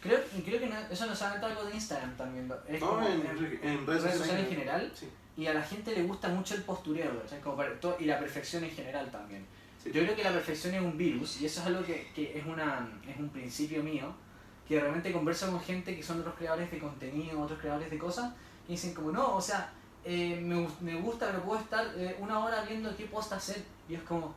[0.00, 3.06] creo, creo que no- eso no es solamente algo de Instagram también, es No, como
[3.06, 6.28] en, en- en redes redes sociales en general, Sí, y a la gente le gusta
[6.28, 7.10] mucho el postureo.
[7.42, 9.44] Como para- todo- y la perfección en general también.
[9.82, 9.90] sí.
[9.92, 12.44] Yo creo que la perfección es un virus y eso es algo que, que es,
[12.46, 14.12] una, es un principio mío,
[14.66, 17.96] que de repente converso con gente que son otros creadores de contenido, otros creadores de
[17.98, 18.32] cosas,
[18.68, 19.70] y dicen como, no, o sea,
[20.04, 23.62] eh, me, me gusta, pero puedo estar eh, una hora viendo qué post hacer.
[23.88, 24.34] Y es como,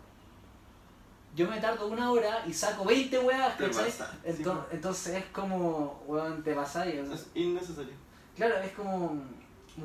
[1.35, 3.91] yo me tardo una hora y saco 20 weas, ¿cachai?
[3.91, 6.99] sí, Entonces, entonces es como, weón, te pasáis.
[7.01, 7.93] o sea, Es innecesario.
[8.35, 9.21] Claro, es como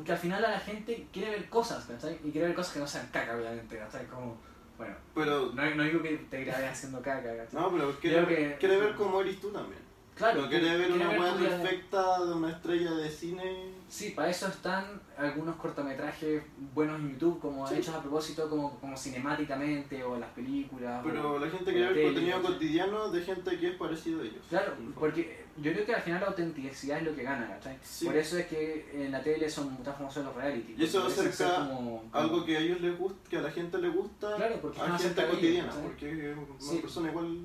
[0.04, 2.18] que al final a la gente quiere ver cosas, ¿cachai?
[2.24, 4.06] Y quiere ver cosas que no sean caca, obviamente, ¿cachai?
[4.06, 4.36] Como,
[4.76, 7.60] bueno, Pero, no, no digo que te grabes haciendo caca, ¿cachai?
[7.60, 9.80] no, pero quiere, que- quiere ver cómo eres tú también.
[10.16, 13.72] Claro, no quiere ver una de- perfecta de una estrella de cine.
[13.88, 14.84] Sí, para eso están
[15.16, 16.42] algunos cortometrajes
[16.74, 17.76] buenos en YouTube, como Sí.
[17.76, 21.02] hechos a propósito, como, como cinemáticamente, o las películas.
[21.04, 24.24] Pero o- la gente la ver tele, contenido cotidiano de gente que es parecido a
[24.24, 24.42] ellos.
[24.48, 27.78] Claro, el porque yo creo que al final la autenticidad es lo que gana, ¿cachai?
[27.82, 28.06] Sí.
[28.06, 30.74] Por eso es que en la tele son tan famosos los reality.
[30.76, 33.50] Y eso acerca ser como- como- Algo que a ellos les gusta, que a la
[33.52, 36.78] gente le gusta, Claro, porque a es más gente cotidiana, porque es una Sí.
[36.78, 37.38] persona igual.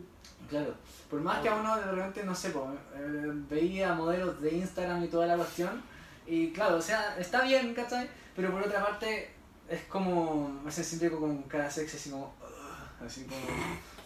[0.49, 0.73] Claro,
[1.09, 5.03] por más que a uno de repente, no sé, po, eh, veía modelos de Instagram
[5.05, 5.81] y toda la cuestión,
[6.27, 8.07] y claro, o sea, está bien, ¿cachai?
[8.35, 9.29] Pero por otra parte,
[9.69, 12.33] es como, me hace siempre con cara sexy, así como,
[13.05, 13.41] así como,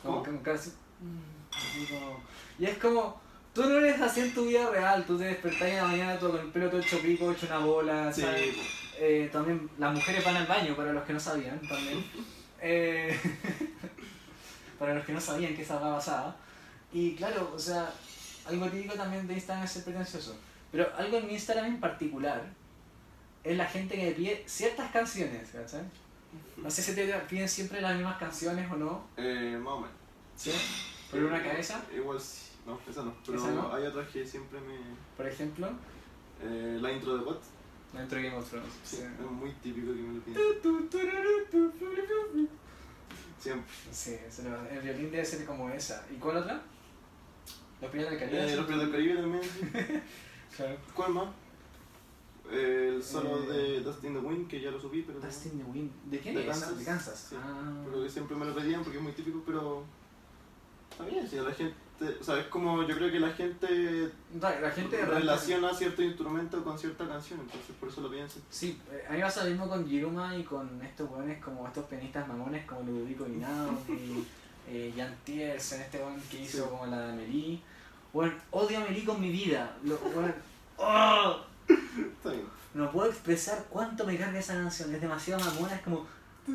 [0.04, 2.20] como con cara así, "Mm", así como,
[2.60, 3.22] y es como,
[3.54, 6.32] tú no eres así en tu vida real, tú te despertás en la mañana todo
[6.32, 8.56] con el pelo todo hecho pico, hecho una bola, Sí, ¿sabes?
[8.98, 12.04] Eh, también las mujeres van al baño, para los que no sabían también.
[12.68, 13.16] Eh,
[14.80, 16.36] para los que no sabían que esa va pasaba.
[16.92, 17.92] Y claro, o sea,
[18.48, 20.36] algo típico también de Instagram es ser pretencioso.
[20.76, 22.44] Pero algo en mi Instagram en particular
[23.46, 25.84] es la gente que me pide ciertas canciones, ¿cachai?
[26.58, 29.96] No sé si te piden siempre las mismas canciones o no, eh, más o menos.
[30.36, 30.52] ¿sí?
[31.10, 32.48] ¿Por una cabeza, Igual sí.
[32.66, 33.14] No, esa no.
[33.26, 33.74] Pero ¿Esa no?
[33.74, 34.76] hay otras que siempre me.
[35.16, 35.70] por ejemplo?
[36.44, 37.42] Eh, la intro de Bot.
[37.94, 38.74] Dentro de Game of Thrones.
[38.84, 39.04] Sí, Sí.
[39.04, 40.42] es muy típico que me lo piden.
[43.40, 43.72] Siempre.
[43.94, 44.18] Sí,
[44.72, 46.06] el violín debe ser como esa.
[46.12, 46.62] ¿Y cuál otra?
[47.80, 48.52] Los Piratas del Caribe.
[48.52, 50.04] Eh, los Piratas del Caribe también.
[50.56, 50.78] Claro.
[50.94, 51.28] ¿Cuál más?
[52.52, 55.20] El solo Eh, de Dust in the Wind, que ya lo subí, pero.
[55.20, 55.92] Dust in the Wind.
[56.06, 56.48] ¿De quién De es?
[56.48, 56.78] Kansas.
[56.78, 57.28] De Kansas.
[57.30, 57.36] Sí.
[57.40, 57.82] Ah.
[57.86, 59.84] Pero que siempre me lo pedían porque es muy típico, pero.
[60.92, 61.76] Está bien, si a la gente.
[62.20, 65.74] O sea, es como yo creo que la gente La la gente de repente- relaciona
[65.74, 68.40] cierto instrumento con cierta canción, entonces por eso lo pienso.
[68.50, 71.86] Sí, eh, a mí pasa lo mismo con Giruma y con estos weones como estos
[71.86, 74.26] pianistas mamones como Ludovico Guinao y
[74.70, 76.70] eh, Jan Tiersen, este weón que hizo Sí.
[76.70, 77.62] como la de Amelie.
[78.16, 79.76] Weón, odio a Amelie con mi vida.
[79.84, 80.00] Lo,
[80.78, 81.36] ¡oh!
[81.68, 82.46] Está bien.
[82.74, 86.08] No puedo expresar cuánto me carga esa canción, es demasiado mamona, es como...
[86.48, 86.54] Es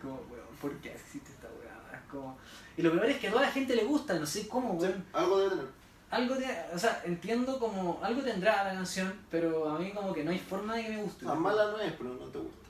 [0.00, 1.98] como, weón, ¿por qué existe esta weá?
[1.98, 2.38] Es como...
[2.76, 4.86] Y lo peor es que a toda la gente le gusta, no sé cómo, Sí,
[4.86, 5.04] weón.
[5.14, 5.66] algo debe tener.
[6.10, 10.22] algo de, o sea, entiendo como algo tendrá la canción, pero a mí como que
[10.22, 11.26] no hay forma de que me guste.
[11.28, 12.68] Ah, mala no es, pero no te gusta.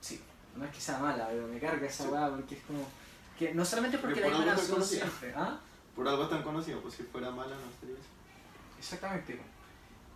[0.00, 0.18] Sí,
[0.56, 2.86] no es que sea mala, pero me carga esa weá porque es como
[3.38, 5.00] que no solamente porque la por misma algo conocida.
[5.00, 5.58] siempre, ¿ah?
[5.94, 8.08] Por algo es tan conocido, pues si fuera mala no sería eso.
[8.78, 9.38] Exactamente.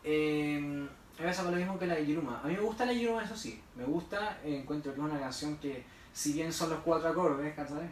[0.05, 0.89] Eh,
[1.19, 2.41] me pasa con lo mismo que la de Yiruma.
[2.43, 3.61] A mí me gusta la Yiruma, eso sí.
[3.75, 7.55] Me gusta, eh, encuentro que es una canción que, si bien son los cuatro acordes,
[7.55, 7.89] ¿cachai?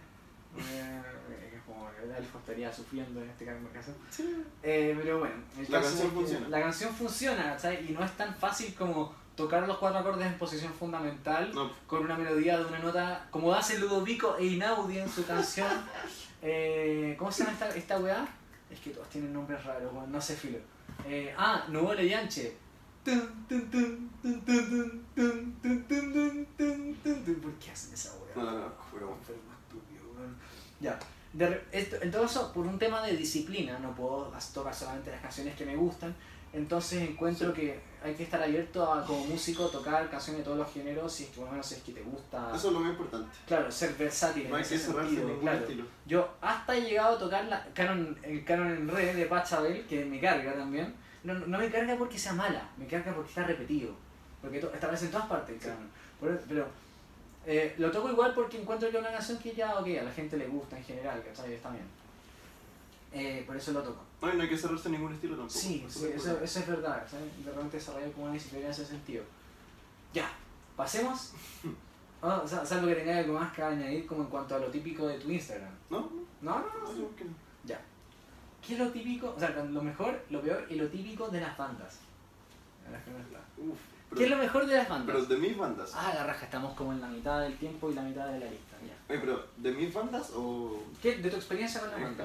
[0.57, 1.03] Eh,
[1.51, 3.93] que es como el elfo estaría sufriendo en este caso.
[4.11, 4.45] Sí.
[4.62, 6.49] Eh, pero bueno, el La caso canción es que funciona.
[6.49, 7.91] La canción funciona, ¿cachai?
[7.91, 11.53] Y no es tan fácil como tocar los cuatro acordes en posición fundamental
[11.87, 15.68] con una melodía de una nota, como hace Ludovico Einaudi en su canción.
[16.43, 18.26] eh, ¿Cómo se llama esta, esta weá?
[18.70, 20.59] Es que todos tienen nombres raros, bueno, no sé filo.
[21.37, 22.57] Ah, Nuevo Leyanche.
[23.05, 23.12] ¿Por
[27.59, 28.35] qué hacen esa weá?
[28.37, 28.72] No, no, no,
[30.80, 30.99] Ya.
[31.32, 35.20] De, esto, en todo eso, por un tema de disciplina, no puedo tocar solamente las
[35.20, 36.14] canciones que me gustan.
[36.53, 40.71] Entonces encuentro que hay que estar abierto a, como músico, tocar canciones de todos los
[40.73, 42.53] géneros, si es que por lo menos es que te gusta.
[42.55, 43.29] Eso es lo más importante.
[43.47, 45.59] Claro, ser versátil No en hay ese que en sentido, claro.
[45.61, 45.85] estilo.
[46.07, 50.05] Yo hasta he llegado a tocar la canon, el canon en re de Pachabel, que
[50.05, 50.95] me carga también.
[51.25, 53.93] No, no me carga porque sea mala, me carga porque está repetido.
[54.43, 55.89] Porque to- establece en todas partes el canon.
[56.21, 56.67] Por- pero
[57.47, 60.13] eh, lo toco igual porque encuentro que es una canción que ya, ok, a la
[60.13, 61.55] gente le gusta en general, ¿cachai?
[61.55, 61.85] Está bien.
[63.15, 64.03] Eh, por eso lo toco.
[64.21, 65.59] No, y no hay que cerrarse en ningún estilo tampoco.
[65.59, 67.45] Sí, Eso sí, es eso, eso es verdad, ¿sabes?
[67.45, 69.25] De repente desarrollar como una disciplina en ese sentido.
[70.12, 70.31] Ya,
[70.77, 71.33] pasemos.
[72.27, 74.69] Ah, o sea, salvo que tengáis algo más que añadir como en cuanto a lo
[74.69, 75.69] típico de tu Instagram.
[75.91, 76.09] No, no,
[76.41, 76.93] No, no, no.
[76.95, 77.27] no, que.
[77.67, 77.79] Ya.
[78.67, 79.35] ¿Qué es lo típico?
[79.37, 81.99] O sea, lo mejor, lo peor y lo típico de las bandas.
[82.91, 83.11] Las que.
[83.11, 85.15] Uf, pero, ¿Qué es lo mejor de las bandas?
[85.15, 85.93] pero de mis bandas.
[85.95, 88.47] Ah, la raja, estamos como en la mitad del tiempo y la mitad de la
[88.51, 88.77] lista.
[88.87, 88.97] Ya.
[89.12, 91.17] Oye, pero ¿de mis bandas o ¿Qué?
[91.17, 92.25] ¿De tu experiencia con la banda?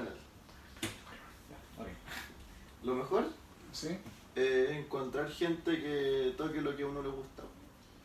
[2.84, 3.26] Lo mejor
[3.74, 3.98] ¿Sí?
[4.36, 7.44] es encontrar gente que toque lo que a uno le gusta.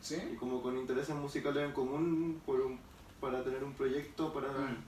[0.01, 0.35] Y ¿Sí?
[0.39, 2.79] como con intereses musicales en común por un-
[3.21, 4.83] para tener un proyecto, para Mm.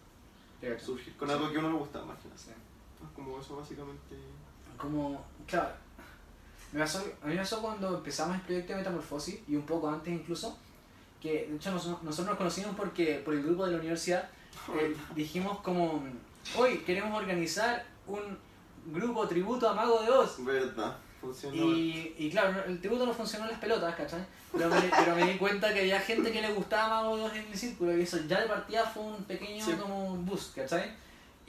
[0.79, 1.33] Surgir con Sí.
[1.35, 2.37] algo que a uno le gusta, más que nada.
[2.39, 2.49] sí.
[2.49, 4.15] Es como eso básicamente.
[4.77, 5.69] Como, claro,
[6.73, 9.87] me pasó, a mí me pasó cuando empezamos el proyecto de Metamorfosis y un poco
[9.89, 10.57] antes incluso,
[11.21, 14.29] que de hecho nos- nosotros nos conocimos porque por el grupo de la universidad
[14.79, 16.03] eh, dijimos como,
[16.57, 18.37] hoy queremos organizar un
[18.87, 20.43] grupo tributo a Mago de Oz.
[20.45, 21.55] Verdad, funcionó.
[21.55, 24.25] Y, y claro, el tributo no funcionó en las pelotas, ¿cachai?
[24.51, 27.33] Pero me, pero me di cuenta que había gente que le gustaba Mago de Oz
[27.35, 29.73] en el círculo y eso ya de partida fue un pequeño Sí.
[29.73, 30.91] como boost, ¿cachai?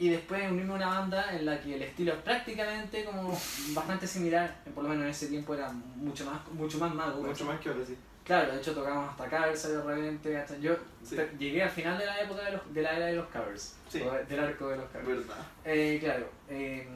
[0.00, 3.36] Y después unirme a una banda en la que el estilo es prácticamente como
[3.70, 7.16] bastante similar, por lo menos en ese tiempo era mucho más, mucho más mago.
[7.20, 7.46] Mucho ¿cachai?
[7.48, 7.96] más que ahora sí.
[8.24, 10.60] Claro, de hecho tocábamos hasta covers de repente, ¿cachai?
[10.60, 11.16] Yo Sí.
[11.38, 14.00] llegué al final de la época de, los, de la era de los covers, Sí.
[14.28, 15.06] del arco de los covers.
[15.26, 15.36] Verdad.
[15.64, 16.86] Eh, claro, eh,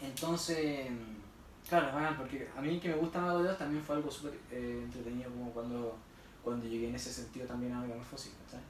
[0.00, 0.88] entonces,
[1.68, 4.38] claro, es porque a mí que me gusta Mago de Oz también fue algo súper
[4.50, 5.96] eh, entretenido como cuando,
[6.42, 8.60] cuando llegué en ese sentido también a Metamorfosis, ¿cachai?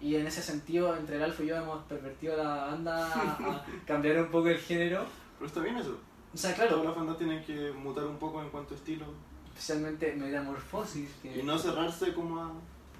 [0.00, 4.20] Y en ese sentido, entre el Alfa y yo hemos pervertido la banda a, cambiar
[4.20, 5.06] un poco el género.
[5.38, 5.98] Pero está bien eso.
[6.32, 9.06] O sea, Todas claro, las bandas tienen que mutar un poco en cuanto a estilo.
[9.48, 11.38] especialmente Metamorfosis, que...
[11.38, 12.52] Y no cerrarse como a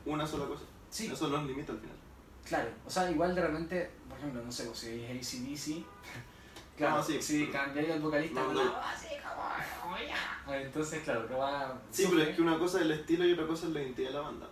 [0.07, 0.63] una sola cosa.
[0.89, 1.97] Sí, Eso nos limita al final.
[2.45, 5.85] Claro, o sea, igual de repente, por ejemplo, no sé, si es ACDC,
[6.77, 7.21] claro, Ah, sí.
[7.23, 8.61] si cambiáis al vocalista No, no.
[8.79, 9.43] así como,
[9.83, 10.17] como ya.
[10.47, 11.79] Ah, Entonces, claro, que va.
[11.91, 14.09] Sí, pero es que una cosa es el estilo y otra cosa es la identidad
[14.09, 14.47] de la banda.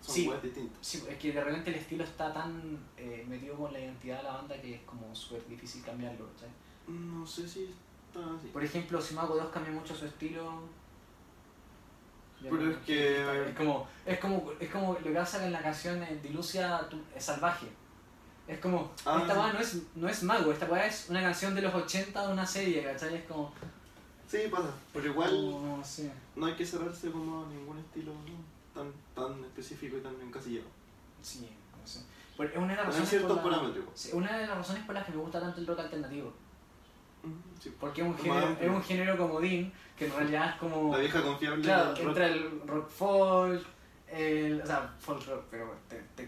[0.00, 0.26] Son Sí.
[0.26, 0.78] cosas distintas.
[0.86, 4.22] Sí, es que de repente el estilo está tan eh, metido con la identidad de
[4.24, 6.54] la banda que es como súper difícil cambiarlo, ¿sabes?
[6.86, 8.48] No sé si está así.
[8.52, 10.62] Por ejemplo, si Mago 2 cambia mucho su estilo.
[12.42, 15.60] Pero no- es que- Es como, es como, es como lo que pasa en la
[15.62, 17.66] canción Dilucia tu- es salvaje.
[18.48, 21.54] Es como, Ah, esta weá no es, no es mago, esta weá es una canción
[21.54, 23.16] de los 80 de una serie, ¿cachai?
[23.16, 23.52] Es como.
[24.28, 24.70] Sí, pasa.
[24.92, 25.82] Pero igual como,
[26.36, 28.80] no hay que cerrarse como a ningún estilo ¿no?
[28.82, 30.66] tan, tan específico y tan encasillado.
[31.22, 31.48] Sí,
[31.80, 32.00] no sé.
[32.36, 33.08] Pero es una de las razones.
[33.08, 33.84] ciertos parámetros.
[33.94, 36.32] sí, una de las razones por las que me gusta tanto el rock alternativo.
[37.60, 37.74] Sí.
[37.80, 40.92] Porque es un género, es un género comodín, que en realidad es como.
[40.92, 41.98] La vieja confiable Claro, rock.
[42.00, 43.66] entra el rock folk,
[44.16, 46.26] el, o sea, folk rock, pero te, te,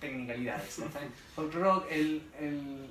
[0.00, 0.86] tecnicalidades, ¿no?
[1.34, 2.90] folk rock, el, el,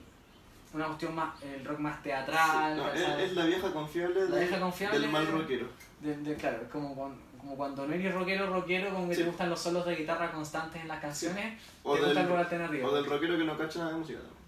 [0.74, 4.36] una cuestión más, el rock más teatral, Sí, no, es, es la vieja confiable, La
[4.36, 5.68] de- vieja confiable del mal rockero.
[6.02, 9.22] De- de- claro, como, cuando, como cuando no eres rockero, rockero, como que Sí.
[9.24, 12.38] te gustan los solos de guitarra constantes en las canciones, O te gusta el rock
[12.38, 12.88] del, alternativo.
[12.90, 14.40] o del rockero que no cacha nada de música también.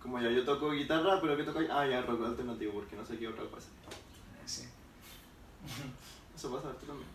[0.00, 1.60] Como ya, yo toco guitarra, pero ¿qué toco?
[1.70, 3.68] Ah, ya, rock alternativo, porque no sé qué otra cosa.
[4.46, 4.64] Sí,
[6.36, 7.08] Eso pasa esto también.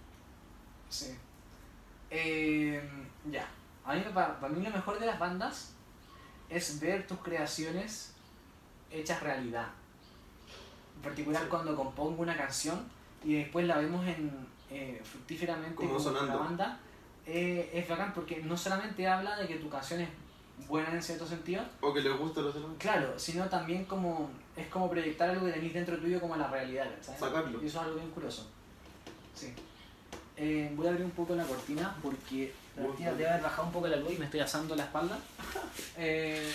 [0.89, 1.15] sí.
[2.12, 2.82] Eh,
[3.32, 3.47] ya,
[3.86, 5.74] a mí, para, para mí lo mejor de las bandas
[6.49, 8.14] es ver tus creaciones
[8.91, 9.68] hechas realidad.
[10.95, 11.47] En particular Sí.
[11.49, 12.84] cuando compongo una canción
[13.24, 16.80] y después la vemos en eh, fructíferamente Como la banda,
[17.26, 20.10] eh, es bacán porque no solamente habla de que tu canción es
[20.68, 22.72] buena en cierto sentido, O que les gusta los demás.
[22.78, 26.47] claro, sino también como es como proyectar algo que tenés dentro tuyo como a la
[26.47, 27.20] realidad, ¿sabes?
[27.20, 27.62] Sacarlo.
[27.64, 28.47] Y eso es algo bien curioso.
[29.34, 29.53] Sí.
[30.41, 33.17] Eh, voy a abrir un poco la cortina porque la Muy cortina bien.
[33.17, 35.17] debe haber bajado un poco la luz y me estoy asando la espalda.
[35.97, 36.53] Eh,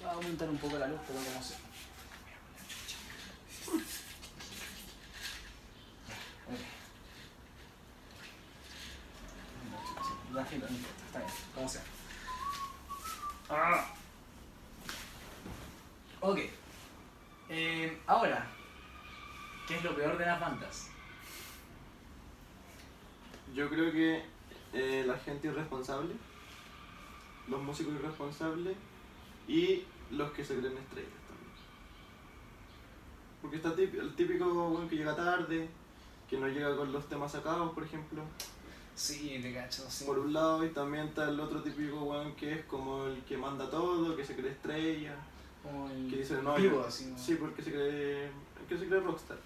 [0.00, 1.30] voy a aumentar un poco la luz, pero como
[10.74, 11.82] importa, está bien, como sea.
[13.50, 13.86] Ah.
[16.20, 16.38] Ok.
[17.48, 18.46] Eh, ahora,
[19.66, 20.86] ¿qué es lo peor de las bandas?
[23.54, 24.22] Yo creo que
[24.72, 26.14] eh, la gente irresponsable,
[27.48, 28.76] los músicos irresponsables
[29.48, 31.50] y los que se creen estrellas también.
[33.42, 35.68] Porque está el típico weón que llega tarde,
[36.28, 38.22] que no llega con los temas sacados, por ejemplo,
[38.94, 40.04] Sí, te cacho, sí.
[40.04, 43.36] por un lado, y también está el otro típico weón que es como el que
[43.36, 45.16] manda todo, que se cree estrella,
[45.62, 47.06] Como el que dice no, vivo, yo- así.
[47.06, 47.18] ¿no?
[47.18, 48.30] sí, porque se cree,
[48.68, 49.38] que se cree rockstar,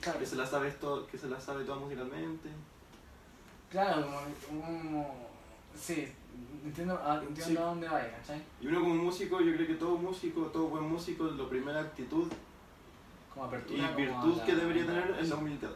[0.00, 0.18] claro.
[0.18, 2.50] que se la sabe todo, que se la sabe toda musicalmente.
[3.70, 4.06] Claro,
[4.48, 5.30] como, como-
[5.74, 6.12] Sí,
[6.64, 7.56] entiendo, ah, entiendo Sí.
[7.56, 8.42] a dónde vaya, ¿cachai?
[8.60, 12.26] Y uno como músico, yo creo que todo músico, todo buen músico, la primera actitud
[13.32, 13.90] Como y apertura.
[13.94, 15.70] virtud que la- debería tener es la humildad.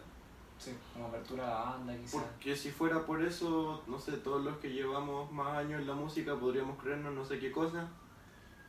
[0.58, 2.20] Sí, como apertura a la banda, quizás.
[2.22, 5.94] Porque si fuera por eso, no sé, todos los que llevamos más años en la
[5.94, 7.88] música podríamos creernos no sé qué cosa,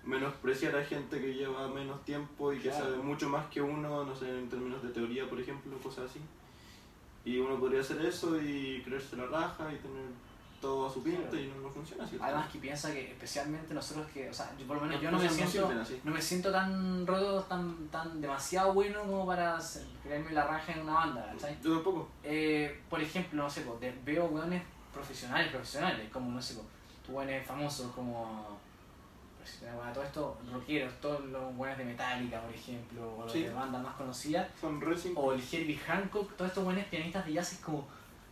[0.03, 4.15] menospreciar a gente que lleva menos tiempo y que sabe mucho más que uno, no
[4.15, 6.19] sé, en términos de teoría, por ejemplo, cosas así.
[7.25, 10.05] Y uno podría hacer eso y creerse la raja y tener
[10.61, 11.39] todo a su pinta Claro.
[11.39, 12.17] y no, no funciona así.
[12.21, 15.19] Además que piensa que especialmente nosotros que, o sea, yo por lo menos yo no
[15.19, 15.71] me siento,
[16.03, 19.59] no me siento tan roto, tan, tan demasiado bueno como para
[20.03, 21.57] creerme la raja en una banda, ¿cachai?
[21.63, 22.07] Yo tampoco.
[22.23, 24.63] Eh, por ejemplo, no sé, po, de- veo weones
[24.93, 26.63] profesionales, profesionales, como no sé, po,
[27.11, 28.57] weones famosos como
[29.65, 33.43] da buena, todo esto, rockeros, todos los weones de Metallica, por ejemplo, o los Sí.
[33.43, 34.81] de bandas más conocidas, Son
[35.15, 37.87] o el Herbie Hancock, todos estos weones pianistas de jazz es como,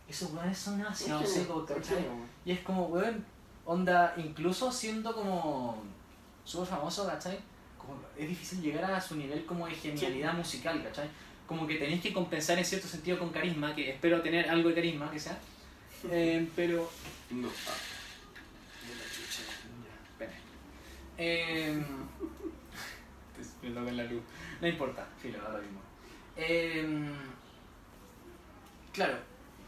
[0.08, 2.04] esos weones son demasiado secos, ¿cachai?
[2.44, 3.24] Y es como, weón,
[3.64, 5.82] onda, incluso siendo como
[6.44, 7.38] súper famoso, ¿cachai?
[7.78, 11.08] Como, es difícil llegar a su nivel como de genialidad musical, ¿cachai?
[11.46, 14.74] Como que tenéis que compensar en cierto sentido con carisma, que espero tener algo de
[14.74, 15.38] carisma, que sea.
[16.10, 16.90] Eh, pero...
[17.30, 17.48] No.
[17.48, 17.72] Ah,
[20.12, 20.32] Espera.
[21.16, 21.84] Eh,
[23.40, 24.22] estoy viendo con la luz.
[24.60, 25.80] No importa, filo, ahora mismo.
[26.36, 27.12] Eh,
[28.92, 29.14] claro,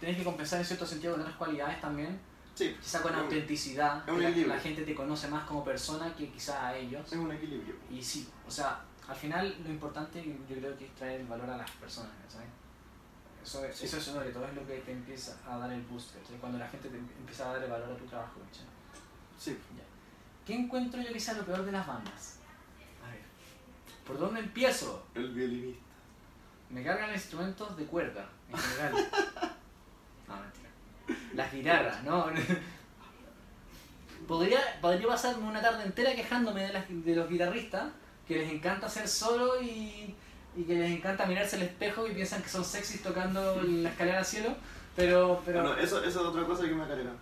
[0.01, 2.19] tenéis que compensar en cierto sentido con otras cualidades también.
[2.55, 4.55] Sí, Quizá con autenticidad, es un la, equilibrio.
[4.57, 7.07] la gente te conoce más como persona que quizá a ellos.
[7.13, 7.75] es un equilibrio.
[7.91, 11.51] Y sí, o sea, al final lo importante yo creo que es traer el valor
[11.51, 12.49] a las personas, ¿sabes?
[13.45, 13.85] Eso, es- Sí.
[13.85, 16.37] eso sobre todo es lo que te empieza a dar el boost, ¿cachai?
[16.39, 18.65] Cuando la gente te empieza a dar el valor a tu trabajo, ¿cachai?
[19.39, 19.57] Sí.
[20.47, 22.39] ¿Qué encuentro yo que sea lo peor de las bandas?
[23.05, 23.21] A ver,
[24.07, 25.05] ¿por dónde empiezo?
[25.15, 25.83] El violinista.
[26.71, 28.93] Me cargan instrumentos de cuerda, en general.
[30.29, 30.71] no, mentira.
[31.35, 32.27] Las guitarras, ¿no?
[34.29, 37.91] podría, podría pasarme una tarde entera quejándome de, las, de los guitarristas,
[38.29, 40.15] que les encanta hacer solo y,
[40.57, 44.19] y que les encanta mirarse al espejo y piensan que son sexys tocando la escalera
[44.19, 44.55] al cielo,
[44.95, 45.43] pero...
[45.45, 47.13] pero Bueno, eso, eso es otra cosa que me carga.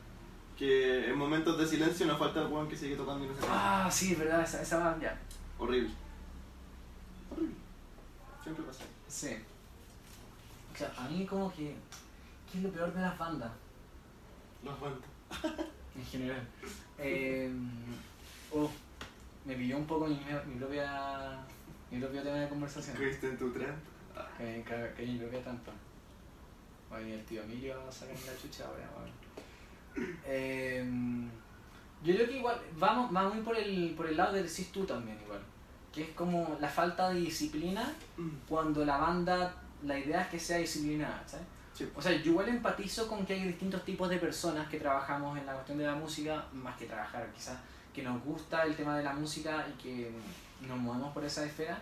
[0.59, 3.41] Que en momentos de silencio nos falta el weón que sigue tocando y no se
[3.49, 5.19] ah, sí, es verdad, esa, esa ya.
[5.59, 5.91] Horrible.
[7.31, 7.55] Horrible.
[8.43, 8.85] Siempre pasa.
[9.09, 9.37] Sí.
[10.73, 11.75] O sea, a mí como que...
[12.51, 13.51] ¿Qué es lo peor de las bandas?
[14.63, 15.07] No aguanta.
[15.97, 16.47] en general.
[16.99, 17.51] Eh,
[18.53, 18.71] oh,
[19.45, 21.45] me pilló un poco mi, mi propia
[21.95, 22.97] mi propio tema de conversación.
[22.97, 23.75] ¿Creíste en tu tren?
[24.37, 25.73] Que, que, que mi propia trampa.
[26.91, 28.91] Oye, el tío Emilio va a sacar la chucha ahora.
[28.97, 29.24] bueno.
[30.27, 30.85] Eh,
[32.03, 34.85] yo creo que igual, vamos, va muy por el, por el lado que decís tú
[34.85, 35.41] también igual.
[35.93, 37.93] Que es como la falta de disciplina
[38.49, 41.47] cuando la banda, la idea es que sea disciplinada, ¿sabes?
[41.73, 41.89] Sí.
[41.95, 45.47] O sea, yo igual empatizo con que hay distintos tipos de personas que trabajamos en
[45.47, 47.59] la cuestión de la música, más que trabajar quizás,
[47.93, 50.11] que nos gusta el tema de la música y que
[50.69, 51.79] nos movemos por esa esfera,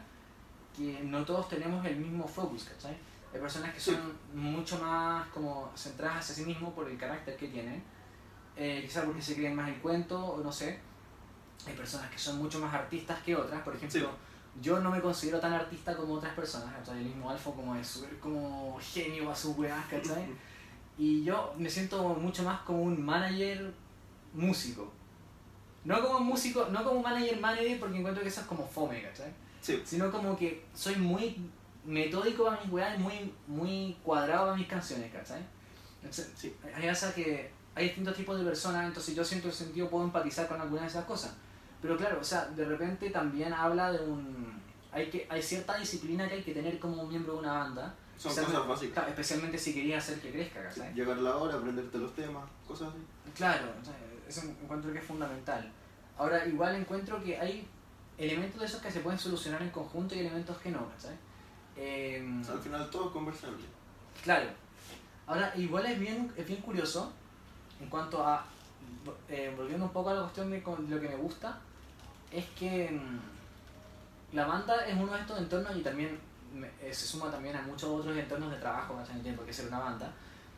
[0.77, 2.97] que no todos tenemos el mismo focus, ¿cachai?
[3.35, 3.91] Hay personas que Sí.
[3.93, 7.83] son mucho más como centradas hacia sí mismos por el carácter que tienen,
[8.57, 10.79] eh, quizás porque se creen más el cuento o no sé.
[11.67, 14.11] Hay personas que son mucho más artistas que otras, por ejemplo,
[14.61, 16.99] yo no me considero tan artista como otras personas, ¿cachai?
[16.99, 20.27] El mismo Alfo como es súper como genio a sus weas, ¿cachai?
[20.99, 23.73] Y yo me siento mucho más como un manager
[24.35, 24.93] músico.
[25.85, 29.33] No como músico, no como manager manager porque encuentro que eso es como fome, ¿cachai?
[29.63, 29.83] Sí.
[29.87, 31.37] Sino como que soy muy
[31.85, 35.43] metódico para mis weas y muy, muy cuadrado para mis canciones, ¿cachai?
[36.03, 36.55] Entonces, Sí.
[36.75, 40.47] hay veces que hay distintos tipos de personas, entonces yo siento el sentido, puedo empatizar
[40.47, 41.35] con algunas de esas cosas.
[41.81, 44.61] Pero claro, o sea, de repente también habla de un...
[44.93, 47.95] Hay, que, hay cierta disciplina que hay que tener como miembro de una banda.
[48.19, 48.93] Son cosas básicas.
[48.93, 50.93] claro, especialmente si querías hacer que crezca, ¿cachai?
[50.95, 52.99] Llegar la hora, aprenderte los temas, cosas así.
[53.35, 53.69] Claro,
[54.29, 55.73] eso encuentro que es fundamental.
[56.19, 57.67] Ahora, igual encuentro que hay
[58.19, 61.19] elementos de esos que se pueden solucionar en conjunto y elementos que no, ¿sabes?
[62.49, 63.65] Al final todo es conversable.
[64.23, 64.51] claro.
[65.27, 67.13] Ahora, igual es bien, es bien curioso
[67.83, 68.45] en cuanto a,
[69.29, 71.59] eh, volviendo un poco a la cuestión de, lo que me gusta,
[72.31, 76.19] es que mm, la banda es uno de estos entornos y también
[76.81, 79.17] eh, se suma también a muchos otros entornos de trabajo, ¿cachai?
[79.17, 80.13] no tiene por qué ser una banda,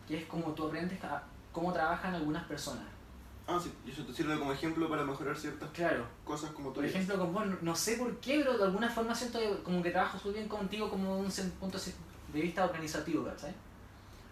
[0.06, 2.84] que es como tú aprendes a cómo trabajan algunas personas.
[3.46, 6.76] Ah, sí, y eso te sirve como ejemplo para mejorar ciertas Claro, cosas como tú
[6.76, 9.82] Por ejemplo, con vos, no- sé por qué, pero de alguna forma siento que como
[9.82, 11.78] que trabajo muy bien contigo como un punto
[12.32, 13.54] de vista organizativo, ¿sabes?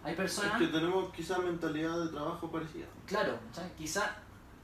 [0.03, 2.85] Hay personas, Es que tenemos quizás mentalidad de trabajo parecida.
[3.05, 3.71] claro, ¿sabes?
[3.77, 4.15] Quizá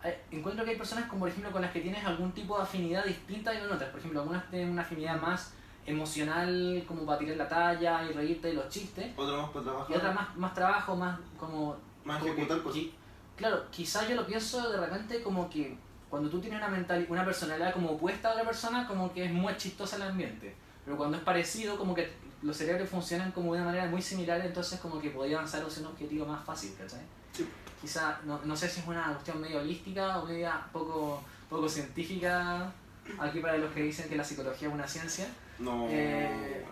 [0.01, 2.63] hay- encuentro que hay personas como por ejemplo con las que tienes algún tipo de
[2.63, 3.89] afinidad distinta y con otras.
[3.89, 5.53] Por ejemplo, algunas tienen una afinidad más
[5.85, 9.11] emocional como para tirar la talla y reírte de los chistes.
[9.17, 9.91] Otra más para trabajar.
[9.91, 11.75] Y otras más, más trabajo, más como...
[12.03, 12.81] Más como que- ejecutar cosas.
[12.81, 12.91] qui-
[13.35, 15.77] claro, quizá yo lo pienso de repente como que
[16.09, 19.31] cuando tú tienes una, mental, una personalidad como opuesta a otra persona, como que es
[19.31, 20.55] muy chistosa el ambiente.
[20.85, 22.11] Pero cuando es parecido, como que
[22.41, 25.81] los cerebros funcionan como de una manera muy similar, entonces como que podía avanzar hacia
[25.81, 27.01] un objetivo más fácil, ¿cachai?
[27.33, 27.47] Sí.
[27.81, 32.71] Quizá, no, no sé si es una cuestión medio holística o media poco, poco científica,
[33.19, 35.27] aquí para los que dicen que la psicología es una ciencia.
[35.59, 35.87] No.
[35.89, 36.65] Eh,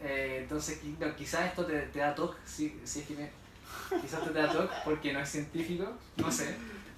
[0.00, 3.28] Eh, entonces, no, quizás esto te, te da toque, si, si es que me,
[4.00, 6.54] quizás te da toque porque no es científico, no sé.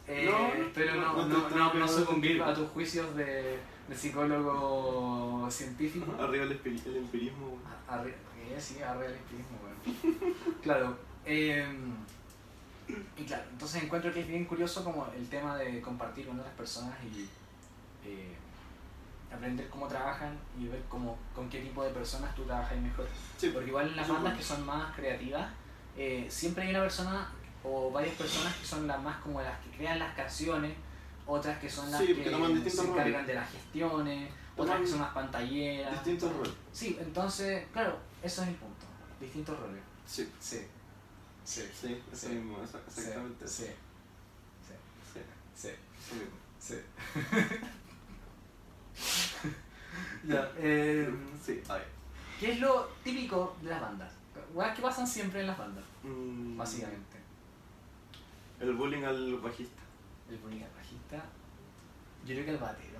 [0.07, 3.59] Eh, No, pero no, no no, sucumbir a tus juicios de,
[3.91, 6.14] de psicólogo científico.
[6.18, 7.47] Arriba el, el empirismo.
[7.49, 7.61] güey.
[7.88, 10.34] Arre, eh, sí, arriba el espiritismo, bueno.
[10.62, 10.97] Claro.
[11.26, 11.66] eh,
[13.16, 16.55] y claro, entonces encuentro que es bien curioso como el tema de compartir con otras
[16.55, 17.28] personas y
[18.05, 18.34] eh,
[19.32, 23.07] aprender cómo trabajan y ver cómo, con qué tipo de personas tú trabajas mejor.
[23.36, 24.38] Sí, Porque igual en las bandas bueno.
[24.38, 25.49] que son más creativas,
[25.97, 27.28] eh, siempre hay una persona
[27.62, 30.72] o varias personas que son las más como las que crean las canciones,
[31.31, 32.55] otras que son las Sí, que se encargan
[33.12, 33.26] roles.
[33.26, 35.93] de las gestiones, otras Toman que son más pantalleras.
[35.93, 36.53] Distintos roles.
[36.72, 38.87] Sí, entonces, claro, eso es el punto.
[39.20, 39.83] Distintos roles.
[40.07, 40.61] Sí, Sí.
[41.45, 41.62] Sí.
[41.81, 42.35] sí, eso Sí.
[42.35, 43.49] mismo, exactamente.
[43.49, 43.66] Sí.
[44.66, 44.74] Sí,
[45.14, 45.20] Sí.
[45.57, 45.68] Sí.
[46.14, 46.37] mismo.
[46.59, 46.74] Sí.
[50.24, 51.11] ya, eh,
[51.45, 51.87] Sí, a ver.
[52.39, 54.12] ¿Qué es lo típico de las bandas?
[54.55, 57.18] Weas que pasan siempre en las bandas, Mm, básicamente.
[58.59, 59.83] El bullying al bajista.
[60.28, 60.80] El bullying al bajista.
[62.27, 62.91] Yo creo que al batero.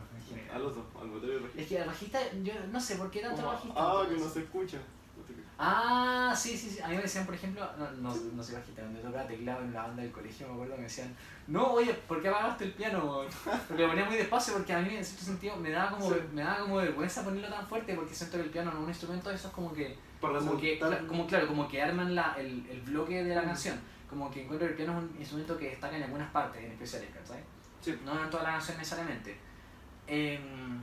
[0.55, 1.61] A los dos, al botero y al bajista.
[1.63, 3.75] Es que al bajista, yo no sé por qué tanto al bajista.
[3.77, 4.79] ah, que no se escucha.
[5.63, 6.81] Ah, sí, sí, sí.
[6.81, 9.75] A mí me decían, por ejemplo, no, no, no soy bajista, cuando tocaba teclado en
[9.75, 11.15] la banda del colegio, me acuerdo, me decían,
[11.49, 13.05] no, oye, ¿por qué apagaste el piano?
[13.05, 13.27] weón?"
[13.69, 16.17] Porque lo ponía muy despacio, porque a mí en cierto sentido me daba como, Sí.
[16.33, 18.89] me daba como vergüenza ponerlo tan fuerte, porque siento que el piano no es un
[18.89, 22.67] instrumento de esos como que, como que, cla- como, claro, como que arman la, el,
[22.71, 23.47] el bloque de la Mm.
[23.47, 23.79] canción.
[24.09, 26.73] Como que encuentro que el piano es un instrumento que destaca en algunas partes en
[26.73, 27.43] especiales, ¿cachai?
[27.81, 27.99] Sí.
[28.05, 29.39] No en toda la canción necesariamente.
[30.07, 30.81] Em,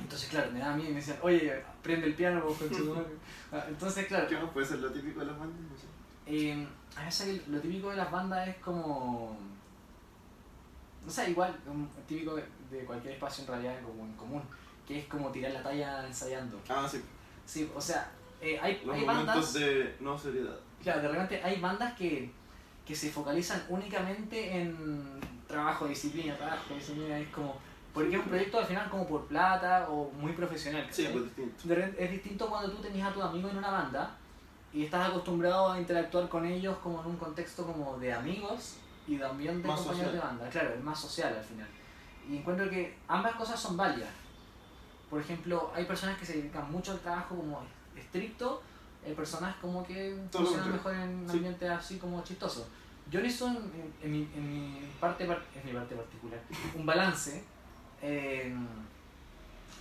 [0.00, 2.84] entonces, claro, me daba miedo y me decían, oye, prende el piano, vos, concha tu
[2.94, 3.14] madre".
[3.50, 5.58] Ah, Entonces, claro, ¿Qué más puede ser lo típico de las bandas?
[5.60, 5.86] No sé.
[6.26, 9.36] eh, a veces que lo típico de las bandas es como.
[11.06, 11.56] O sea, igual,
[12.06, 14.42] típico de, de cualquier espacio en realidad como en común,
[14.86, 16.60] que es como tirar la talla ensayando.
[16.68, 17.00] Ah, sí.
[17.46, 18.10] Sí, o sea,
[18.42, 19.52] eh, hay, Los hay momentos bandas.
[19.54, 20.56] de no seriedad.
[20.82, 22.30] Claro, de repente hay bandas que,
[22.84, 25.18] que se focalizan únicamente en
[25.48, 27.18] trabajo, disciplina, trabajo, disciplina.
[27.18, 27.56] Es como.
[27.94, 30.86] Porque es un proyecto al final como por plata o muy profesional.
[30.90, 31.18] Sí, ¿cachai?
[31.18, 31.74] pues distinto.
[31.98, 34.10] Es distinto cuando tú tenías a tus amigos en una banda
[34.72, 38.76] y estás acostumbrado a interactuar con ellos como en un contexto como de amigos
[39.06, 40.22] y también de Más compañeros social.
[40.30, 40.50] de banda.
[40.50, 41.66] Claro, es más social al final.
[42.30, 44.10] Y encuentro que ambas cosas son válidas.
[45.08, 47.62] Por ejemplo, hay personas que se dedican mucho al trabajo como
[47.96, 48.62] estricto,
[49.04, 51.36] hay personas como que Todo funcionan mejor en un Sí.
[51.38, 52.68] ambiente así como chistoso.
[53.10, 56.40] Yo en eso, en, en mi, en mi parte, par- en mi parte particular,
[56.76, 57.42] un balance.
[58.02, 58.54] eh,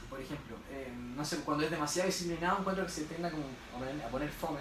[0.09, 3.43] por ejemplo, eh, no sé, cuando es demasiado disciplinado encuentro que se tiende a, como
[3.75, 4.59] a, poner, a poner fome.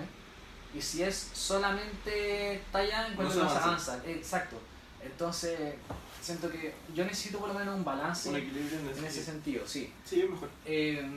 [0.75, 3.93] Y si es solamente talla, encuentro No que no se avanza.
[3.95, 4.11] avanza.
[4.11, 4.57] Exacto.
[5.01, 5.75] Entonces,
[6.21, 9.25] siento que yo necesito por lo menos un balance Un equilibrio en en ese ese
[9.25, 9.93] sentido, sí.
[10.05, 10.51] Sí, es mejor.
[10.65, 11.09] Eh,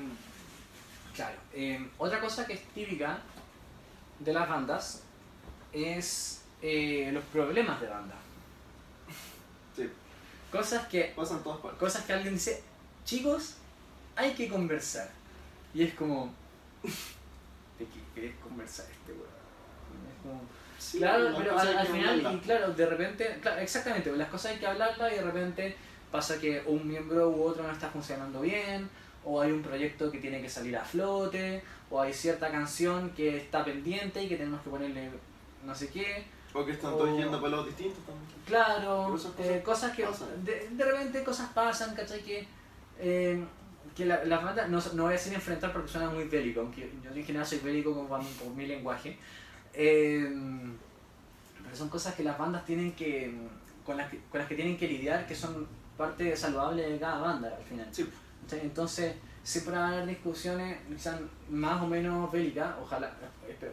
[1.16, 1.38] claro.
[1.54, 3.20] eh, otra cosa que es típica
[4.20, 5.02] de las bandas
[5.74, 8.16] es eh, los problemas de banda.
[9.76, 9.90] Sí,
[10.52, 11.80] Cosas que, pasa en todas partes.
[11.80, 12.62] cosas que alguien dice,
[13.06, 13.56] chicos,
[14.16, 15.10] hay que conversar.
[15.74, 16.34] Y es como,
[16.84, 19.28] de qué querés conversar este weón.
[20.10, 20.42] Es como,
[20.80, 24.66] Sí, claro, pero al, final, y claro, de repente, claro, exactamente, las cosas hay que
[24.66, 25.76] hablarlas y de repente
[26.10, 28.90] pasa que un miembro u otro no está funcionando bien,
[29.26, 33.36] o hay un proyecto que tiene que salir a flote, o hay cierta canción que
[33.36, 35.10] está pendiente y que tenemos que ponerle
[35.66, 36.24] no sé qué.
[36.54, 38.28] O que están o- todos yendo para lados distintos también.
[38.46, 40.08] Claro, Pero esas eh, cosas que
[40.44, 42.22] de, de repente cosas pasan, ¿cachai?
[42.24, 42.48] Que,
[43.00, 43.44] eh,
[43.96, 46.92] que la, la banda, no, no voy a decir enfrentar porque suena muy bélico, aunque
[47.04, 49.18] yo en general soy bélico por, por mi lenguaje.
[49.74, 50.28] Eh,
[51.64, 53.32] pero son cosas que las bandas tienen que
[53.86, 57.20] con, las que, con las que tienen que lidiar, que son parte saludable de cada
[57.20, 57.88] banda al final.
[57.92, 58.10] Sí.
[58.52, 61.20] Entonces, siempre van a haber discusiones quizás
[61.50, 63.12] más o menos bélicas, ojalá,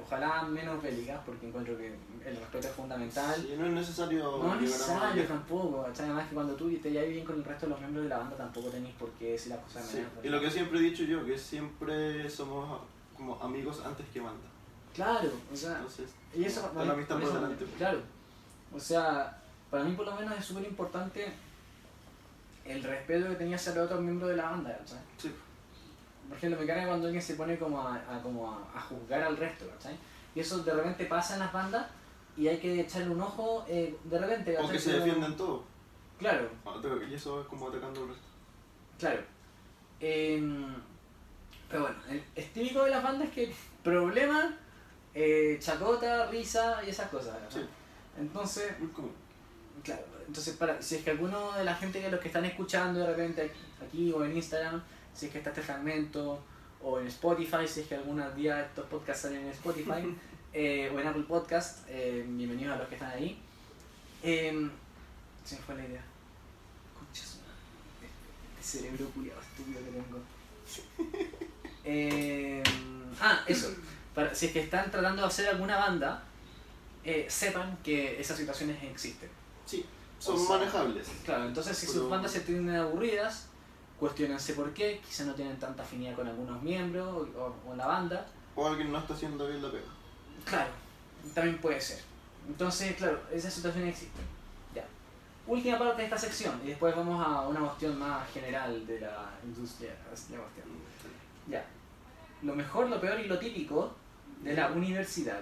[0.04, 1.94] ojalá menos bélicas, porque encuentro que
[2.26, 3.34] el respeto es fundamental.
[3.40, 5.86] Sí, no es necesario No es necesario tampoco.
[5.96, 8.18] Además que cuando tú te llevas bien con el resto de los miembros de la
[8.18, 11.04] banda tampoco tenéis por qué decir las cosas Sí, y lo que siempre he dicho
[11.04, 12.80] yo, que siempre somos
[13.16, 14.46] como amigos antes que banda.
[14.94, 17.64] Claro, o sea, Entonces, y eso está la amistad por delante.
[17.64, 17.76] pues.
[17.78, 18.00] Claro,
[18.74, 21.32] o sea, para mí por lo menos es súper importante
[22.64, 24.98] el respeto que tenía hacia los otros miembros de la banda, ¿cachai?
[25.18, 25.32] Sí,
[26.28, 29.22] Por ejemplo, me carga cuando alguien se pone como a, a- como a, a juzgar
[29.22, 29.96] al resto, ¿cachai?
[30.34, 31.86] Y eso de repente pasa en las bandas
[32.36, 35.62] y hay que echarle un ojo eh, de repente, o que se Pero- defienden todos.
[36.18, 36.48] Claro,
[37.10, 38.24] Y eso es como atacando al resto.
[38.98, 39.22] Claro.
[40.00, 40.74] Em,
[41.68, 44.56] pero bueno, el- es típico de las bandas que problema,
[45.14, 47.36] eh, chacota, risa y esas cosas.
[47.48, 47.60] Sí.
[48.18, 49.12] Entonces, Muy común.
[49.82, 53.00] claro, entonces para, si es que alguno de la gente que los que están escuchando
[53.00, 54.82] de repente aquí, aquí o en Instagram,
[55.14, 56.40] si es que está este fragmento,
[56.82, 60.14] o en Spotify, si es que algún día estos podcasts salen en Spotify,
[60.58, 63.38] eh, o en Apple Podcast, eh, bienvenidos a los que están ahí.
[64.22, 64.70] Em,
[65.44, 66.02] se me fue la idea.
[66.98, 68.08] Concha su madre.
[68.58, 71.36] Este cerebro culiado estúpido que tengo.
[71.88, 72.64] Eh,
[73.20, 73.68] ah, eso.
[74.12, 76.20] Para, si es que están tratando de hacer alguna banda,
[77.04, 79.28] eh, sepan que esas situaciones existen.
[79.64, 79.84] Sí,
[80.18, 81.06] son O sea, manejables.
[81.24, 83.46] Claro, entonces si sus bandas se tienen aburridas,
[84.00, 87.86] cuestionense por qué, quizá no tienen tanta afinidad con algunos miembros o, o- o la
[87.86, 88.26] banda.
[88.56, 89.84] O alguien no está haciendo bien la pega.
[90.46, 90.70] Claro,
[91.34, 92.00] también puede ser.
[92.48, 94.24] Entonces, claro, esas situaciones existen.
[94.74, 94.84] Ya.
[95.46, 99.30] Última parte de esta sección y después vamos a una cuestión más general de la
[99.44, 99.90] industria.
[99.90, 100.66] de la cuestión.
[101.48, 101.64] Ya.
[102.42, 103.94] Lo mejor, lo peor y lo típico
[104.42, 105.40] de la universidad.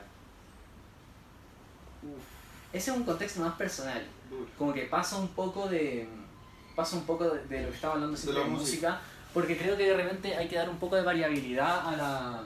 [2.72, 4.02] Ese es un contexto más personal.
[4.58, 6.08] Como que pasa un poco de.
[6.74, 8.88] Pasa un poco de, de lo que estaba hablando siempre la de, música.
[8.90, 9.00] música.
[9.32, 12.42] Porque creo que de repente hay que dar un poco de variabilidad a la,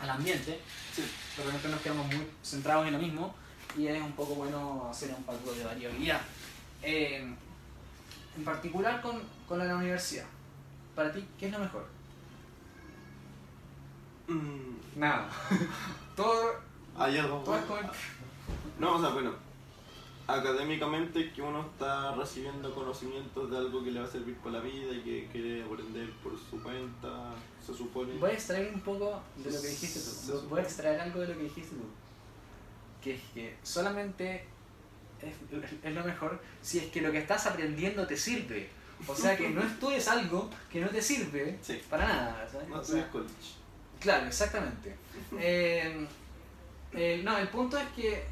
[0.00, 0.60] al ambiente.
[0.94, 1.02] Sí.
[1.36, 3.34] De repente nos quedamos muy centrados en lo mismo.
[3.76, 6.20] Y es un poco bueno hacer un poco de variabilidad.
[6.82, 7.34] Eh,
[8.36, 10.26] en particular con, con la universidad.
[10.94, 11.86] Para ti, ¿qué es lo mejor?
[14.28, 15.28] Mm, Nada.
[16.16, 16.60] todo,
[16.96, 17.38] algo.
[17.38, 17.80] todo es como...
[18.78, 19.32] No, o sea, bueno.
[20.26, 24.60] Académicamente que uno está recibiendo conocimientos de algo que le va a servir para la
[24.60, 28.14] vida y que quiere aprender por su cuenta, se supone.
[28.18, 30.48] Voy a extraer un poco de lo que dijiste tú.
[30.48, 31.84] Voy a extraer algo de lo que dijiste tú.
[33.02, 34.46] Que es que solamente
[35.20, 35.34] es,
[35.82, 38.70] es lo mejor si es que lo que estás aprendiendo te sirve.
[39.06, 41.82] O sea, que no estudies algo que no te sirve Sí.
[41.90, 42.48] para nada.
[42.50, 42.68] ¿sabes?
[42.68, 43.32] No sea, college.
[44.00, 44.96] Claro, exactamente.
[45.38, 46.06] Eh,
[46.92, 48.24] eh, no, el punto es que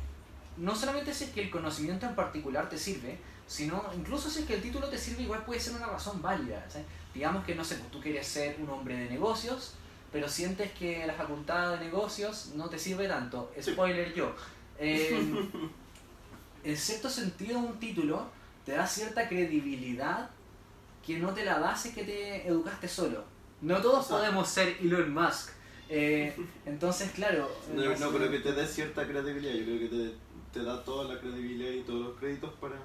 [0.56, 4.46] no solamente si es que el conocimiento en particular te sirve, sino incluso si es
[4.46, 6.66] que el título te sirve, igual puede ser una razón válida.
[7.14, 9.74] Digamos que, no sé, pues tú quieres ser un hombre de negocios,
[10.10, 13.52] pero sientes que la facultad de negocios no te sirve tanto.
[13.60, 14.34] Spoiler yo.
[14.84, 15.16] Eh,
[16.64, 18.26] en cierto sentido, un título
[18.64, 20.30] te da cierta credibilidad
[21.06, 23.22] que no te la das si es que te educaste solo.
[23.60, 25.50] No todos podemos ser Elon Musk.
[25.88, 26.34] Eh,
[26.66, 27.48] entonces, claro.
[27.74, 30.14] No, eh, no creo que te dé cierta credibilidad, yo creo que te,
[30.52, 32.76] te da toda la credibilidad y todos los créditos para...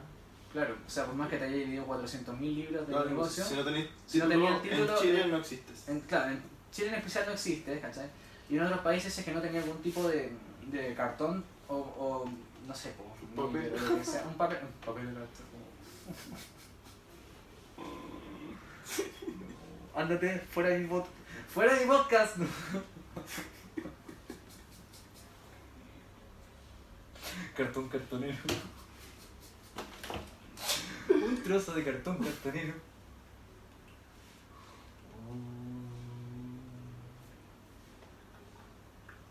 [0.53, 3.55] Claro, o sea, por más que te haya leído 400.000 libros de Claro, negocio, si
[3.55, 5.87] no tenéis si no título, tenía el título, en Chile eh, no existes.
[5.89, 6.41] en, claro, en
[6.71, 8.09] Chile en especial no existe, ¿cachai?
[8.49, 10.31] Y en otros países es que no tenía algún tipo de,
[10.71, 12.29] de cartón o, o
[12.65, 12.93] no sé,
[13.35, 13.73] Un papel.
[14.03, 16.37] sea, un papel, un papel de como-
[19.95, 21.05] Ándate fuera de mi pod-
[21.53, 22.37] fuera de mi podcast.
[27.55, 28.37] cartón cartonero.
[31.09, 32.73] Un trozo de cartón cartonero.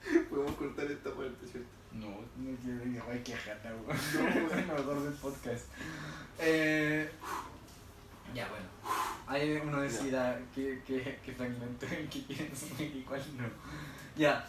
[0.30, 1.68] Podemos cortar esta parte, ¿cierto?
[1.92, 3.86] No, no quiero que dejarla, weón.
[3.86, 5.66] No, es mejor del podcast.
[6.38, 7.10] Eh,
[8.34, 8.66] ya, bueno.
[9.26, 13.44] Ahí uno decida qué, qué, qué fragmento es el que quieren subir y cuál no.
[14.16, 14.46] Ya.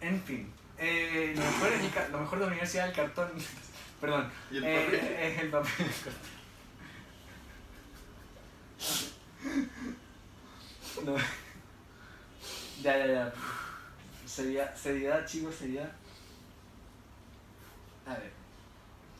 [0.00, 0.52] En fin.
[0.84, 3.30] Eh, lo, mejor es el ca- lo mejor de la universidad es el cartón.
[4.00, 4.30] Perdón.
[4.50, 5.16] Y el Eh, papel.
[5.16, 5.86] es el papel.
[11.04, 11.16] No.
[12.82, 13.32] Ya, ya, ya.
[14.26, 15.90] Seriedad, seriedad, chicos, seriedad.
[18.06, 18.32] A ver.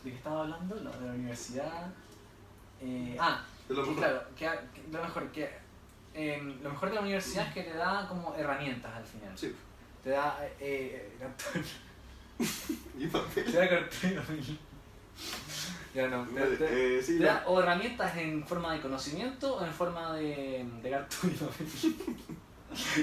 [0.05, 0.75] ¿De qué estaba hablando?
[0.77, 1.87] No, de la universidad.
[2.81, 4.05] Eh, ah, De lo que mejor.
[4.05, 4.45] claro, que,
[4.75, 5.51] que lo mejor que
[6.15, 9.37] eh, lo mejor de la universidad es que te da como herramientas al final.
[9.39, 9.55] Sí.
[10.05, 11.63] Te da eh, eh, cartón.
[12.99, 13.45] Y papel.
[13.45, 14.13] Te da cartón.
[15.95, 16.25] ya no.
[16.27, 19.73] Te, te- Eh, sí, te la- da o herramientas en forma de conocimiento o en
[19.73, 21.67] forma de, de cartón y papel.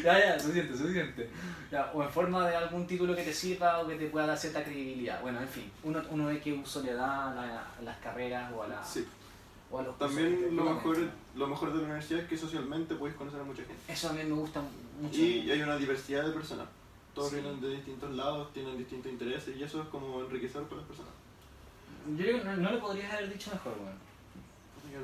[0.03, 1.29] ya, ya, suficiente, suficiente.
[1.71, 4.37] Ya, o en forma de algún título que te sirva o que te pueda dar
[4.37, 5.21] cierta credibilidad.
[5.21, 8.51] Bueno, en fin, uno, uno ve qué uso le da a, la- a las carreras
[8.53, 9.05] o a, la, sí.
[9.71, 10.97] o a los También lo mejor,
[11.35, 13.75] lo mejor de la universidad es que socialmente puedes conocer a mucha gente.
[13.87, 14.59] Eso a mí me gusta
[14.99, 15.15] mucho.
[15.17, 16.67] Y hay una diversidad de personas.
[17.19, 17.35] Todos Sí.
[17.41, 21.11] vienen de distintos lados, tienen distintos intereses y eso es como enriquecer para las personas.
[22.17, 24.09] Yo creo que no, no lo podrías haber dicho mejor, weón.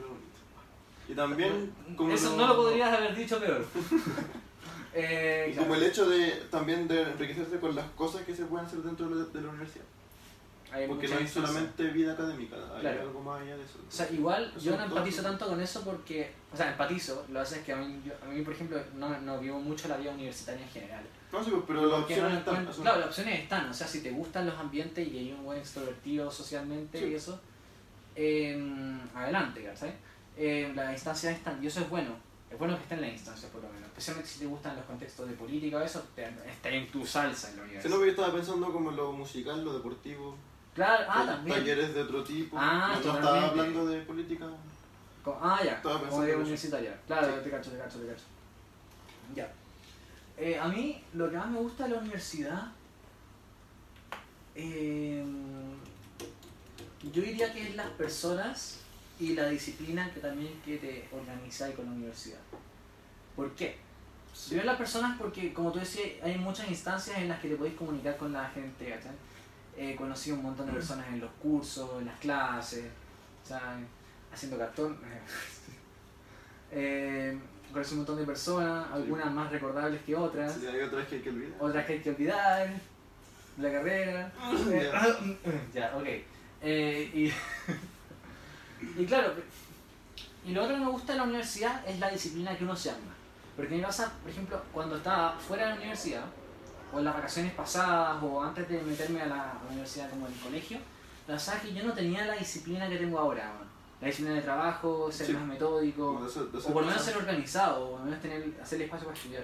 [0.02, 0.16] Bonito.
[1.08, 3.66] Y también, como Eso no lo podrías haber dicho peor.
[4.94, 8.66] eh, Y como el hecho de también de enriquecerse con las cosas que se pueden
[8.66, 9.86] hacer dentro de la, de la universidad.
[10.72, 11.46] hay Porque no instancias.
[11.48, 13.02] solamente vida académica, hay Claro.
[13.02, 13.78] algo más allá de eso.
[13.88, 14.88] O sea, igual Eso yo no todo.
[14.98, 18.14] empatizo tanto con eso porque, o sea, empatizo, lo hace es que a mí, yo-
[18.24, 21.04] a mí por ejemplo, no, no vivo mucho la vida universitaria en general.
[21.40, 22.54] No, sí, pero las Porque no opciones están.
[22.54, 25.32] encuentro- eso- claro, las opciones están, o sea, si te gustan los ambientes y hay
[25.34, 27.06] un buen extrovertido socialmente Sí.
[27.06, 27.40] y eso,
[28.16, 29.94] eh, adelante, ¿cachai?
[30.38, 32.12] Eh, las instancias están, y eso es bueno,
[32.50, 35.28] es bueno que estén las instancias por lo menos, especialmente si te gustan los contextos
[35.30, 37.96] de política o eso, te- está en tu salsa en la Si universidad.
[37.98, 40.36] no, yo estaba pensando como en lo musical, lo deportivo,
[40.74, 41.58] Claro, ah, también.
[41.58, 42.58] talleres de otro tipo.
[42.60, 44.46] Ah, no, no estaba hablando de política.
[45.26, 46.96] Ah, ya, Estaba como de universitaria.
[47.08, 47.34] Claro, Sí.
[47.46, 48.24] te cacho, te cacho, te cacho.
[49.34, 49.52] Ya.
[50.38, 52.72] Eh, a mí lo que más me gusta de la universidad,
[54.54, 55.24] eh,
[57.14, 58.80] yo diría que es las personas
[59.20, 62.40] y la disciplina que también que te organizáis con la universidad.
[63.36, 63.78] ¿Por qué?
[64.52, 67.76] Ven las personas porque, como tú decías, hay muchas instancias en las que te podéis
[67.76, 69.12] comunicar con la gente, ¿cachai?
[69.78, 72.86] He conocido un montón de personas en los cursos, en las clases,
[74.32, 74.98] haciendo cartón.
[76.72, 77.38] eh,
[77.76, 81.30] conocí un montón de personas, algunas más recordables que otras, hay otras que hay que
[81.30, 81.52] olvidar.
[81.60, 82.74] otras que hay que olvidar,
[83.58, 84.32] la carrera.
[84.72, 84.92] Eh,
[85.74, 86.08] ya, ok.
[86.62, 87.34] Eh, y,
[89.02, 89.34] y claro,
[90.46, 92.92] y lo otro que me gusta de la universidad es la disciplina que uno se
[92.92, 93.14] arma.
[93.58, 96.24] Porque me pasa, por ejemplo, cuando estaba fuera de la universidad,
[96.94, 100.28] o en las vacaciones pasadas, o antes de meterme a la, a la universidad como
[100.28, 100.78] en el colegio,
[101.28, 103.52] la verdad es que yo no tenía la disciplina que tengo ahora.
[104.06, 105.34] La disciplina de trabajo, ser Sí.
[105.34, 108.06] más metódico, de hacer- de o hacer por lo menos ser organizado, o por lo
[108.06, 109.44] menos tener, hacer espacio para estudiar.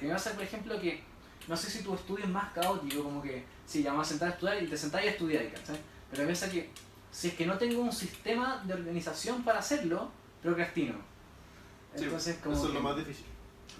[0.00, 1.04] Que me pasa, por ejemplo, que
[1.46, 4.30] no sé si tu estudio es más caótico, como que si ya vas a sentar
[4.30, 5.76] a estudiar y te sentás y estudiar, ¿cachai?
[6.10, 6.70] Pero me pasa que
[7.10, 10.10] si es que no tengo un sistema de organización para hacerlo,
[10.42, 10.94] procrastino.
[11.94, 13.26] Sí, Entonces, como eso es que- lo más difícil.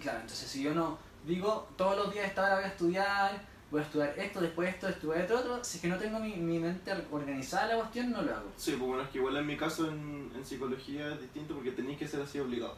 [0.03, 3.81] Claro, entonces si yo no digo todos los días esta hora voy a estudiar, voy
[3.81, 6.59] a estudiar esto, después esto, después esto, otro, si es que no tengo mi, mi
[6.59, 8.51] mente organizada la cuestión, no lo hago.
[8.57, 11.73] Sí, pues bueno, es que igual en mi caso en, en psicología es distinto porque
[11.73, 12.77] tenéis que ser así obligado.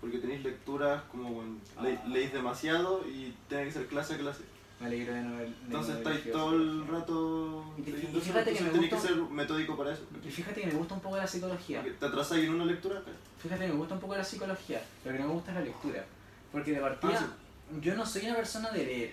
[0.00, 2.04] Porque tenéis lecturas como bueno, le- Ah.
[2.06, 4.42] leéis demasiado y tiene que ser clase a clase.
[4.80, 5.48] Me alegro de no haber...
[5.48, 7.82] de Entonces no estáis todo el rato Y-
[8.20, 10.02] fíjate que me tenéis que gusta- ser metódico para eso.
[10.24, 11.80] Y fíjate que me gusta un poco la psicología.
[11.82, 13.02] Porque te atrasáis en una lectura,
[13.42, 15.62] Fíjate que me gusta un poco la psicología, pero que no me gusta es la
[15.64, 16.04] lectura.
[16.52, 19.12] Porque de partida, Ah, yo no soy una persona de leer.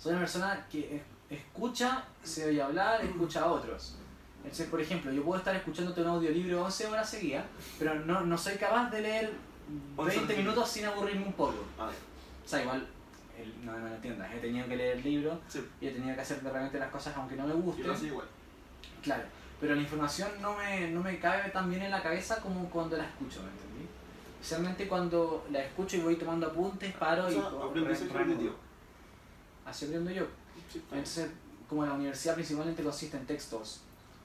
[0.00, 3.96] Soy una persona que es- escucha, se oye hablar, escucha a otros.
[4.42, 7.44] Entonces, por ejemplo, yo puedo estar escuchándote un audiolibro 11 horas seguidas,
[7.78, 9.32] pero no, no soy capaz de leer
[9.96, 11.62] 11 20 horas minutos sin aburrirme un poco.
[11.78, 12.86] O sea, igual,
[13.38, 16.40] el- no me entiendas, he tenido que leer libros sí, y he tenido que hacer
[16.40, 18.26] de repente las cosas aunque no me yo lo hacía igual.
[19.02, 19.22] Claro,
[19.60, 22.96] pero la información no me, no me cabe tan bien en la cabeza como cuando
[22.96, 23.86] la escucho, ¿me entendí?
[24.40, 27.34] Especialmente cuando la escucho y voy tomando apuntes, paro O y...
[27.34, 28.50] sea, aprendizaje.
[29.66, 30.24] Así aprendo yo.
[30.72, 30.84] Sí, bien.
[30.98, 31.30] Entonces,
[31.68, 33.80] como la universidad principalmente consiste en textos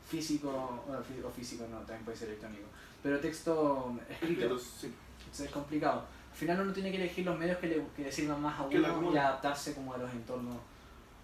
[0.09, 0.53] físicos,
[0.87, 2.65] bueno, fí- o físicos no, también puede ser electrónico,
[3.03, 4.93] pero texto escrito, sí.
[5.19, 6.05] entonces es complicado.
[6.31, 8.63] Al final uno tiene que elegir los medios que le, que le sirvan más a
[8.63, 8.71] uno
[9.13, 10.57] y adaptarse como a los entornos.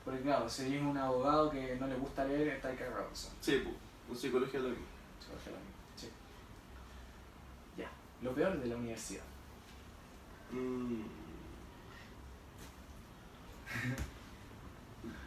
[0.06, 3.08] Porque claro, si eres un abogado que no le gusta leer, está ahí cagado.
[3.14, 3.76] Sí, pues,
[4.10, 4.86] en psicología lo mismo.
[5.20, 6.10] Psicología también, sí.
[7.78, 7.90] Ya,
[8.22, 9.24] lo peor de la universidad.
[10.52, 11.02] Mm.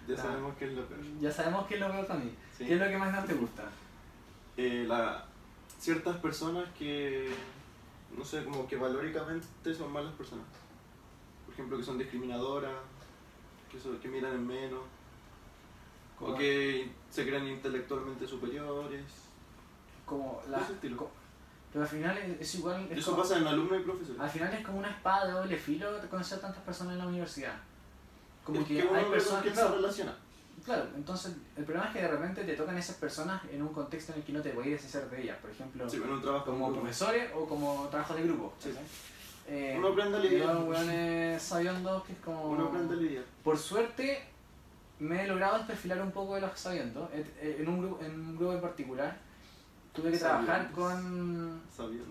[0.08, 1.00] Ya sabemos qué es lo peor.
[1.20, 2.36] Ya sabemos qué es lo peor también.
[2.56, 2.64] Sí.
[2.66, 3.64] ¿Qué es lo que más no te gusta?
[4.56, 5.24] Eh, la,
[5.78, 7.30] ciertas personas que,
[8.16, 10.44] no sé, como que valóricamente son malas personas.
[11.46, 12.72] Por ejemplo, que son discriminadoras,
[13.70, 14.80] que, so- que miran en menos,
[16.18, 19.04] Como, o que se creen intelectualmente superiores.
[20.04, 20.58] como la...
[20.60, 20.96] ese estilo.
[20.98, 21.10] co-
[21.72, 22.86] pero al final es, es igual...
[22.90, 24.20] es Eso como- pasa en alumnos y profesores.
[24.20, 27.56] Al final es como una espada de doble filo conocer tantas personas en la universidad.
[28.44, 29.44] Como Es que, que hay uno con personas...
[29.44, 30.16] se Claro, relaciona.
[30.64, 34.12] claro, entonces el problema es que de repente te tocan esas personas en un contexto
[34.12, 35.38] en el que no te puedes deshacer de ellas.
[35.40, 38.52] Por ejemplo, Sí, un trabajo como profesores o como trabajo de grupo.
[38.58, 38.70] Sí.
[39.46, 40.54] Eh, Uno aprende a lidiar.
[40.54, 42.48] los weones sabiondos que es como...
[42.48, 43.24] Uno aprende a lidiar.
[43.42, 44.24] Por suerte
[45.00, 47.10] me he logrado desperfilar un poco de los sabiendo.
[47.12, 49.16] Eh, En un, grupo, en un grupo en particular
[49.92, 51.60] tuve que trabajar con...
[51.74, 52.06] Sabiendo.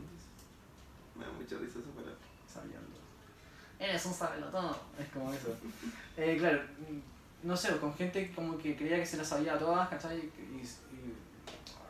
[1.16, 1.90] Me da mucha risa esa.
[3.90, 4.78] Eres un sabelo todo.
[5.00, 5.50] Es como eso.
[6.18, 9.90] Eh, claro, mm, no sé, con gente como que creía que se las sabía todas,
[9.90, 10.18] ¿cachai?
[10.20, 10.22] Y,
[10.62, 11.14] y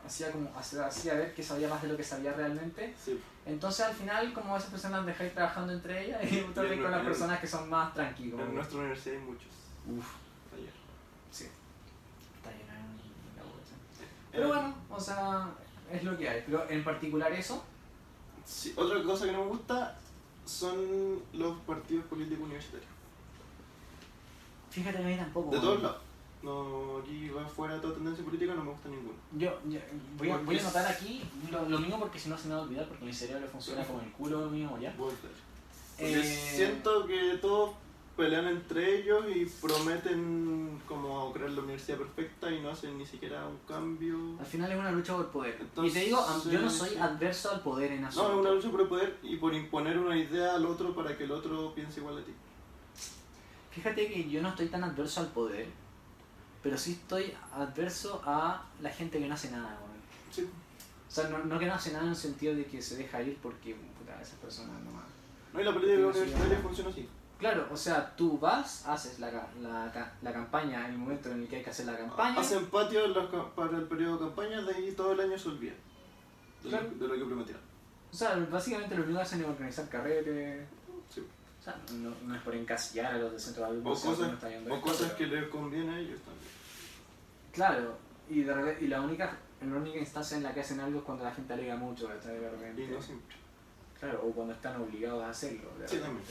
[0.06, 2.94] hacía como hacía, ver que sabía más de lo que sabía realmente.
[3.02, 3.20] Sí.
[3.46, 7.00] Entonces al final, como esas personas dejáis trabajando entre ellas y te en- con las
[7.00, 8.40] en- personas que son más tranquilos.
[8.40, 9.48] En nuestra universidad hay muchos
[9.86, 10.06] Uf,
[10.50, 10.72] talleres.
[11.30, 11.44] sí.
[12.36, 13.42] Está llena de la
[13.98, 14.04] sí.
[14.32, 15.48] Pero bueno, o sea,
[15.92, 16.42] es lo que hay.
[16.46, 17.62] Pero en particular eso,
[18.46, 19.96] Sí, otra cosa que no me gusta
[20.44, 22.90] son los partidos políticos universitarios.
[24.70, 25.50] fíjate que a mí tampoco.
[25.50, 25.98] De todos lados.
[26.42, 29.14] No, aquí va fuera de toda tendencia política, no me gusta ninguno.
[29.32, 29.80] Yo, yo
[30.18, 32.60] voy, a, voy a anotar aquí lo, lo mismo porque si no se me va
[32.60, 34.94] a olvidar porque mi cerebro funciona como el culo mismo ya.
[34.98, 35.32] Volver.
[35.96, 37.70] Eh, siento que todos
[38.16, 43.46] pelean entre ellos y prometen como crear la universidad perfecta y no hacen ni siquiera
[43.46, 44.38] un cambio.
[44.38, 45.56] Al final es una lucha por poder.
[45.60, 48.32] Entonces, y te digo, yo no soy adverso al poder en No, absoluto.
[48.34, 51.24] es una lucha por el poder y por imponer una idea al otro para que
[51.24, 52.32] el otro piense igual a ti.
[53.72, 55.66] Fíjate que yo no estoy tan adverso al poder,
[56.62, 59.76] pero sí estoy adverso a la gente que no hace nada.
[60.30, 60.48] Sí.
[61.08, 63.20] O sea, no, no que no hace nada en el sentido de que se deja
[63.22, 65.04] ir porque puta, esas personas no más.
[65.52, 67.08] No, y la política universitaria funciona así.
[67.38, 69.30] Claro, o sea, tú vas, haces la,
[69.60, 72.40] la, la campaña en el momento en el que hay que hacer la campaña.
[72.40, 75.72] Hacen patio ca- para el periodo de campaña, de ahí todo el año se olvida
[76.62, 76.88] de, Claro.
[76.98, 77.62] lo, de lo que prometieron.
[78.12, 80.66] O sea, básicamente lo único que hacen es organizar carretes.
[81.12, 81.20] Sí.
[81.60, 84.48] O sea, no, no es por encasillar a los de centro de O cosas, está
[84.48, 86.50] viendo o esto, cosas pero- que les conviene a ellos también.
[87.52, 87.96] Claro,
[88.30, 91.04] y, de repente- y la única la única instancia en la que hacen algo es
[91.04, 92.38] cuando la gente alega mucho, ¿cachai?
[92.38, 92.82] De repente.
[92.84, 93.36] Y no siempre.
[93.98, 95.70] Claro, o cuando están obligados a hacerlo.
[95.86, 96.22] Sí, también.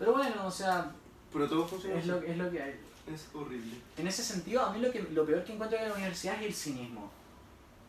[0.00, 0.92] Pero bueno, o sea,
[1.32, 2.80] Pero todo funciona es lo, es lo que hay.
[3.06, 3.84] Es horrible.
[3.96, 6.46] En ese sentido, a mí lo, que, lo peor que encuentro en la universidad es
[6.48, 7.12] el cinismo.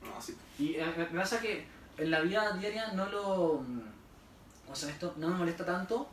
[0.04, 0.38] No, sí.
[0.60, 3.62] Y eh, me pasa que en la vida diaria no lo.
[3.68, 3.82] mm,
[4.72, 6.10] O sea, esto no me molesta tanto.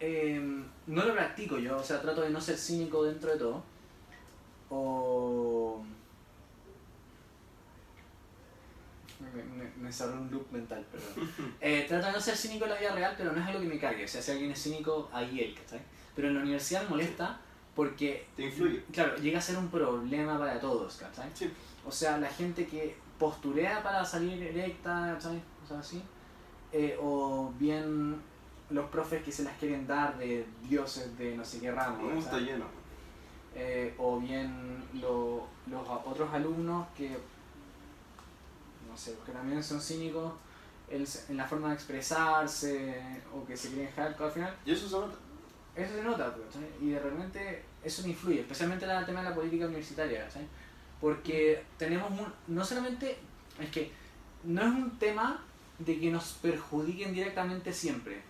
[0.00, 3.64] eh, no lo practico yo, o sea, trato de no ser cínico dentro de todo.
[4.70, 5.84] O.
[9.34, 11.30] Me, me, cerró un loop mental, perdón.
[11.60, 13.66] Eh, trato de no ser cínico en la vida real, pero no es algo que
[13.66, 14.04] me cargue.
[14.04, 15.80] O sea, si alguien es cínico, ahí él, ¿cachai?
[16.14, 17.40] Pero en la universidad me molesta
[17.74, 18.26] porque.
[18.36, 18.82] Te influye.
[18.92, 21.30] Claro, llega a ser un problema para todos, ¿cachai?
[21.34, 21.50] Sí.
[21.86, 25.42] O sea, la gente que posturea para salir electa, ¿sabes?
[25.62, 26.02] Cosas así.
[26.72, 28.16] Eh, o bien
[28.70, 32.08] los profes que se las quieren dar de dioses de no sé qué ramo.
[32.10, 32.64] No, está lleno.
[33.54, 37.16] Eh, o bien lo- los otros alumnos que,
[38.94, 40.32] no sé, que también son cínicos
[40.88, 42.94] en, en la forma de expresarse
[43.34, 44.56] o que se quieren hardcore al final.
[44.64, 45.16] Y eso se nota.
[45.74, 46.68] Eso se nota, pues, ¿sabes?
[46.80, 50.46] y de repente eso me influye, especialmente en el tema de la política universitaria, ¿sabes?
[51.00, 53.18] Porque tenemos un, no solamente,
[53.58, 53.90] es que
[54.44, 55.42] no es un tema
[55.80, 58.22] de que nos perjudiquen directamente siempre,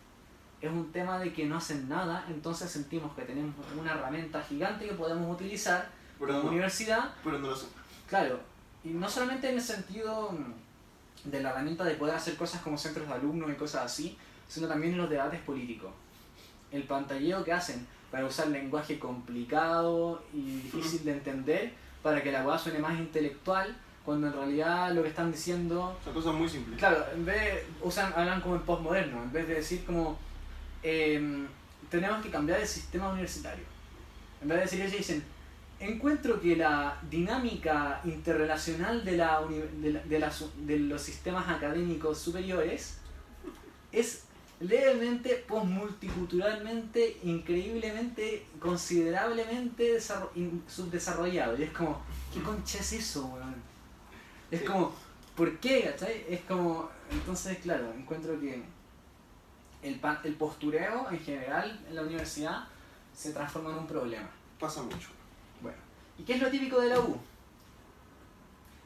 [0.62, 4.88] es un tema de que no hacen nada, entonces sentimos que tenemos una herramienta gigante
[4.88, 7.68] que podemos utilizar Pero como no, universidad, pero no lo hacen.
[8.08, 8.40] claro,
[8.84, 10.36] y no solamente en el sentido
[11.24, 14.68] de la herramienta de poder hacer cosas como centros de alumnos y cosas así, sino
[14.68, 15.90] también en los debates políticos.
[16.70, 22.46] El pantalleo que hacen para usar lenguaje complicado y difícil de entender para que la
[22.46, 23.74] weá suene más intelectual,
[24.04, 26.78] cuando en realidad lo que están diciendo Son cosas muy simples.
[26.78, 30.18] Claro, en vez de, usan, hablan como en postmoderno, en vez de decir como
[30.82, 31.46] em,
[31.90, 33.64] tenemos que cambiar el sistema universitario.
[34.42, 35.24] En vez de decir eso dicen,
[35.92, 39.40] encuentro que la dinámica interrelacional de, la,
[39.80, 42.98] de, la- de las- de los sistemas académicos superiores
[43.92, 44.24] es
[44.60, 49.98] levemente, postmulticulturalmente, increíblemente, considerablemente
[50.68, 51.58] subdesarrollado.
[51.58, 52.00] Y es como,
[52.32, 53.54] ¿qué concha es eso, weón?
[54.50, 54.94] Es como,
[55.36, 55.82] ¿por qué?
[55.90, 56.24] ¿cachai?
[56.28, 58.62] Es como, entonces, claro, encuentro que
[59.82, 62.64] el, el postureo en general en la universidad
[63.14, 64.28] se transforma en un problema.
[64.58, 65.08] Pasa mucho.
[66.18, 67.16] ¿Y qué es lo típico de la U?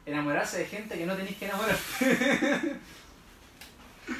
[0.05, 1.77] Enamorarse de gente que no tenéis que enamorar.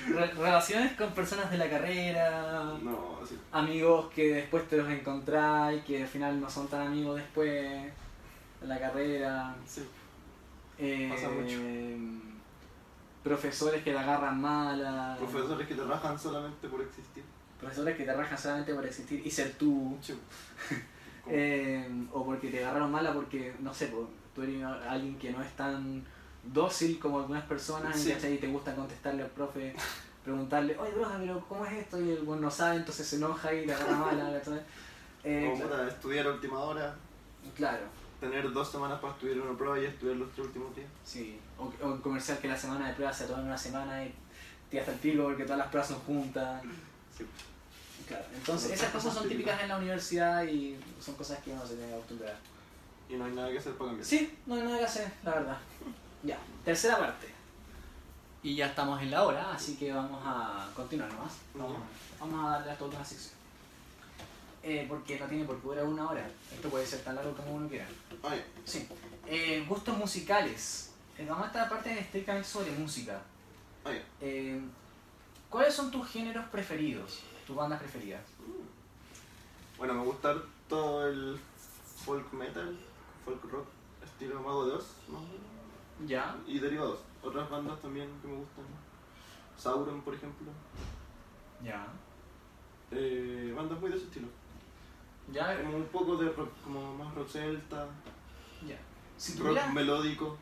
[0.07, 3.35] Re- relaciones con personas de la carrera, No, sí.
[3.51, 7.49] amigos que después te los encontráis, que al final no son tan amigos después
[8.61, 9.55] de la carrera.
[9.65, 9.83] sí.
[10.77, 11.57] Eh, Pasa mucho.
[13.23, 15.15] Profesores que te agarran mala.
[15.19, 17.23] Profesores que te rajan solamente por existir.
[17.59, 19.97] profesores que te rajan solamente por existir y ser tú.
[20.01, 20.13] Sí.
[21.29, 25.41] Eh, o porque te agarraron mala porque, no sé, po, tú eres alguien que no
[25.41, 26.03] es tan
[26.43, 29.75] dócil como algunas personas y te gusta contestarle al profe,
[30.23, 32.01] preguntarle, oye, profe, pero ¿cómo es esto?
[32.01, 34.41] Y el bueno no sabe, entonces se enoja y te agarra mala.
[35.21, 36.95] Eh, claro, puta, estudiar a última hora,
[37.53, 37.81] claro,
[38.21, 40.87] tener dos semanas para estudiar una prueba y estudiar los tres últimos días.
[41.03, 41.37] sí.
[41.57, 44.15] O, o en comercial que la semana de pruebas se toma en una semana y
[44.71, 46.63] te hasta el pico porque todas las pruebas son juntas.
[47.17, 47.25] Sí.
[48.09, 51.75] Claro, entonces esas cosas son típicas en la universidad y son cosas que uno se
[51.75, 52.35] tiene que acostumbrar.
[53.07, 54.07] Y no hay nada que hacer para cambiar.
[54.07, 55.57] Sí, no hay nada que hacer, la verdad.
[56.23, 57.27] Ya, tercera parte.
[58.41, 61.33] Y ya estamos en la hora, así que vamos a continuar nomás.
[61.53, 61.77] Vamos,
[62.19, 63.35] vamos a darle a esta última sección.
[64.63, 66.27] Eh, porque no tiene por qué durar una hora.
[66.51, 67.85] Esto puede ser tan largo como uno quiera.
[68.23, 68.43] Ah, ya.
[68.65, 68.87] Sí.
[69.27, 70.91] Eh, gustos musicales.
[71.15, 73.21] Eh, vamos a esta parte estrictamente sobre música.
[73.85, 74.01] Ah, ya.
[74.19, 74.59] Eh,
[75.49, 77.19] ¿Cuáles son tus géneros preferidos?
[77.49, 78.21] ¿Tus bandas preferidas?
[79.79, 80.35] Bueno, me gusta
[80.67, 81.39] todo el
[82.05, 82.77] folk metal,
[83.25, 83.65] folk rock,
[84.05, 85.39] estilo Mago de Oz, más o menos,
[86.05, 86.37] Ya.
[86.45, 86.99] y derivados.
[87.23, 88.65] Otras bandas también que me gustan.
[89.57, 90.51] Sauron, por ejemplo.
[91.63, 91.87] Ya.
[92.91, 94.27] Eh, bandas muy de ese estilo.
[95.33, 95.59] Ya.
[95.63, 97.87] Como un poco de rock, como más rock celta,
[98.67, 98.77] Ya.
[99.17, 100.37] Si rock melódico,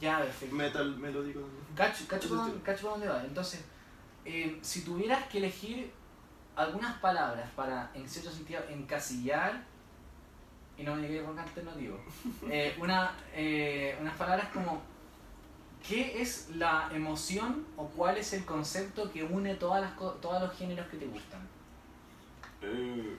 [0.00, 0.54] Ya, perfecto.
[0.56, 1.64] metal melódico también.
[1.76, 3.22] Cacho, cacho, por dónde va.
[3.22, 3.62] Entonces,
[4.24, 5.92] eh, si tuvieras que elegir
[6.56, 9.62] algunas palabras para, en cierto sentido, encasillar,
[10.76, 11.98] y no me quedé con alternativo,
[12.48, 14.80] eh, una, eh, unas palabras como,
[15.86, 20.52] ¿qué es la emoción o cuál es el concepto que une todas las, todos los
[20.56, 21.40] géneros que te gustan?
[22.62, 23.16] Eh,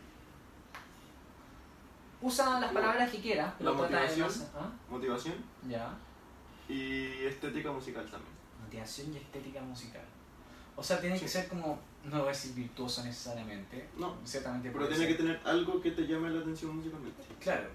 [2.22, 3.84] Usa las La- palabras que quieras, pero la de
[4.16, 4.48] motivación.
[4.58, 4.70] ¿ah?
[4.90, 5.36] motivación
[5.68, 5.94] Ya.
[6.68, 8.34] y estética musical también.
[8.64, 10.02] Motivación y estética musical.
[10.76, 11.78] O sea, tiene que ser como,
[12.10, 16.08] no voy a decir virtuoso necesariamente, No, ciertamente pero tiene que tener algo que te
[16.08, 17.24] llame la atención musicalmente.
[17.40, 17.68] Claro.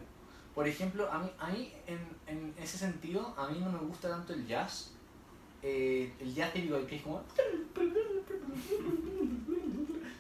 [0.55, 4.09] Por ejemplo, a mí, a mí en, en ese sentido, a mí no me gusta
[4.09, 4.93] tanto el jazz.
[5.63, 7.23] Eh, el jazz típico que es como...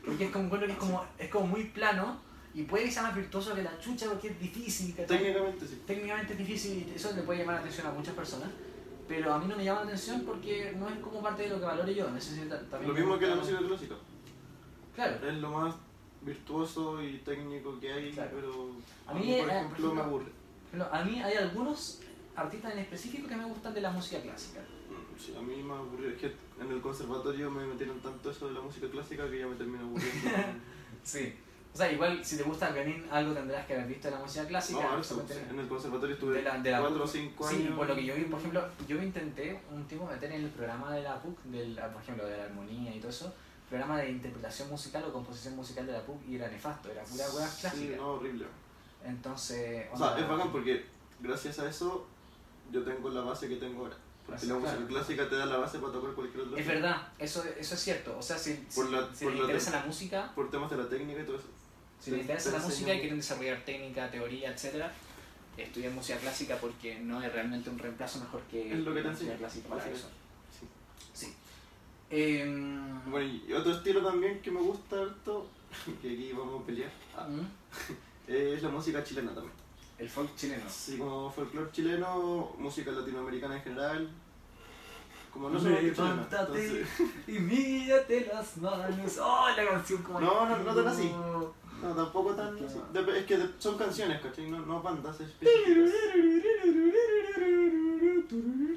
[0.05, 2.20] Porque es como, que es como, es como muy plano
[2.53, 4.95] y puede que sea más virtuoso que la chucha porque es difícil.
[4.95, 5.19] ¿cachai?
[5.19, 5.82] Técnicamente sí.
[5.87, 8.49] técnicamente es difícil y eso le puede llamar la atención a muchas personas,
[9.11, 11.59] pero a mí no me llama la atención porque no es como parte de lo
[11.59, 12.09] que valore yo.
[12.12, 13.95] Necesito también Lo mismo que la música clásica.
[14.95, 15.28] Claro.
[15.28, 15.74] Es lo más
[16.23, 18.31] virtuoso y técnico que hay, Claro.
[18.37, 18.70] pero
[19.09, 20.32] A mí, por eh, ejemplo, por ejemplo- me aburre.
[20.93, 22.01] A mí hay algunos
[22.37, 24.61] artistas en específico que me gustan de la música clásica.
[24.61, 26.11] Mm, Sí, a mí me aburre.
[26.15, 29.49] Es que en el conservatorio me metieron tanto eso de la música clásica que ya
[29.49, 30.28] me termino aburriendo.
[31.03, 31.35] Sí.
[31.72, 34.44] O sea, igual si te gusta violín, algo tendrás que haber visto de la música
[34.47, 34.82] clásica.
[34.82, 37.12] no, eso, sí, en el conservatorio estuve De la- de la 4 o PUC.
[37.12, 37.76] 5 Sí, años.
[37.78, 40.51] por lo que yo vi, por ejemplo, yo me intenté un tiempo meter en el
[40.51, 43.32] programa de la PUC, del, por ejemplo, de la armonía y todo eso,
[43.68, 47.24] programa de interpretación musical o composición musical de la PUC y era nefasto, era pura
[47.30, 47.97] hueá Sí, clásica.
[47.98, 48.47] no, horrible.
[49.05, 50.84] Entonces, O sea, es bacán porque
[51.20, 52.06] gracias a eso
[52.72, 53.97] yo tengo la base que tengo ahora.
[54.26, 57.42] Porque la música clásica te da la base para tocar cualquier otro Es verdad, eso,
[57.59, 58.16] eso es cierto.
[58.16, 60.88] O sea, si, Por la- si por la- interesa la música, Por temas de la
[60.88, 61.48] técnica y todo eso.
[62.01, 64.93] Si les te- interesa te la música y quieren desarrollar técnica, teoría, etcétera,
[65.56, 69.36] estudian música clásica porque no es realmente un reemplazo mejor que Es lo que música
[69.36, 70.09] clásica para eso.
[70.59, 70.66] Sí.
[71.12, 71.35] Sí.
[72.10, 75.48] Em, Bueno, y otro estilo también que me gusta harto,
[76.02, 77.47] que aquí vamos a pelear, ah, ¿mm?
[78.32, 79.55] es la música chilena también.
[79.98, 80.64] El folk chileno.
[80.66, 84.10] Así como folclore chileno, música latinoamericana en general.
[85.32, 85.59] Como no.
[85.59, 86.89] Levántate entonces-
[87.27, 89.19] y mírate las manos.
[89.23, 91.11] ¡Oh, la canción como No, no, no tan así.
[91.11, 91.94] No.
[91.94, 92.78] Tampoco tan así.
[93.16, 94.51] Es que de- son canciones, ¿cachai?
[94.51, 95.94] No, no bandas específicas.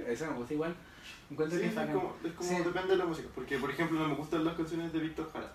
[0.08, 0.76] Eso me gusta igual.
[1.32, 2.56] Encuentro Sí, que es como, es como Sí.
[2.64, 3.28] depende de la música.
[3.34, 5.52] Porque, por ejemplo, no me gustan las canciones de Víctor Jara.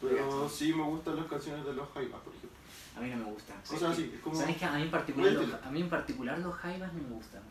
[0.00, 2.58] Pero sí me gustan las canciones de los Jaivas, por ejemplo.
[2.96, 3.56] A mí no me gustan.
[3.66, 4.36] Cosas así, es como...
[4.38, 7.08] ¿Sabes que a mí en particular, los, a mí en particular los jaivas no me
[7.14, 7.42] gustan?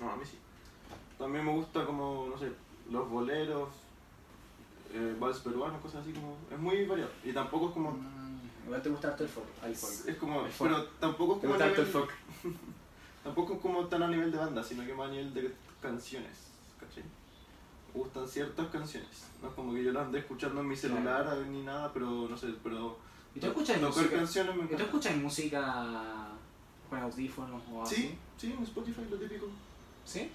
[0.00, 0.38] No, a mí sí.
[1.18, 2.50] También me gusta como, no sé,
[2.90, 3.68] los boleros,
[4.94, 6.36] eh, vals peruanos, cosas así como...
[6.50, 7.10] Es muy variado.
[7.24, 7.90] Y tampoco es como...
[7.90, 9.46] Mm, igual te gusta harto el folk.
[9.64, 10.08] El folk.
[10.08, 10.46] Es como...
[10.46, 10.70] El folk.
[10.70, 11.54] Pero tampoco es Te como...
[11.54, 12.10] gusta a harto el folk.
[13.24, 16.46] Tampoco es como tan a nivel de banda, sino que más a nivel de canciones,
[16.80, 17.02] ¿cachai?
[17.02, 19.26] Me gustan ciertas canciones.
[19.42, 22.36] No es como que yo las ande escuchando en mi celular ni nada, pero no
[22.36, 22.96] sé, pero...
[23.34, 24.16] ¿Y tú escuchas música?
[24.16, 26.28] canciones me ¿Y tú escuchas música
[26.88, 27.96] con audífonos o así?
[27.96, 29.46] Sí, sí, en Spotify lo típico.
[30.06, 30.30] ¿Sí?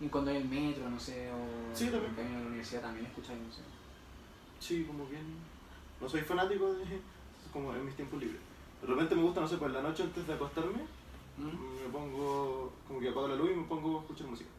[0.00, 2.10] Y cuando hay el metro, no sé, o Sí, también.
[2.10, 3.64] en camino a la universidad también escucháis música.
[4.60, 5.24] Sí, como bien.
[6.00, 7.00] No soy fanático de.
[7.52, 8.40] como en mis tiempos libres.
[8.82, 10.82] De repente me gusta, no sé, por la noche antes de acostarme,
[11.38, 11.82] ¿Mm?
[11.82, 12.72] me pongo.
[12.86, 14.50] como que apago la luz y me pongo a escuchar música.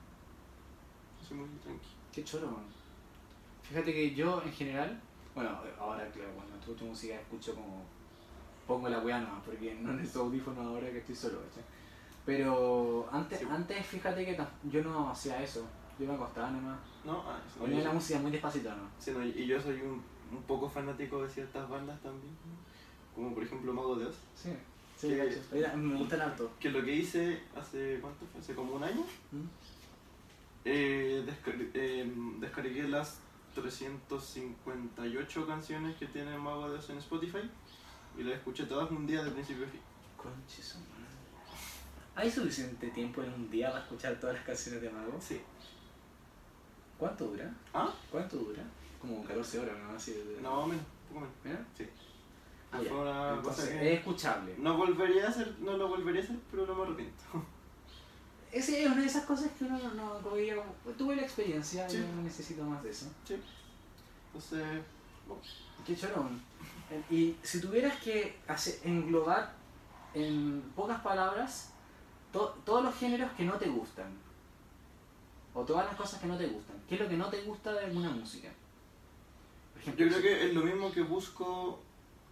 [1.27, 1.87] Soy muy tranqui.
[2.11, 2.65] Qué choro, man.
[3.63, 4.99] Fíjate que yo en general,
[5.35, 5.49] bueno,
[5.79, 7.83] ahora claro, cuando escucho música escucho como
[8.65, 11.63] pongo la weá nomás, porque no necesito audífonos ahora que estoy solo, ¿cachai?
[12.27, 13.45] Pero antes, Sí.
[13.49, 14.37] antes fíjate que
[14.69, 15.65] yo no hacía eso,
[15.97, 18.83] yo me acostaba nomás, No, ah, ponía la música muy despacito, ¿no?
[18.99, 22.35] sí, no, y yo soy un, un poco fanático de ciertas bandas también.
[23.15, 24.17] Como por ejemplo Mago de Oz.
[24.35, 24.49] Sí,
[24.97, 25.41] sí, Que-.
[25.53, 26.51] Oye, me gustan harto.
[26.59, 27.97] Que lo que hice hace.
[28.01, 28.41] ¿cuánto fue?
[28.41, 29.01] Hace como un año.
[29.31, 29.45] ¿Mm?
[30.65, 33.21] Eh, descar- eh, descargué las
[33.55, 37.49] 358 canciones que tiene Mago de Oz en Spotify
[38.17, 39.79] y las escuché todas un día de principio a fin.
[42.17, 45.17] ¿Hay suficiente tiempo en un día para escuchar todas las canciones de Mago?
[45.21, 45.39] Sí.
[46.97, 47.53] ¿Cuánto dura?
[47.73, 47.93] ¿Ah?
[48.11, 48.63] ¿Cuánto dura?
[48.99, 49.95] Como 14 horas, ¿no?
[49.95, 50.41] Así de...
[50.41, 51.35] No, menos, poco menos.
[51.43, 51.65] ¿Mira?
[51.77, 51.87] Sí.
[52.71, 52.93] Ah, Fue ya.
[52.95, 54.55] una Entonces, cosa que- es escuchable.
[54.57, 57.23] No volvería a hacer, no lo volvería a hacer, pero no me arrepiento.
[58.51, 60.63] Ese es una de esas cosas que uno no, no como diga,
[60.97, 61.97] tuve la experiencia Sí.
[61.97, 63.05] y no necesito más de eso.
[63.25, 63.35] Sí.
[64.33, 64.65] Entonces,
[65.27, 65.41] bueno,
[65.85, 66.41] Qué chorón.
[67.11, 69.53] Y si tuvieras que hacer, englobar
[70.13, 71.73] en pocas palabras
[72.33, 74.07] to- todos los géneros que no te gustan,
[75.53, 77.73] o todas las cosas que no te gustan, ¿qué es lo que no te gusta
[77.73, 78.49] de alguna música?
[79.73, 81.79] Por ejemplo, yo creo que es lo mismo que busco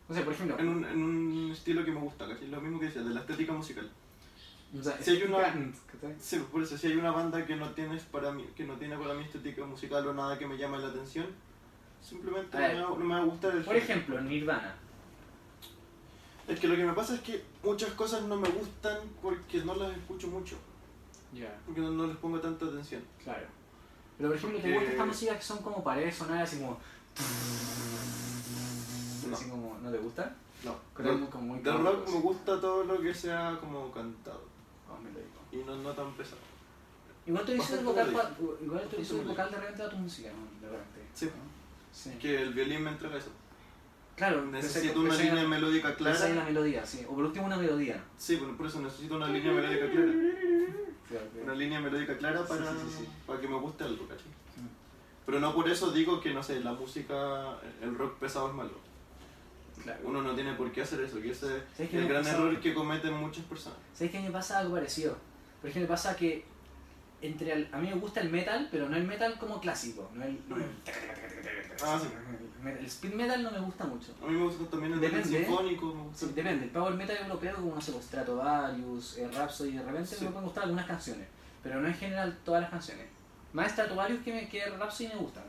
[0.10, 2.48] O sea, por ejemplo, en un, en un estilo que me gusta, ¿cachai?
[2.48, 3.90] Lo mismo que decía, de la estética musical.
[4.80, 5.54] o sea, si hay una-.
[6.20, 8.98] Sí, por eso, si hay una banda que no tienes para mí, que no tiene
[8.98, 11.28] para mí estética musical o nada que me llame la atención,
[12.02, 13.84] simplemente no me, va, no me va a gustar el Por género.
[13.94, 14.76] ejemplo, Nirvana.
[16.48, 19.76] Es que lo que me pasa es que muchas cosas no me gustan porque no
[19.76, 20.56] las escucho mucho,
[21.34, 23.02] Ya, porque no, no les pongo tanta atención.
[23.24, 23.48] claro.
[24.18, 26.78] Pero por ejemplo, ¿te gusta esta música que son como paredes sonoras así como...
[29.28, 29.36] No.
[29.36, 30.36] Así como, ¿no te gusta?
[30.64, 34.42] No, algo como muy de rock me gusta todo lo que sea como cantado
[34.90, 35.30] Oh, me lo digo.
[35.52, 36.38] y no, no tan pesado.
[37.26, 38.32] Igual tú dices el vocal, pa-
[38.64, 40.62] igual tú dices el vocal de repente a tu música, ¿no?
[40.68, 41.02] De repente.
[41.14, 41.26] Sí.
[41.26, 41.32] ¿no?
[41.92, 42.18] Sí.
[42.20, 43.30] Que el violín me entrega eso.
[44.16, 46.26] Claro, Necesito una línea melódica clara.
[46.32, 47.06] una melodía, sí.
[47.10, 48.02] O por último una melodía.
[48.18, 50.12] Sí, bueno, por eso necesito una línea melódica clara.
[51.10, 53.10] Claro, Una línea melódica clara para, sí, sí, sí.
[53.28, 54.26] para que me guste algo, ¿cachai?
[55.26, 58.72] Pero no por eso digo que, no sé, la música, el rock pesado es malo.
[59.84, 60.00] Claro.
[60.06, 62.36] Uno no tiene por qué hacer eso, y ese ¿Sabes es el gran pasa?
[62.38, 63.78] error que cometen muchas personas.
[63.94, 65.18] ¿Sabes qué me pasa algo parecido?
[65.62, 66.46] Por ejemplo, me pasa que
[67.28, 70.10] entre el- a mí me gusta el metal, pero no el metal como clásico.
[70.14, 70.64] No el, no el,
[71.84, 72.08] Ah, sí.
[72.64, 74.14] el, el speed metal no me gusta mucho.
[74.24, 76.10] A mí me gusta también el Depende, sinfónico.
[76.16, 80.16] Sí, depende, el power metal creo como, no sé, pues, Stratovarius, eh, Rhapsody, de repente
[80.16, 80.24] Sí.
[80.26, 81.28] me pueden gustar algunas canciones,
[81.64, 83.06] pero no en general todas las canciones.
[83.54, 85.44] Más Stratovarius que, me, que Rhapsody me gustan,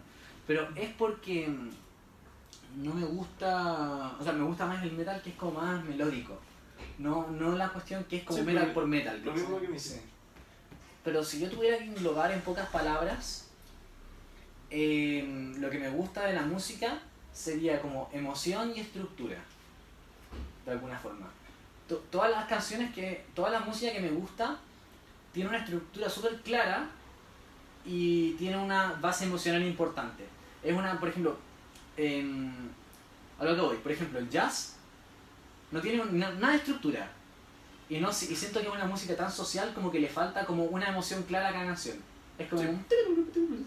[0.46, 1.70] pero es porque mm,
[2.84, 6.38] no me gusta, o sea, me gusta más el metal que es como más melódico,
[6.98, 9.22] no, no la cuestión que es como metal por metal.
[9.24, 10.02] lo mismo que me dices.
[11.06, 13.46] Pero si yo tuviera que englobar en pocas palabras,
[14.70, 16.98] eh, lo que me gusta de la música
[17.32, 19.36] sería como emoción y estructura,
[20.64, 21.28] de alguna forma.
[21.88, 24.58] To- todas las canciones que, toda la música que me gusta
[25.32, 26.88] tiene una estructura súper clara
[27.84, 30.24] y tiene una base emocional importante.
[30.64, 31.36] Es una, por ejemplo,
[31.96, 32.50] em,
[33.38, 34.74] a lo que voy, por ejemplo, el jazz
[35.70, 37.08] no tiene un- na- nada de estructura.
[37.88, 40.64] Y, no, y siento que es una música tan social como que le falta como
[40.64, 41.96] una emoción clara a cada canción.
[42.38, 42.68] Es como Sí.
[42.68, 43.66] un...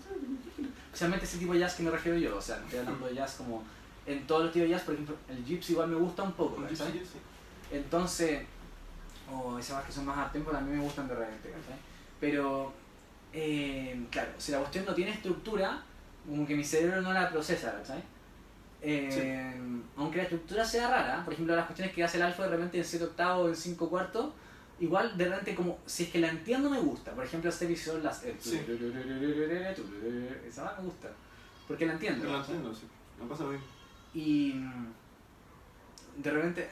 [0.88, 3.36] Especialmente ese tipo de jazz que me refiero yo, o sea, estoy hablando de jazz
[3.36, 3.64] como...
[4.06, 6.62] En todos los tipos de jazz, por ejemplo, el gypsy igual me gusta un poco,
[6.64, 6.92] ¿cachai?
[6.94, 7.20] gypsy, sí.
[7.72, 8.42] Entonces,
[9.32, 11.80] o esas más que son más a tempo también me gustan de repente, ¿cachai?
[12.20, 12.74] Pero,
[13.32, 15.84] eh, claro, si la cuestión no tiene estructura,
[16.28, 18.02] como que mi cerebro no la procesa, ¿cachai?
[18.82, 19.54] Eh,
[19.98, 22.78] Aunque la estructura sea rara, por ejemplo, las cuestiones que hace el alfa de repente
[22.78, 24.30] en 7 octavos o en 5 cuartos,
[24.80, 27.12] igual de repente como, si es que la entiendo me gusta.
[27.12, 28.24] Por ejemplo, este episodio, las...
[28.24, 28.60] el Sí.
[30.48, 31.10] Esa me gusta,
[31.68, 32.24] porque la entiendo.
[32.24, 32.56] Yo ¿cachai?
[32.56, 32.88] entiendo, sí.
[33.22, 33.66] Me pasa mismo.
[34.14, 34.88] Y mm,
[36.24, 36.70] de repente,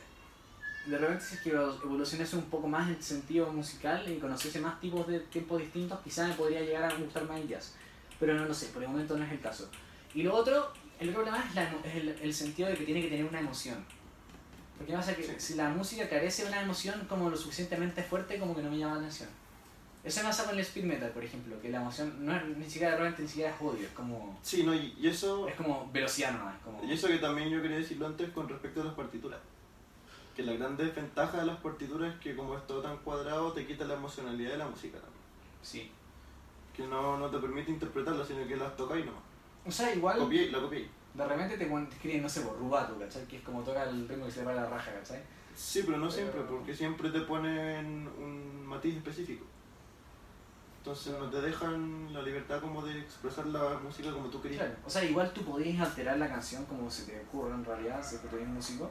[0.86, 4.80] de repente si es que evolucionase un poco más el sentido musical y conociese más
[4.80, 7.76] tipos de tiempos distintos, quizás me podría llegar a gustar más el jazz.
[8.20, 9.70] Pero no lo sé, por el momento no es el caso.
[10.16, 13.02] Y lo otro, el otro problema es, la es el, el sentido de que tiene
[13.02, 13.84] que tener una emoción.
[14.78, 15.34] Porque pasa que Sí.
[15.38, 18.78] si la música carece de una emoción como lo suficientemente fuerte, como que no me
[18.78, 19.30] llama la atención.
[20.04, 22.92] Eso pasa con el speed metal, por ejemplo, que la emoción no es ni siquiera
[22.94, 25.90] de repente, ni siquiera es odio, es como, Sí, no, y, y eso, es como
[25.92, 26.56] velocidad nomás.
[26.64, 29.40] Como, y eso que también yo quería decirlo antes con respecto a las partituras.
[30.36, 33.66] Que la gran desventaja de las partituras es que como es todo tan cuadrado, te
[33.66, 35.18] quita la emocionalidad de la música también.
[35.64, 35.92] Sí.
[36.76, 39.24] que no, no te permite interpretarla, sino que las tocáis nomás.
[39.68, 40.88] O sea, igual Copiáis, la copiáis.
[41.14, 41.64] de repente te,
[41.96, 43.26] escriben, no sé, por rubato, ¿cachai?
[43.26, 45.22] Que es como toca el ritmo que se le va la raja, ¿cachai?
[45.56, 49.46] Sí, pero no siempre, porque siempre te ponen un matiz específico.
[50.80, 54.62] Entonces no te dejan la libertad como de expresar la música como tú querías.
[54.62, 58.02] Claro, o sea, igual tú podías alterar la canción como se te ocurra en realidad,
[58.02, 58.90] si es que tú eres músico,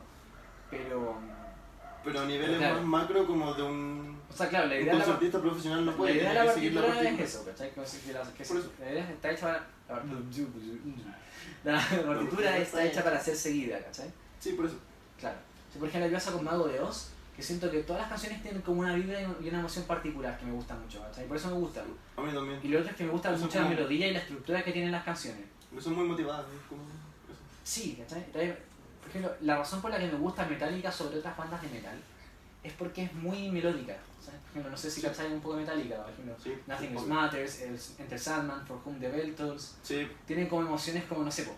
[0.70, 1.16] pero...
[2.05, 2.74] Pero a niveles Claro.
[2.82, 5.85] más macro como de un, O sea, claro, la un idea de la, concertista profesional
[5.86, 7.69] no la, puede idea de tiene la la partitura es eso, ¿cachai?
[7.70, 8.73] Que, que la, que Por eso.
[8.78, 9.66] la idea está hecha.
[11.65, 14.11] La, la partitura está hecha para ser seguida, ¿cachai?
[14.39, 14.77] Sí, por eso.
[15.19, 15.37] Claro.
[15.73, 18.43] Si por ejemplo, yo pasa con Mago de Oz, que siento que todas las canciones
[18.43, 21.27] tienen como una vibra y una emoción particular que me gusta mucho, ¿cachai?
[21.27, 21.85] Por eso me gustan.
[22.17, 22.61] A mí también.
[22.63, 24.93] Y lo otro es que me gusta mucho la melodía y la estructura que tienen
[24.93, 25.45] las canciones.
[25.79, 26.47] Son muy motivadas.
[26.47, 26.77] eso.
[27.63, 28.25] Sí, ¿cachai?
[28.33, 31.99] Por ejemplo, la razón por la que me gusta Metallica sobre otras bandas de metal
[32.67, 33.97] es porque es muy melódica.
[34.51, 35.07] ejemplo, no sé si Sí.
[35.35, 35.57] un poco
[36.03, 36.35] por ejemplo.
[36.43, 37.15] Sí, Nothing obvio.
[37.15, 39.77] Matters, el Enter Sandman, For Whom the Bell Tolls.
[40.27, 41.55] Tienen como emociones como, no sé, po,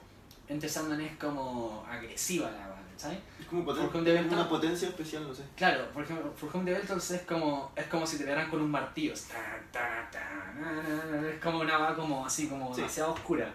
[0.49, 3.19] Enter Sandman es como agresiva la banda, ¿sabes?
[3.41, 5.45] es como poten- Bell una potencia especial, no sé.
[5.57, 8.51] Claro, por ejemplo, For Whom the Bell Tolls es como, es como si te dieran
[8.51, 9.13] con un martillo.
[9.15, 9.29] Es
[11.43, 13.55] como una va como así, como demasiado oscura.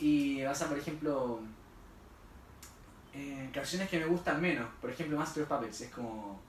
[0.00, 1.40] Y vas a, por ejemplo,
[3.14, 4.68] eh, canciones que me gustan menos.
[4.80, 6.40] Por ejemplo, Master of Puppets es como,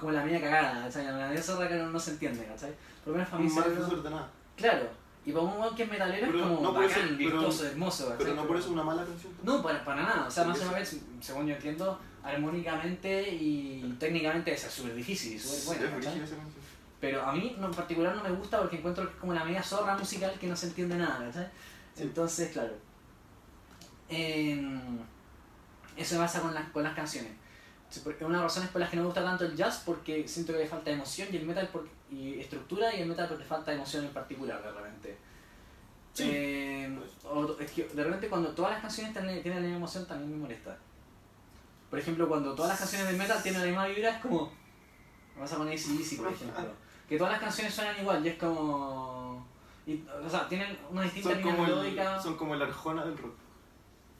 [0.00, 1.04] como la media cagada, ¿cachai?
[1.06, 2.72] La media zorra que no, no se entiende, ¿cachai?
[3.04, 4.28] Por lo menos para mí Más ve- desordenada.
[4.56, 4.88] Claro,
[5.24, 8.04] y para un weón que es metalero Pero es como no bacán, pero- virtuoso, hermoso,
[8.08, 8.18] ¿cachai?
[8.24, 9.32] Pero no por eso una mala canción.
[9.42, 10.26] No, para, para nada.
[10.26, 10.66] O sea, of eso.
[10.68, 16.26] Puppets, según yo entiendo, armónicamente y técnicamente es súper difícil, súper es canción.
[17.00, 19.62] Pero a mí en particular no me gusta porque encuentro que es como la media
[19.62, 21.48] zorra musical que no se entiende nada, ¿cachai?
[21.94, 22.02] Sí.
[22.02, 22.72] Entonces, claro.
[24.08, 24.98] em,
[25.96, 27.32] eso pasa con las, con las canciones.
[27.98, 30.26] Por- Una de las razones por las que no me gusta tanto el jazz porque
[30.28, 33.44] siento que le falta emoción y el metal por, y estructura y el metal porque
[33.44, 35.18] falta emoción en particular de repente.
[36.14, 36.24] Sí.
[36.32, 40.06] Em, o- es que de repente cuando todas las canciones tienen, tienen la misma emoción
[40.06, 40.76] también me molesta.
[41.88, 44.52] Por ejemplo, cuando todas las canciones de metal tienen la misma vibra es como...
[45.34, 46.64] Vamos a poner ACDC, por ejemplo.
[47.08, 49.44] Que todas las canciones suenan igual y es como...
[49.86, 52.14] y- o sea, tienen una distinta Son como, melódica.
[52.16, 53.34] el, son como el arjona del rock.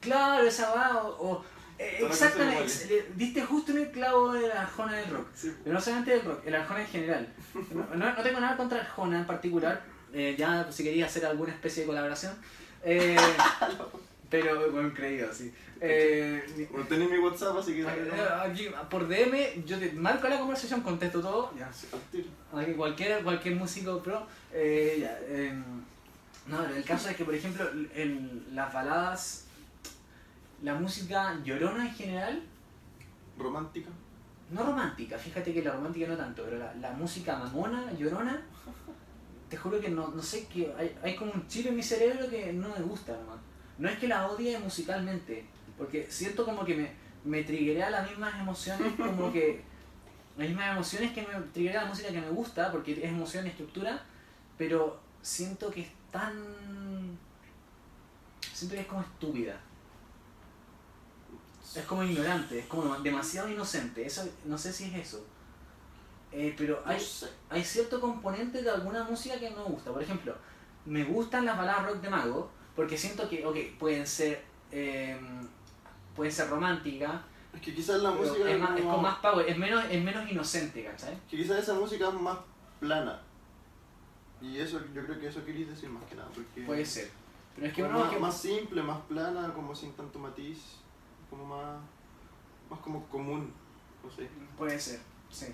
[0.01, 1.37] Claro, esa va, o...
[1.37, 1.45] eh,
[1.79, 5.27] exactamente, canciones ex- le- diste justo en el clavo de la Arjona del rock.
[5.35, 5.53] Sí.
[5.63, 7.33] Pero no solamente del rock, el Arjona en general.
[7.73, 9.81] No, no- tengo nada contra Arjona en particular,
[10.13, 12.33] eh, ya si quería hacer alguna especie de colaboración.
[12.83, 13.15] Eh,
[14.29, 15.53] pero, bueno, creído, sí.
[15.83, 17.81] Eh, Bueno, tenés mi WhatsApp, así que...
[17.81, 18.11] dale, eh,
[18.45, 21.51] aquí, por DM, yo te marco la conversación, contesto todo.
[21.57, 22.23] Ya, Sí,
[22.77, 24.27] cualquier, cualquier músico pro.
[24.53, 25.63] eh, ya, em,
[26.47, 29.45] no, el caso es que, por ejemplo, en las baladas,
[30.61, 32.43] la música llorona en general,
[33.37, 33.89] Romántica.
[34.51, 38.41] no romántica, fíjate que la romántica no tanto, pero la, la música mamona, llorona,
[39.49, 42.29] te juro que no, no sé, que hay, hay como un chip en mi cerebro
[42.29, 43.39] que no me gusta nomás.
[43.77, 45.45] No es que la odie musicalmente,
[45.77, 46.91] porque siento como que me,
[47.25, 49.63] me triggerea las mismas emociones, como que
[50.37, 53.49] las mismas emociones que me triggerea la música que me gusta, porque es emoción y
[53.49, 54.03] estructura,
[54.57, 56.33] pero siento que es tan...
[58.53, 59.59] Siento que es como estúpida.
[61.75, 64.05] Es como ignorante, es como demasiado inocente.
[64.05, 65.25] Eso, no sé si es eso.
[66.31, 67.27] Eh, pero No hay, sé.
[67.49, 69.91] hay cierto componente de alguna música que no me gusta.
[69.91, 70.35] Por ejemplo,
[70.85, 75.19] me gustan las baladas rock de Mago porque siento que, ok, pueden ser, eh,
[76.15, 77.21] pueden ser románticas,
[77.53, 80.01] Es que quizás la música es, más, es como- con más power, es menos, es
[80.01, 81.17] menos inocente, ¿cachai?
[81.29, 82.37] Que quizás esa música es más
[82.79, 83.19] plana.
[84.41, 86.29] Y eso, yo creo que eso queréis decir más que nada.
[86.33, 87.11] Porque Puede ser.
[87.55, 90.77] Pero es que como no, más, que- más simple, más plana, como sin tanto matiz.
[91.31, 91.79] Como más.
[92.69, 93.51] Más como común.
[94.03, 94.29] No sé.
[94.55, 94.99] Puede ser,
[95.31, 95.47] sí.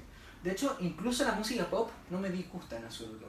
[0.43, 3.27] De hecho, incluso la música pop no me disgusta en absoluto.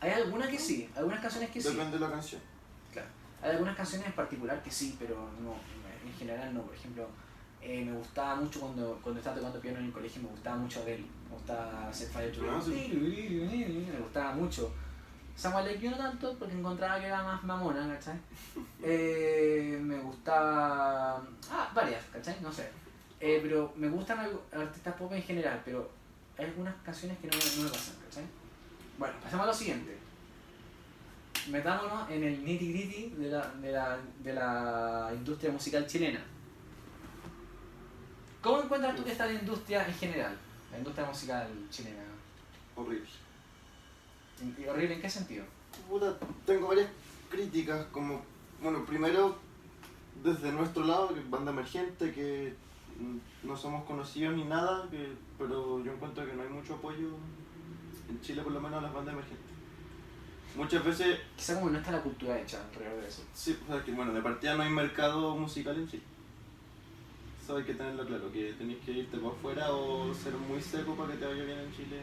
[0.00, 1.68] Hay algunas que sí, algunas canciones que sí.
[1.68, 2.40] Depende de la canción.
[2.92, 3.08] Claro.
[3.42, 5.54] Hay algunas canciones en particular que sí, pero no,
[6.06, 6.62] en general no.
[6.62, 7.08] Por ejemplo,
[7.60, 10.80] eh, me gustaba mucho cuando, cuando estaba tocando piano en el colegio, me gustaba mucho
[10.80, 11.04] Adele.
[11.28, 12.62] Me gustaba hacer Fire Ah.
[12.66, 14.72] Me gustaba mucho.
[15.36, 18.18] Samuel Lake no tanto porque encontraba que era más mamona, ¿cachai?
[18.82, 21.22] Eh, me gustaba...
[21.50, 22.36] Ah, varias, ¿cachai?
[22.40, 22.70] No sé.
[23.20, 24.18] Eh, pero me gustan
[24.52, 25.90] artistas pop en general, pero
[26.38, 28.24] hay algunas canciones que no, no me pasan, ¿cachai?
[28.98, 29.98] Bueno, pasemos a lo siguiente.
[31.48, 36.24] Metámonos en el nitty gritty de la, de, la, de la industria musical chilena.
[38.40, 40.36] ¿Cómo encuentras tú que está la industria en general?
[40.70, 42.02] La industria musical chilena.
[42.76, 43.23] Horrible.
[44.42, 45.44] ¿Y horrible en qué sentido?
[45.88, 46.16] Puta,
[46.46, 46.88] tengo varias
[47.30, 47.86] críticas.
[47.92, 48.22] Como.
[48.62, 49.36] Bueno, primero.
[50.22, 52.54] Desde nuestro lado, que banda emergente, que
[52.98, 57.08] mm, no somos conocidos ni nada, que, pero yo encuentro que no hay mucho apoyo
[58.08, 59.50] en Chile, por lo menos a las bandas emergentes.
[60.56, 63.22] muchas veces, Quizá como no está la cultura hecha alrededor de eso.
[63.34, 66.02] sí, o sea, que bueno, de partida no hay mercado musical en Chile.
[67.42, 70.94] Eso hay que tenerlo claro, que tenéis que irte por afuera o ser muy seco
[70.94, 72.00] para que te vaya bien en Chile.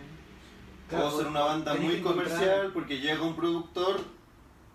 [0.92, 4.02] Claro, o ser una banda muy encontrar- comercial porque llega un productor,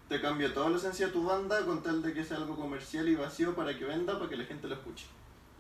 [0.09, 3.09] te cambia toda la esencia de tu banda con tal de que sea algo comercial
[3.09, 5.07] y vacío para que venda, para que la gente lo escuche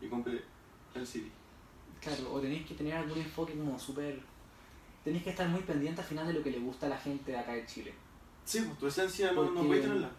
[0.01, 0.43] y compre
[0.95, 1.31] el CD.
[2.01, 4.20] Claro, o tenéis que tener algún enfoque como súper...
[5.05, 7.33] Tenéis que estar muy pendiente al final de lo que le gusta a la gente
[7.33, 7.95] de acá de Chile.
[8.45, 10.11] Sí, pues tu esencia no, no puedes tenerla.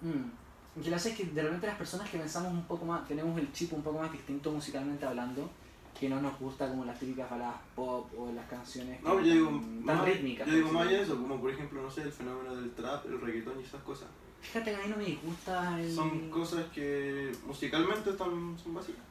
[0.00, 0.80] Mm.
[0.80, 3.06] Y que lo hace es que de repente las personas que pensamos un poco más,
[3.06, 5.48] tenemos el chip un poco más distinto musicalmente hablando,
[5.98, 9.48] que no nos gusta como las típicas baladas pop o las canciones No, yo digo,
[9.48, 10.46] tan, tan más, rítmicas.
[10.46, 13.06] yo digo más allá de eso, como por ejemplo, no sé, el fenómeno del trap,
[13.06, 14.08] el reggaetón y esas cosas.
[14.40, 15.92] Fíjate que a mí no me disgusta el...
[15.94, 19.02] Son cosas que musicalmente están, son básicas.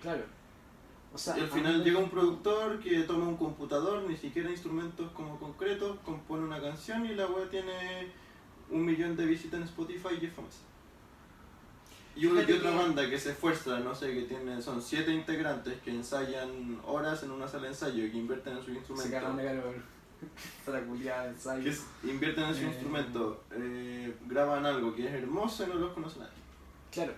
[0.00, 0.22] Claro.
[1.12, 4.50] O sea, Y al mí final llega un productor que toma un computador, ni siquiera
[4.50, 8.08] instrumentos como concretos, compone una canción y la web tiene
[8.70, 10.58] un millón de visitas en Spotify y es famosa.
[12.16, 15.80] Y, una, y otra banda que se esfuerza, no sé, que tiene, son siete integrantes
[15.82, 19.10] que ensayan horas en una sala de ensayo y que invierten en sus Se instrumentos.
[19.20, 19.74] cagan de calor.
[20.88, 21.62] Culiar, ensayo.
[21.64, 22.66] que es- invierten en su Eh.
[22.68, 26.30] instrumento, eh, graban algo que es hermoso y no los conoce nadie.
[26.92, 27.12] Claro.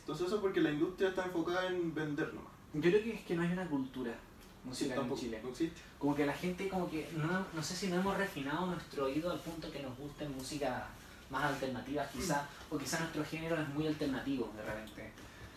[0.00, 2.52] Entonces eso porque la industria está enfocada en vender nomás.
[2.74, 5.40] Yo creo que es que no hay una cultura Sí, musical en Chile.
[5.42, 5.80] no existe.
[5.98, 9.30] Como que la gente, como que, no, no sé si no hemos refinado nuestro oído
[9.30, 10.86] al punto que nos guste música
[11.30, 15.10] más alternativa, quizá, o quizá nuestro género es muy alternativo de repente.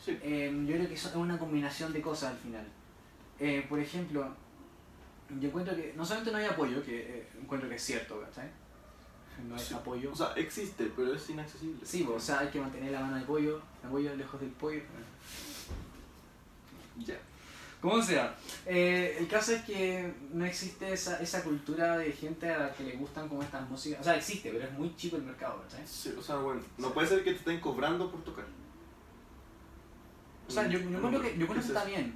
[0.03, 0.17] Sí.
[0.21, 2.65] Eh, yo creo que eso es una combinación de cosas al final.
[3.39, 4.27] Eh, por ejemplo,
[5.39, 8.49] yo encuentro que no solamente no hay apoyo, que eh, encuentro que es cierto, ¿cachai?
[9.47, 9.73] No hay Sí.
[9.73, 10.11] apoyo.
[10.11, 11.85] O sea, existe, pero es inaccesible.
[11.85, 14.49] Sí, pues, o sea, hay que mantener la mano de pollo, el pollo lejos del
[14.51, 14.81] pollo.
[16.97, 17.15] Ya.
[17.81, 18.35] Como sea,
[18.67, 22.83] eh, el caso es que no existe esa, esa cultura de gente a la que
[22.83, 24.01] le gustan como estas músicas.
[24.01, 25.89] O sea, existe, pero es muy chico el mercado, ¿sabes?
[25.89, 28.45] Sí, o sea, bueno, no puede ser que te estén cobrando por tocar.
[30.47, 32.15] O sea, yo, yo encuentro que, yo encuentro que ¿Qué es está bien,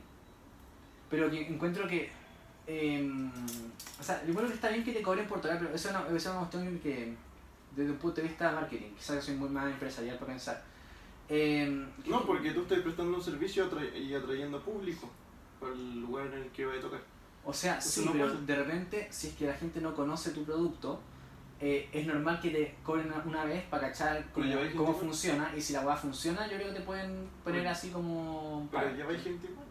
[1.09, 2.11] pero que encuentro que...
[2.67, 3.31] eh,
[3.99, 5.95] o sea, yo encuentro que está bien que te cobren por tocar, pero eso es
[5.95, 7.15] una, eso es una cuestión que,
[7.75, 10.63] desde un punto de vista de marketing, quizás soy muy más empresarial para pensar.
[11.27, 15.09] Eh, No, porque tú estás prestando un servicio y atrayendo público
[15.65, 17.01] para el lugar en el que vaya a tocar.
[17.43, 18.39] O sea, Eso sí, no pero pasa.
[18.41, 20.99] de repente, si es que la gente no conoce tu producto,
[21.59, 25.51] eh, es normal que te cobren una- vez para cachar cómo, cómo funciona.
[25.55, 28.67] Y si la weá funciona, yo creo que te pueden poner así como.
[28.71, 29.65] Pero ya va gente igual.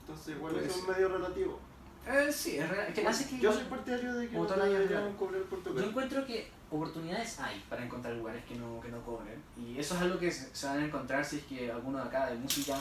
[0.00, 0.94] Entonces, igual Puede eso es ser.
[0.94, 1.60] medio relativo.
[2.06, 2.86] Eh, sí, es real.
[2.88, 5.82] Es que hace que Yo soy partidario de que no vida, deberían cobrar por tocar.
[5.82, 9.42] Yo encuentro que oportunidades hay para encontrar lugares que no, que no cobren.
[9.56, 12.26] Y eso es algo que se van a encontrar si es que alguno de acá
[12.30, 12.78] de música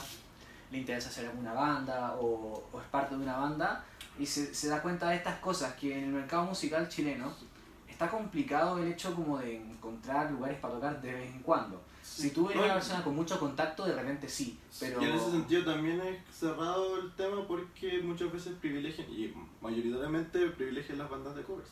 [0.71, 3.83] le interesa hacer alguna banda o, o es parte de una banda
[4.19, 7.33] y se, se da cuenta de estas cosas que en el mercado musical chileno
[7.87, 11.81] está complicado el hecho como de encontrar lugares para tocar de vez en cuando.
[12.03, 15.01] Si tú eres una persona con mucho contacto, de repente sí, pero...
[15.01, 20.47] Y en ese sentido también es cerrado el tema porque muchas veces privilegian, y mayoritariamente
[20.51, 21.69] privilegian las bandas de covers.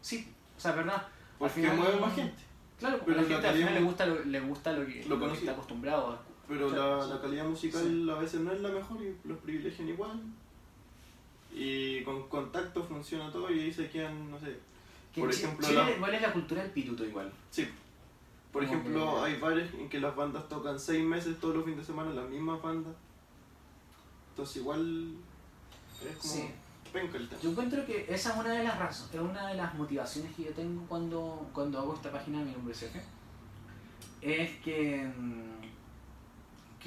[0.00, 1.06] Sí, o sea, verdad.
[1.38, 2.42] Porque final- mueven más gente.
[2.78, 5.16] Claro, Pero a la gente al final le gusta lo, le gusta lo que, Lo
[5.16, 7.10] lo que está acostumbrado a Pero Claro, la, sí.
[7.10, 8.10] la calidad musical Sí.
[8.10, 10.20] a veces no es la mejor y los privilegian igual.
[11.52, 14.58] Y con contacto funciona todo y ahí se quedan, no sé.
[15.14, 17.30] Que Por ejemplo, Chile, la- igual es la cultura del pituto igual.
[17.50, 17.68] Sí.
[18.52, 21.64] Por Como ejemplo, que- hay bares en que las bandas tocan seis meses todos los
[21.64, 22.94] fines de semana las mismas bandas.
[24.30, 25.14] Entonces igual
[26.08, 26.44] es como Sí.
[26.92, 27.40] penca el tema.
[27.42, 30.44] Yo encuentro que esa es una de las razones, es una de las motivaciones que
[30.44, 33.02] yo tengo cuando, cuando hago esta página de mi nombre F.
[34.22, 35.57] Es que mm,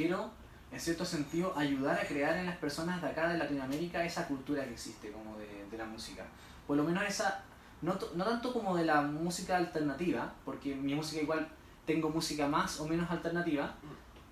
[0.01, 0.31] quiero,
[0.71, 4.63] en cierto sentido, ayudar a crear en las personas de acá de Latinoamérica esa cultura
[4.65, 6.25] que existe como de, de la música.
[6.65, 7.43] Por lo menos esa,
[7.81, 11.47] no, no tanto como de la música alternativa, porque mi música igual
[11.85, 13.75] tengo música más o menos alternativa,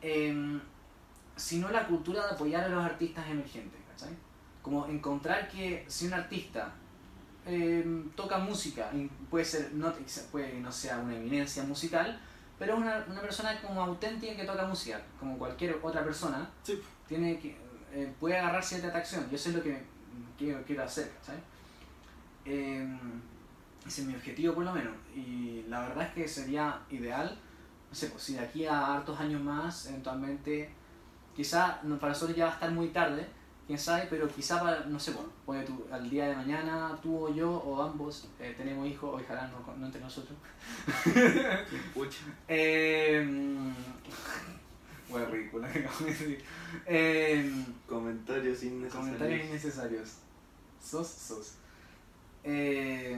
[0.02, 0.60] em,
[1.36, 4.16] sino la cultura de apoyar a los artistas emergentes, ¿cachai?
[4.62, 6.74] Como encontrar que si un artista
[7.46, 8.92] em, toca música,
[9.30, 9.94] puede ser, no,
[10.32, 12.20] puede que no sea una eminencia musical,
[12.60, 16.80] pero es una, una persona como auténtica que toca música, como cualquier otra persona, Sí.
[17.08, 17.58] tiene que,
[17.94, 19.82] eh, puede agarrar cierta atracción, y eso es lo que
[20.38, 21.38] quiero, quiero hacer, ¿cachai?
[22.46, 23.00] Em,
[23.88, 27.38] ese es mi objetivo por lo menos, y la verdad es que sería ideal,
[27.90, 30.70] no sé, pues si de aquí a hartos años más, eventualmente,
[31.36, 33.28] quizá para nosotros ya va a estar muy tarde,
[33.70, 37.28] quién sabe, pero quizá para, no sé, bueno, puede tú, al día de mañana tú
[37.28, 40.36] o yo o ambos eh, tenemos hijos, ojalá no, no entre nosotros.
[41.94, 42.18] Pucha.
[42.48, 43.72] Eh,
[45.10, 46.44] bueno, ridícula que acabo de decir.
[46.88, 48.94] Eh, Comentarios innecesarios.
[49.06, 50.10] comentarios innecesarios.
[50.84, 51.54] Sos, sos.
[52.44, 53.16] Eh,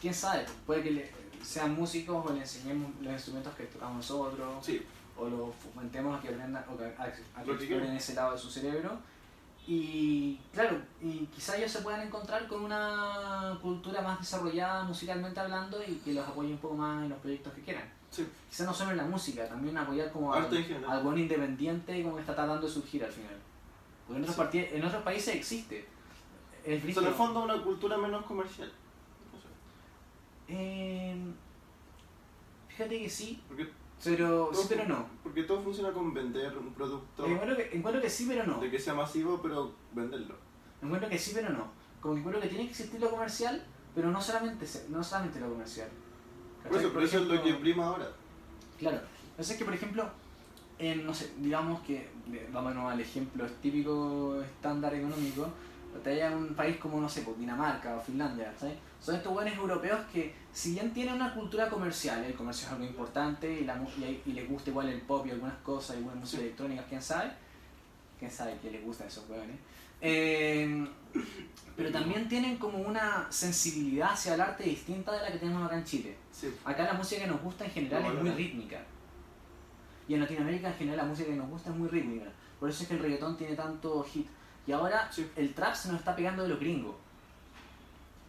[0.00, 1.10] quién sabe, puede que le-
[1.42, 4.82] sean músicos o le enseñemos los instrumentos que tocamos nosotros, Sí,
[5.16, 8.12] o los fomentemos a que aprendan o que, a, a que Lo que exploren ese
[8.14, 8.98] lado de su cerebro.
[9.70, 15.78] Y claro, y quizá ellos se puedan encontrar con una cultura más desarrollada musicalmente hablando
[15.86, 17.84] y que los apoye un poco más en los proyectos que quieran.
[18.10, 18.26] sí.
[18.48, 20.48] Quizá no solo en la música, también apoyar como al,
[20.88, 23.36] al buen independiente como que está tratando de surgir al final.
[24.06, 24.66] Porque en otros, Sí.
[24.72, 25.86] en otros países existe.
[26.64, 28.72] Es O sea, en el fondo una cultura menos comercial.
[29.34, 29.48] No sé,
[30.48, 31.14] Eh,
[32.68, 33.68] fíjate que sí, porque,
[34.04, 35.06] pero, sí, todo- pero no.
[35.22, 38.60] porque todo funciona con vender un producto, Encuentro que, encuentro que sí, pero no.
[38.60, 40.34] de que sea masivo, pero venderlo.
[40.82, 41.66] Encuentro que sí, pero no.
[42.00, 43.64] Como que encuentro que tiene que existir lo comercial,
[43.94, 45.88] pero no solamente, no solamente lo comercial.
[46.68, 48.08] Por eso, por eso es lo que ejemplo- prima ahora.
[48.78, 49.00] Claro.
[49.38, 50.08] O sea, es que, por ejemplo,
[50.78, 55.48] en, no sé, digamos que, de- vámonos al ejemplo típico estándar económico,
[56.04, 58.76] te vayas a un país como, no sé, pues, Dinamarca o Finlandia, ¿sabes?
[59.00, 62.84] Son estos buenos europeos que, si bien tienen una cultura comercial, el comercio es algo
[62.84, 65.96] importante y, la, mu- y, hay- y les gusta igual el pop y algunas cosas,
[65.98, 66.46] y buena música Sí.
[66.46, 67.30] electrónica, quién sabe,
[68.18, 69.56] quién sabe que les gustan esos hueones.
[70.00, 70.86] Eh,
[71.76, 75.78] pero también tienen como una sensibilidad hacia el arte distinta de la que tenemos acá
[75.78, 76.16] en Chile.
[76.32, 78.36] Sí, Acá la música que nos gusta en general No, es muy no.
[78.36, 78.80] rítmica.
[80.08, 82.26] Y en Latinoamérica en general la música que nos gusta es muy rítmica.
[82.58, 84.26] Por eso es que el reggaetón tiene tanto hit.
[84.66, 85.28] Y ahora Sí.
[85.36, 86.96] el trap se nos está pegando de los gringos.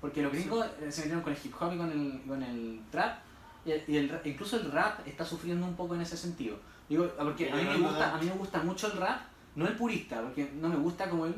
[0.01, 0.91] Porque los gringos sí.
[0.91, 3.19] se metieron con el hip hop y con el, con el trap.
[3.65, 6.57] Y el, incluso el rap está sufriendo un poco en ese sentido.
[6.87, 9.21] Digo, ah, porque a mí, me gusta, a mí me gusta mucho el rap,
[9.55, 11.33] no el purista, porque no me gusta como el.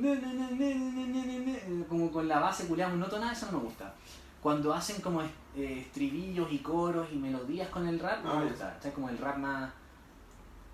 [1.89, 3.93] como con la base culiada monótona, eso no me gusta.
[4.41, 8.47] Cuando hacen como eh, estribillos y coros y melodías con el rap, no me ah,
[8.49, 8.75] gusta.
[8.79, 9.71] O sea, como el rap más.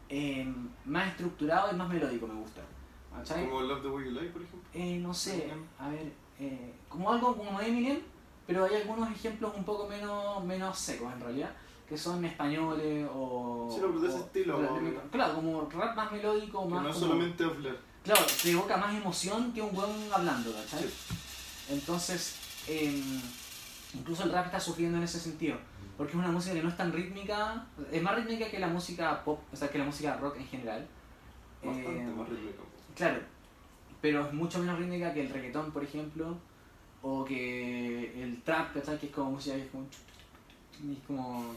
[0.09, 0.47] Eh,
[0.85, 2.61] más estructurado y más melódico me gusta.
[3.27, 4.69] ¿Como Love the Way You Lie, por ejemplo?
[4.73, 7.99] Eh, no sé, a ver eh, como algo como Eminem,
[8.45, 11.51] pero hay algunos ejemplos un poco menos, menos secos en realidad,
[11.87, 13.67] que son españoles o...
[13.71, 16.89] Sí, pero de ese o- estilo, o claro, como rap más melódico, Que más no
[16.89, 17.77] es como- solamente hablar.
[18.03, 20.83] Claro, te evoca más emoción que un buen hablando, ¿cachai?
[20.87, 20.93] Sí.
[21.69, 22.35] Entonces,
[22.67, 23.21] em,
[23.93, 25.57] incluso el rap está sufriendo en ese sentido,
[25.97, 29.23] porque es una música que no es tan rítmica, es más rítmica que la música
[29.25, 30.87] pop, o sea, que la música rock en general.
[31.63, 32.63] Bastante Em, más rítmico.
[32.95, 33.19] Claro,
[34.01, 36.37] pero es mucho menos rítmica que el reggaetón, por ejemplo,
[37.01, 38.97] o que el trap, ¿cachai?
[38.99, 39.85] Que es como música que es como...
[40.91, 41.55] es como,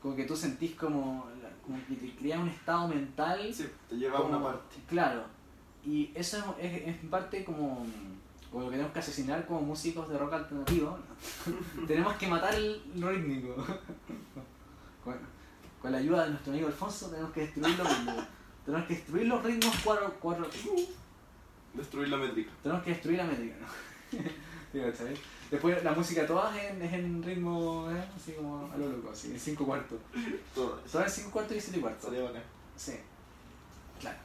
[0.00, 1.26] como que tú sentís como,
[1.64, 3.52] como que te crea un estado mental.
[3.52, 4.76] Sí, te lleva a una como- parte.
[4.88, 5.22] Claro,
[5.84, 7.84] y eso es, es, en parte como,
[8.50, 10.98] como lo que tenemos que asesinar como músicos de rock alternativo.
[11.86, 13.54] tenemos que matar el rítmico.
[15.04, 15.16] con,
[15.82, 18.24] con la ayuda de nuestro amigo Alfonso tenemos que destruir los ritmos.
[18.64, 20.46] tenemos que destruir los ritmos cuatro, cuatro,
[21.78, 22.50] Destruir la métrica.
[22.62, 24.18] tenemos que destruir la métrica, ¿no?
[25.50, 28.04] Después la música toda es en, es en ritmo, ¿eh?
[28.14, 29.98] así como a lo loco, así, en cinco cuartos.
[30.54, 30.92] Todo eso.
[30.92, 32.04] Todas en cinco cuartos y siete cuartos.
[32.10, 32.42] Sería bacán.
[32.76, 32.92] Sí,
[34.00, 34.18] claro.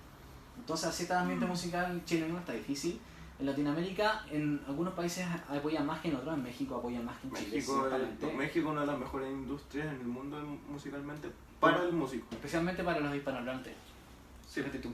[0.58, 1.24] Entonces así está el Mm.
[1.24, 3.00] ambiente musical chileno, está difícil.
[3.40, 7.28] En Latinoamérica, en algunos países apoyan más que en otros, en México apoyan más que
[7.28, 8.28] en Chile, México, ciertamente.
[8.30, 10.38] es, México es una de las mejores industrias en el mundo
[10.70, 12.28] musicalmente para el músico.
[12.32, 13.74] Especialmente para los hispanohablantes,
[14.48, 14.60] Sí.
[14.62, 14.90] fíjate tú.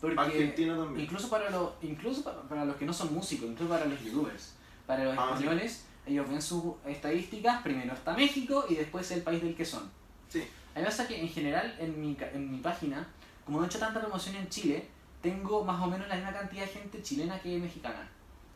[0.00, 1.04] Porque Argentina también.
[1.04, 4.54] incluso para los, incluso para, para los que no son músicos, incluso para los youtubers,
[4.86, 5.32] para los Ah, sí.
[5.44, 9.82] españoles, ellos ven sus estadísticas, primero está México y después el país del que son.
[10.28, 10.40] Sí.
[10.74, 13.06] A mí me pasa que en general en mi, en mi página,
[13.44, 14.88] como no he hecho tanta promoción en Chile,
[15.20, 18.08] tengo más o menos la misma cantidad de gente chilena que mexicana.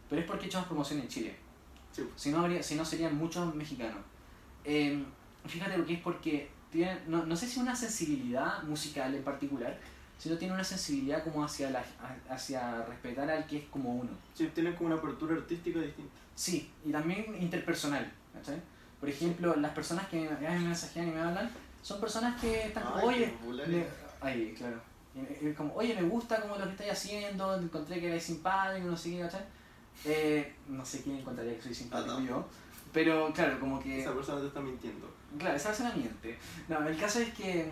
[0.08, 1.36] Pero es porque he hecho más promoción en Chile.
[1.92, 2.02] Sí.
[2.16, 3.98] Si no, habría, si no serían muchos mexicanos.
[4.64, 5.04] Eh,
[5.46, 9.78] fíjate lo que es porque tienen, no, no sé si una sensibilidad musical en particular,
[10.18, 11.84] sino tiene una sensibilidad como hacia, la,
[12.30, 14.10] hacia respetar al que es como uno.
[14.34, 16.12] Sí, tienen como una apertura artística distinta.
[16.34, 18.10] Sí, y también interpersonal.
[18.32, 18.60] ¿cachai?
[19.00, 21.50] Por ejemplo, las personas que me, me mensajean y me hablan
[21.82, 23.32] son personas que están como, oye,
[23.66, 23.86] me-.
[24.20, 24.80] Ay, claro.
[25.56, 29.10] Como, oye, me gusta como lo que estáis haciendo, encontré que eres simpático, no sé
[29.10, 29.42] qué, ¿cachai?
[30.04, 32.26] Eh, no sé quién encontraría que soy simpático Ah, no.
[32.26, 32.48] yo.
[32.92, 34.00] Pero claro, como que.
[34.00, 35.12] Esa persona te está mintiendo.
[35.38, 36.36] Claro, esa persona miente.
[36.68, 37.68] No, el caso es que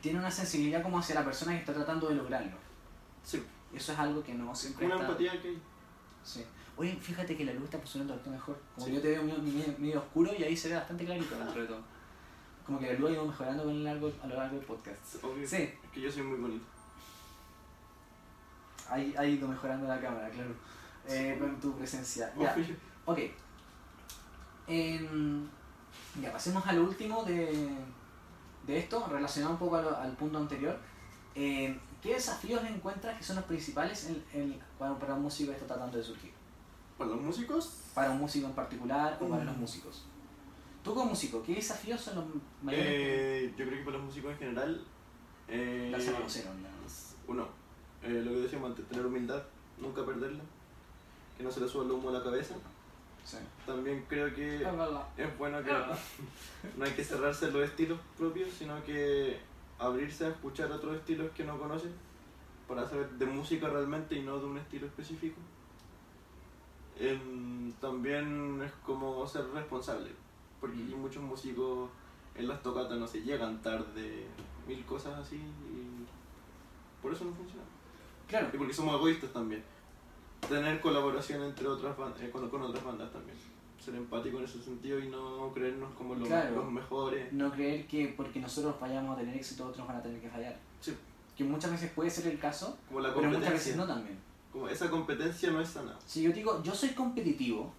[0.00, 2.56] tiene una sensibilidad como hacia la persona que está tratando de lograrlo.
[3.22, 3.42] Sí,
[3.74, 5.06] eso es algo que no siempre una está...
[5.06, 5.62] empatía que hay.
[6.24, 6.44] Sí.
[6.76, 8.58] Oye, fíjate que la luz está funcionando harto mejor.
[8.74, 8.94] Como Sí.
[8.94, 11.68] yo te veo medio, medio- medio oscuro y ahí se ve bastante clarito dentro de
[11.68, 11.82] todo.
[12.64, 15.22] Como que la luz ha ido mejorando con el largo, a lo largo del podcast.
[15.24, 15.46] Obvio.
[15.46, 16.64] Sí, Es que yo soy muy bonito.
[18.88, 20.50] ha, ha ido mejorando la cámara, claro.
[21.06, 22.32] Eh, con tu presencia.
[22.38, 22.56] Ya,
[23.06, 23.18] ok.
[24.66, 25.46] Em,
[26.20, 27.68] ya, pasemos a lo último de,
[28.70, 30.78] de esto, relacionado un poco a lo- al punto anterior.
[31.34, 35.56] Em, ¿Qué desafíos encuentras que son los principales en, en- para, para un músico que
[35.58, 36.32] está tratando de surgir?
[36.96, 39.46] Para los músicos, Para un músico en particular o para Mm.
[39.46, 40.04] los músicos.
[40.84, 42.24] Tú como músico, ¿qué desafíos son los
[42.62, 42.86] mayores?
[42.88, 44.84] Eh, yo creo que para los músicos en general.
[45.48, 47.32] Eh, que darse a conocer, ¿no?
[47.32, 47.48] uno,
[48.02, 49.42] eh, lo que decíamos antes, tener humildad,
[49.78, 50.42] nunca perderla,
[51.36, 52.54] que no se le suba el humo a la cabeza.
[53.24, 53.36] Sí.
[53.66, 54.56] También creo que
[55.16, 55.70] Es bueno que
[56.76, 59.38] no hay que cerrarse los estilos propios, sino que
[59.78, 61.92] abrirse a escuchar otros estilos que no conocen
[62.68, 65.40] para saber de música realmente y no de un estilo específico.
[66.98, 70.10] Em, también es como ser responsable,
[70.60, 71.88] porque hay muchos músicos
[72.34, 74.26] en las tocatas no se llegan tarde,
[74.66, 76.06] mil cosas así y
[77.02, 77.64] por eso no funciona.
[78.28, 79.64] Claro, Y porque somos egoístas también.
[80.48, 83.36] Tener colaboración entre otras ban- eh, con, con otras bandas también.
[83.82, 86.56] Ser empático en ese sentido y no creernos como los, Claro.
[86.56, 87.32] los mejores.
[87.32, 90.56] no creer que porque nosotros vayamos a tener éxito, otros van a tener que fallar.
[90.80, 90.94] Sí,
[91.36, 94.18] Que muchas veces puede ser el caso, como la pero muchas veces no también.
[94.52, 95.94] Como esa competencia no es sana.
[96.04, 97.72] Si yo digo, yo soy competitivo,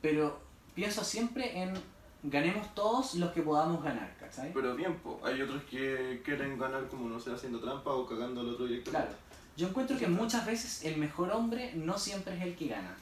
[0.00, 0.38] pero
[0.74, 1.74] pienso siempre en
[2.22, 4.50] ganemos todos los que podamos ganar, ¿cachai?
[4.54, 8.40] Pero bien, po, hay otros que quieren ganar como no sé, haciendo trampa o cagando
[8.40, 8.90] al otro directo.
[8.92, 9.10] Claro.
[9.56, 12.96] Yo encuentro que muchas veces el mejor hombre no siempre es el que gana.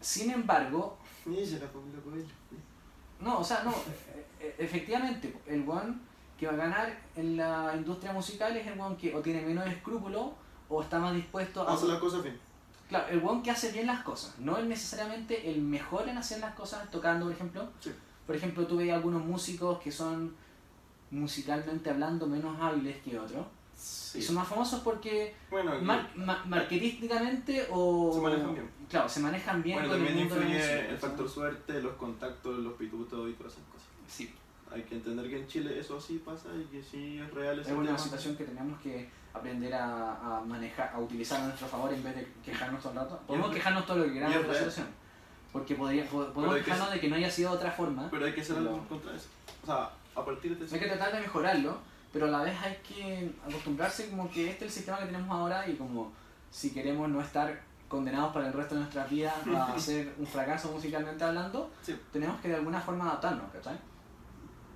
[0.00, 0.96] Sin embargo,
[3.20, 5.94] no, o sea, no, e- e- efectivamente, el one
[6.38, 9.66] que va a ganar en la industria musical es el one que o tiene menos
[9.66, 10.32] escrúpulos
[10.68, 11.72] o está más dispuesto a...
[11.72, 12.38] Hace las cosas bien.
[12.88, 16.40] Claro, el one que hace bien las cosas, no es necesariamente el mejor en hacer
[16.40, 17.68] las cosas tocando, por ejemplo.
[17.80, 17.90] Sí.
[18.26, 20.34] Por ejemplo, tú algunos músicos que son
[21.10, 23.46] musicalmente hablando menos hábiles que otros.
[23.84, 24.18] Sí.
[24.18, 28.12] Y son más famosos porque Bueno, mar- ma- marketísticamente o...
[28.14, 28.70] Se manejan bien.
[28.88, 31.00] Claro, se manejan bien bueno con el también mundo de la influye música, el ¿sí?
[31.06, 33.86] factor suerte, los contactos, los pitutos y todas esas cosas.
[34.08, 34.34] Sí,
[34.72, 37.68] Hay que entender que en Chile eso sí pasa y que sí es real es
[37.68, 37.98] una tema.
[37.98, 42.16] situación que tenemos que aprender a, a manejar, a utilizar a nuestro favor en vez
[42.16, 43.20] de quejarnos todo el rato.
[43.26, 44.86] Podemos quejarnos todo lo que queramos de la situación.
[45.52, 48.08] Porque podría, po- podemos hay que quejarnos de que no haya sido de otra forma.
[48.10, 49.26] Pero hay que hacer algo contra eso.
[49.62, 50.74] O sea, a partir de eso.
[50.74, 51.78] Hay que tratar de mejorarlo,
[52.14, 55.28] pero a la vez hay que acostumbrarse como que este es el sistema que tenemos
[55.30, 56.10] ahora y como
[56.50, 60.70] si queremos no estar condenados para el resto de nuestras vidas a ser un fracaso
[60.72, 62.00] musicalmente hablando, Sí.
[62.12, 63.76] tenemos que de alguna forma adaptarnos, ¿cachai?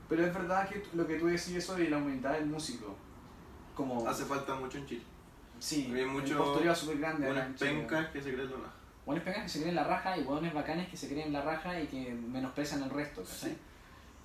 [0.09, 2.95] Pero es verdad que lo que tú decís eso de la humildad del músico,
[3.75, 4.07] como...
[4.09, 5.03] Hace falta mucho en Chile.
[5.59, 7.27] sí, hay mucho- postureo súper grande.
[7.27, 8.73] Buenas pencas que se creen lo raja.
[9.07, 11.81] Buenos pencas que se creen la raja y buenos bacanes que se creen la raja
[11.81, 13.51] y que menosprecian el resto, ¿cachai?
[13.51, 13.59] Sí.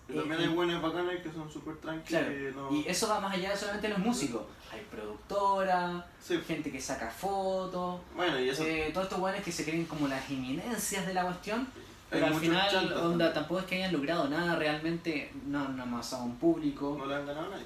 [0.10, 1.76] Y también hay buenos bacanes que son súper.
[2.06, 2.72] Claro, no...
[2.76, 4.44] y eso va más allá de solamente los músicos.
[4.72, 6.40] Hay productora, Sí.
[6.46, 8.64] gente que saca fotos, Bueno, y eso.
[8.66, 11.66] eh, todos estos buenos que se creen como las eminencias de la cuestión, hay
[12.10, 16.24] pero al final, chantas onda, tampoco es que hayan logrado nada realmente, no han amasado
[16.24, 16.96] un público.
[16.98, 17.66] No le han ganado a nadie.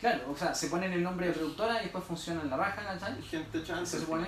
[0.00, 3.20] Claro, o sea, se ponen el nombre de productora y después funcionan la raja, ¿cachai?
[3.22, 3.86] gente chanta.
[3.86, 4.26] Se supone.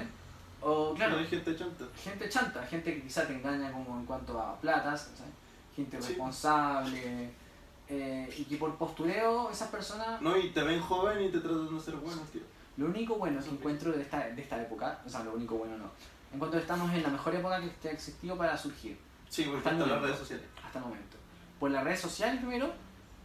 [0.60, 1.84] O, Claro, claro, hay gente chanta.
[2.02, 5.30] gente chanta, gente que quizá te engaña como en cuanto a platas, ¿cachai?
[5.78, 6.08] Gente Sí.
[6.08, 7.30] responsable,
[7.88, 11.74] eh, y que por postureo esas personas No, y te ven joven y te tratan
[11.74, 12.42] de ser bueno, tío.
[12.76, 15.76] Lo único bueno que encuentro de esta, de esta época, o sea, lo único bueno
[15.78, 15.90] no,
[16.34, 18.98] encuentro que estamos en la mejor época que, ha existido para surgir,
[19.28, 20.46] Sí, porque Hasta las redes sociales.
[20.64, 21.16] hasta el momento.
[21.60, 22.72] Por las redes sociales primero,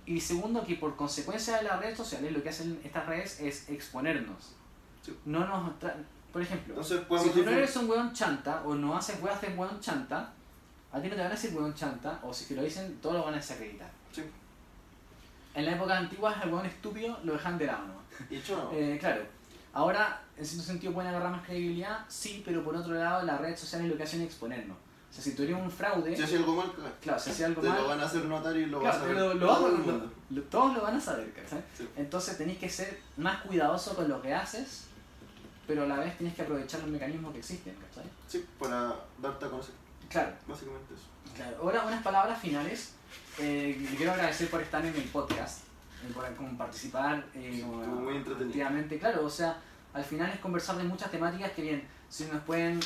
[0.05, 3.69] y segundo que por consecuencia de las redes sociales lo que hacen estas redes es
[3.69, 4.55] exponernos.
[5.01, 5.17] Sí.
[5.25, 5.71] No nos
[6.31, 9.57] Por ejemplo, Entonces si tú no eres un weón chanta, o no haces weón, haces
[9.57, 10.33] weón chanta,
[10.93, 13.15] a ti no te van a decir weón chanta, o si te lo dicen, todos
[13.15, 13.89] lo van a desacreditar.
[14.11, 14.23] Sí.
[15.55, 18.03] En la época antigua, el weón estúpido lo dejan de lado, ¿no?
[18.29, 19.23] Y yo, Eh, claro,
[19.73, 23.59] ahora en cierto sentido pueden agarrar más credibilidad, sí, pero por otro lado las redes
[23.59, 24.77] sociales lo que hacen es exponernos.
[24.77, 26.97] O sea, si tú eres un fraude, si haces algo mal, cagaste.
[27.01, 29.07] claro, si haces algo Te mal, lo van a hacer notar y lo claro, vas
[29.07, 31.63] a lo- lo todo lo- lo- todos lo van a saber, ¿cachai?
[31.77, 31.87] Sí.
[31.95, 34.85] Entonces tenés que ser más cuidadoso con lo que haces,
[35.67, 38.09] pero a la vez tienes que aprovechar los mecanismos que existen, ¿cachai?
[38.27, 39.75] Sí, para darte a conocer.
[40.13, 41.03] Claro, Básicamente eso.
[41.35, 41.57] claro.
[41.61, 42.93] Ahora unas palabras finales.
[43.39, 45.63] Eh, le quiero agradecer por estar en el podcast,
[46.03, 48.69] eh, por como participar eh, como muy entretenido.
[48.99, 49.59] Claro, o sea,
[49.91, 52.79] al final es conversar de muchas temáticas que bien, si nos pueden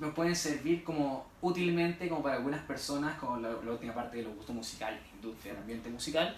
[0.00, 4.24] nos pueden servir como útilmente como para algunas personas, como la, la última parte de
[4.24, 6.36] los gustos musicales, industria, el ambiente musical.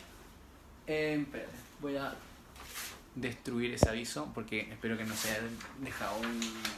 [0.86, 2.14] Eh, espérate, voy a
[3.14, 5.42] destruir ese aviso porque espero que no se haya
[5.80, 6.26] dejado un,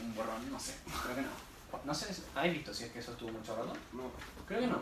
[0.03, 1.52] un borrón, no sé, creo que no.
[1.85, 3.73] No sé, ¿has visto si es que eso estuvo mucho rato?
[3.93, 4.11] No,
[4.47, 4.79] Creo que no.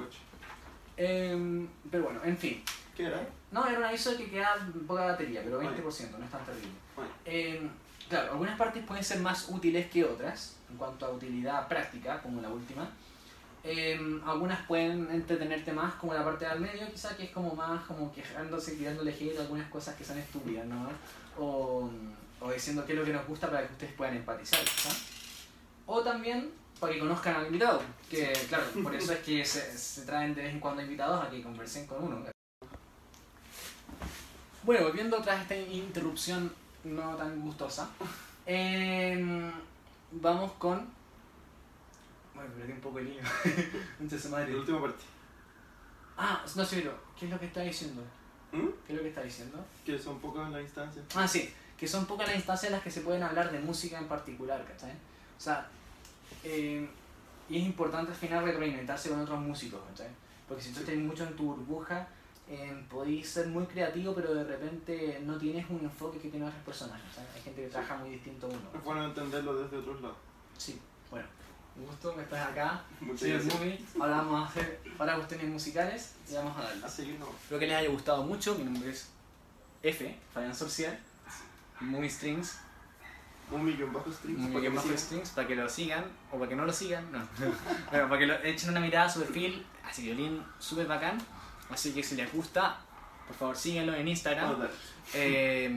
[0.97, 2.63] Eh, pero bueno, en fin.
[2.95, 3.25] ¿Qué era?
[3.51, 4.55] No, era un aviso de que queda
[4.87, 6.17] poca batería, pero 20%, Vale.
[6.19, 6.71] no es tan terrible.
[7.25, 7.69] Eh,
[8.09, 12.41] claro, algunas partes pueden ser más útiles que otras, en cuanto a utilidad práctica, como
[12.41, 12.89] la última.
[13.63, 17.83] Eh, algunas pueden entretenerte más, como la parte del medio, quizá que es como más
[17.85, 20.89] como quejándose, tirándole hate algunas cosas que son estúpidas, ¿no?
[21.37, 21.89] O,
[22.39, 24.89] o diciendo qué es lo que nos gusta para que ustedes puedan empatizar, quizá.
[25.85, 26.51] O también
[26.81, 27.79] para que conozcan al invitado.
[28.09, 31.29] Que claro, por eso es que se, se traen de vez en cuando invitados a
[31.29, 32.25] que conversen con uno.
[34.63, 36.51] Bueno, volviendo tras esta interrupción
[36.83, 37.87] no tan gustosa,
[38.47, 39.51] em,
[40.11, 40.89] vamos con.
[42.33, 43.21] Bueno, perdí un poco el hilo.
[43.99, 44.51] Entonces, madre.
[44.51, 45.03] La última parte.
[46.17, 48.01] Ah, no sé, pero, ¿qué es lo que está diciendo?
[48.51, 48.67] ¿Mm?
[48.85, 49.63] ¿Qué es lo que está diciendo?
[49.85, 51.05] Que son pocas las instancias.
[51.15, 53.99] Ah, sí, que son pocas las instancias en las que se pueden hablar de música
[53.99, 54.91] en particular, ¿cachai?
[54.91, 55.67] O sea,
[56.43, 56.89] eh,
[57.49, 60.09] y es importante al final retroalimentarse con otros músicos, ¿cachai?
[60.47, 62.07] Porque si tú estás mucho en tu burbuja,
[62.47, 66.63] eh, podéis ser muy creativo, pero de repente no tienes un enfoque que tienen otras
[66.63, 67.25] personas, ¿cachai?
[67.35, 68.59] Hay gente que trabaja muy distinto a uno.
[68.73, 70.17] Es bueno entenderlo desde otros lados.
[70.57, 71.27] Sí, bueno,
[71.77, 72.83] un gusto que estés acá.
[72.99, 73.95] Muchas gracias.
[73.99, 76.85] Ahora vamos a hacer para cuestiones musicales y vamos a darle.
[76.85, 77.29] A seguir no.
[77.29, 78.55] Espero que les haya gustado mucho.
[78.55, 79.09] Mi nombre es
[79.83, 81.11] F, Fabián Sorcier.
[81.81, 82.59] Movie Strings,
[83.51, 84.39] Un millón bajo strings.
[84.39, 84.97] un millón sigan.
[84.97, 87.11] strings para que lo sigan o para que no lo sigan.
[87.11, 87.19] No.
[87.91, 89.65] Bueno, para que lo echen una mirada a su perfil.
[89.87, 91.17] Así, violín súper bacán.
[91.69, 92.79] Así que si les gusta,
[93.27, 94.67] por favor síganlo en Instagram.
[95.13, 95.69] Eh,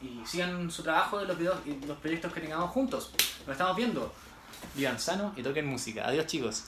[0.00, 3.12] y sigan su trabajo de los videos y los proyectos que tengamos juntos.
[3.46, 4.12] Nos estamos viendo.
[4.74, 6.06] Vivan sano y toquen música.
[6.06, 6.60] Adiós chicos.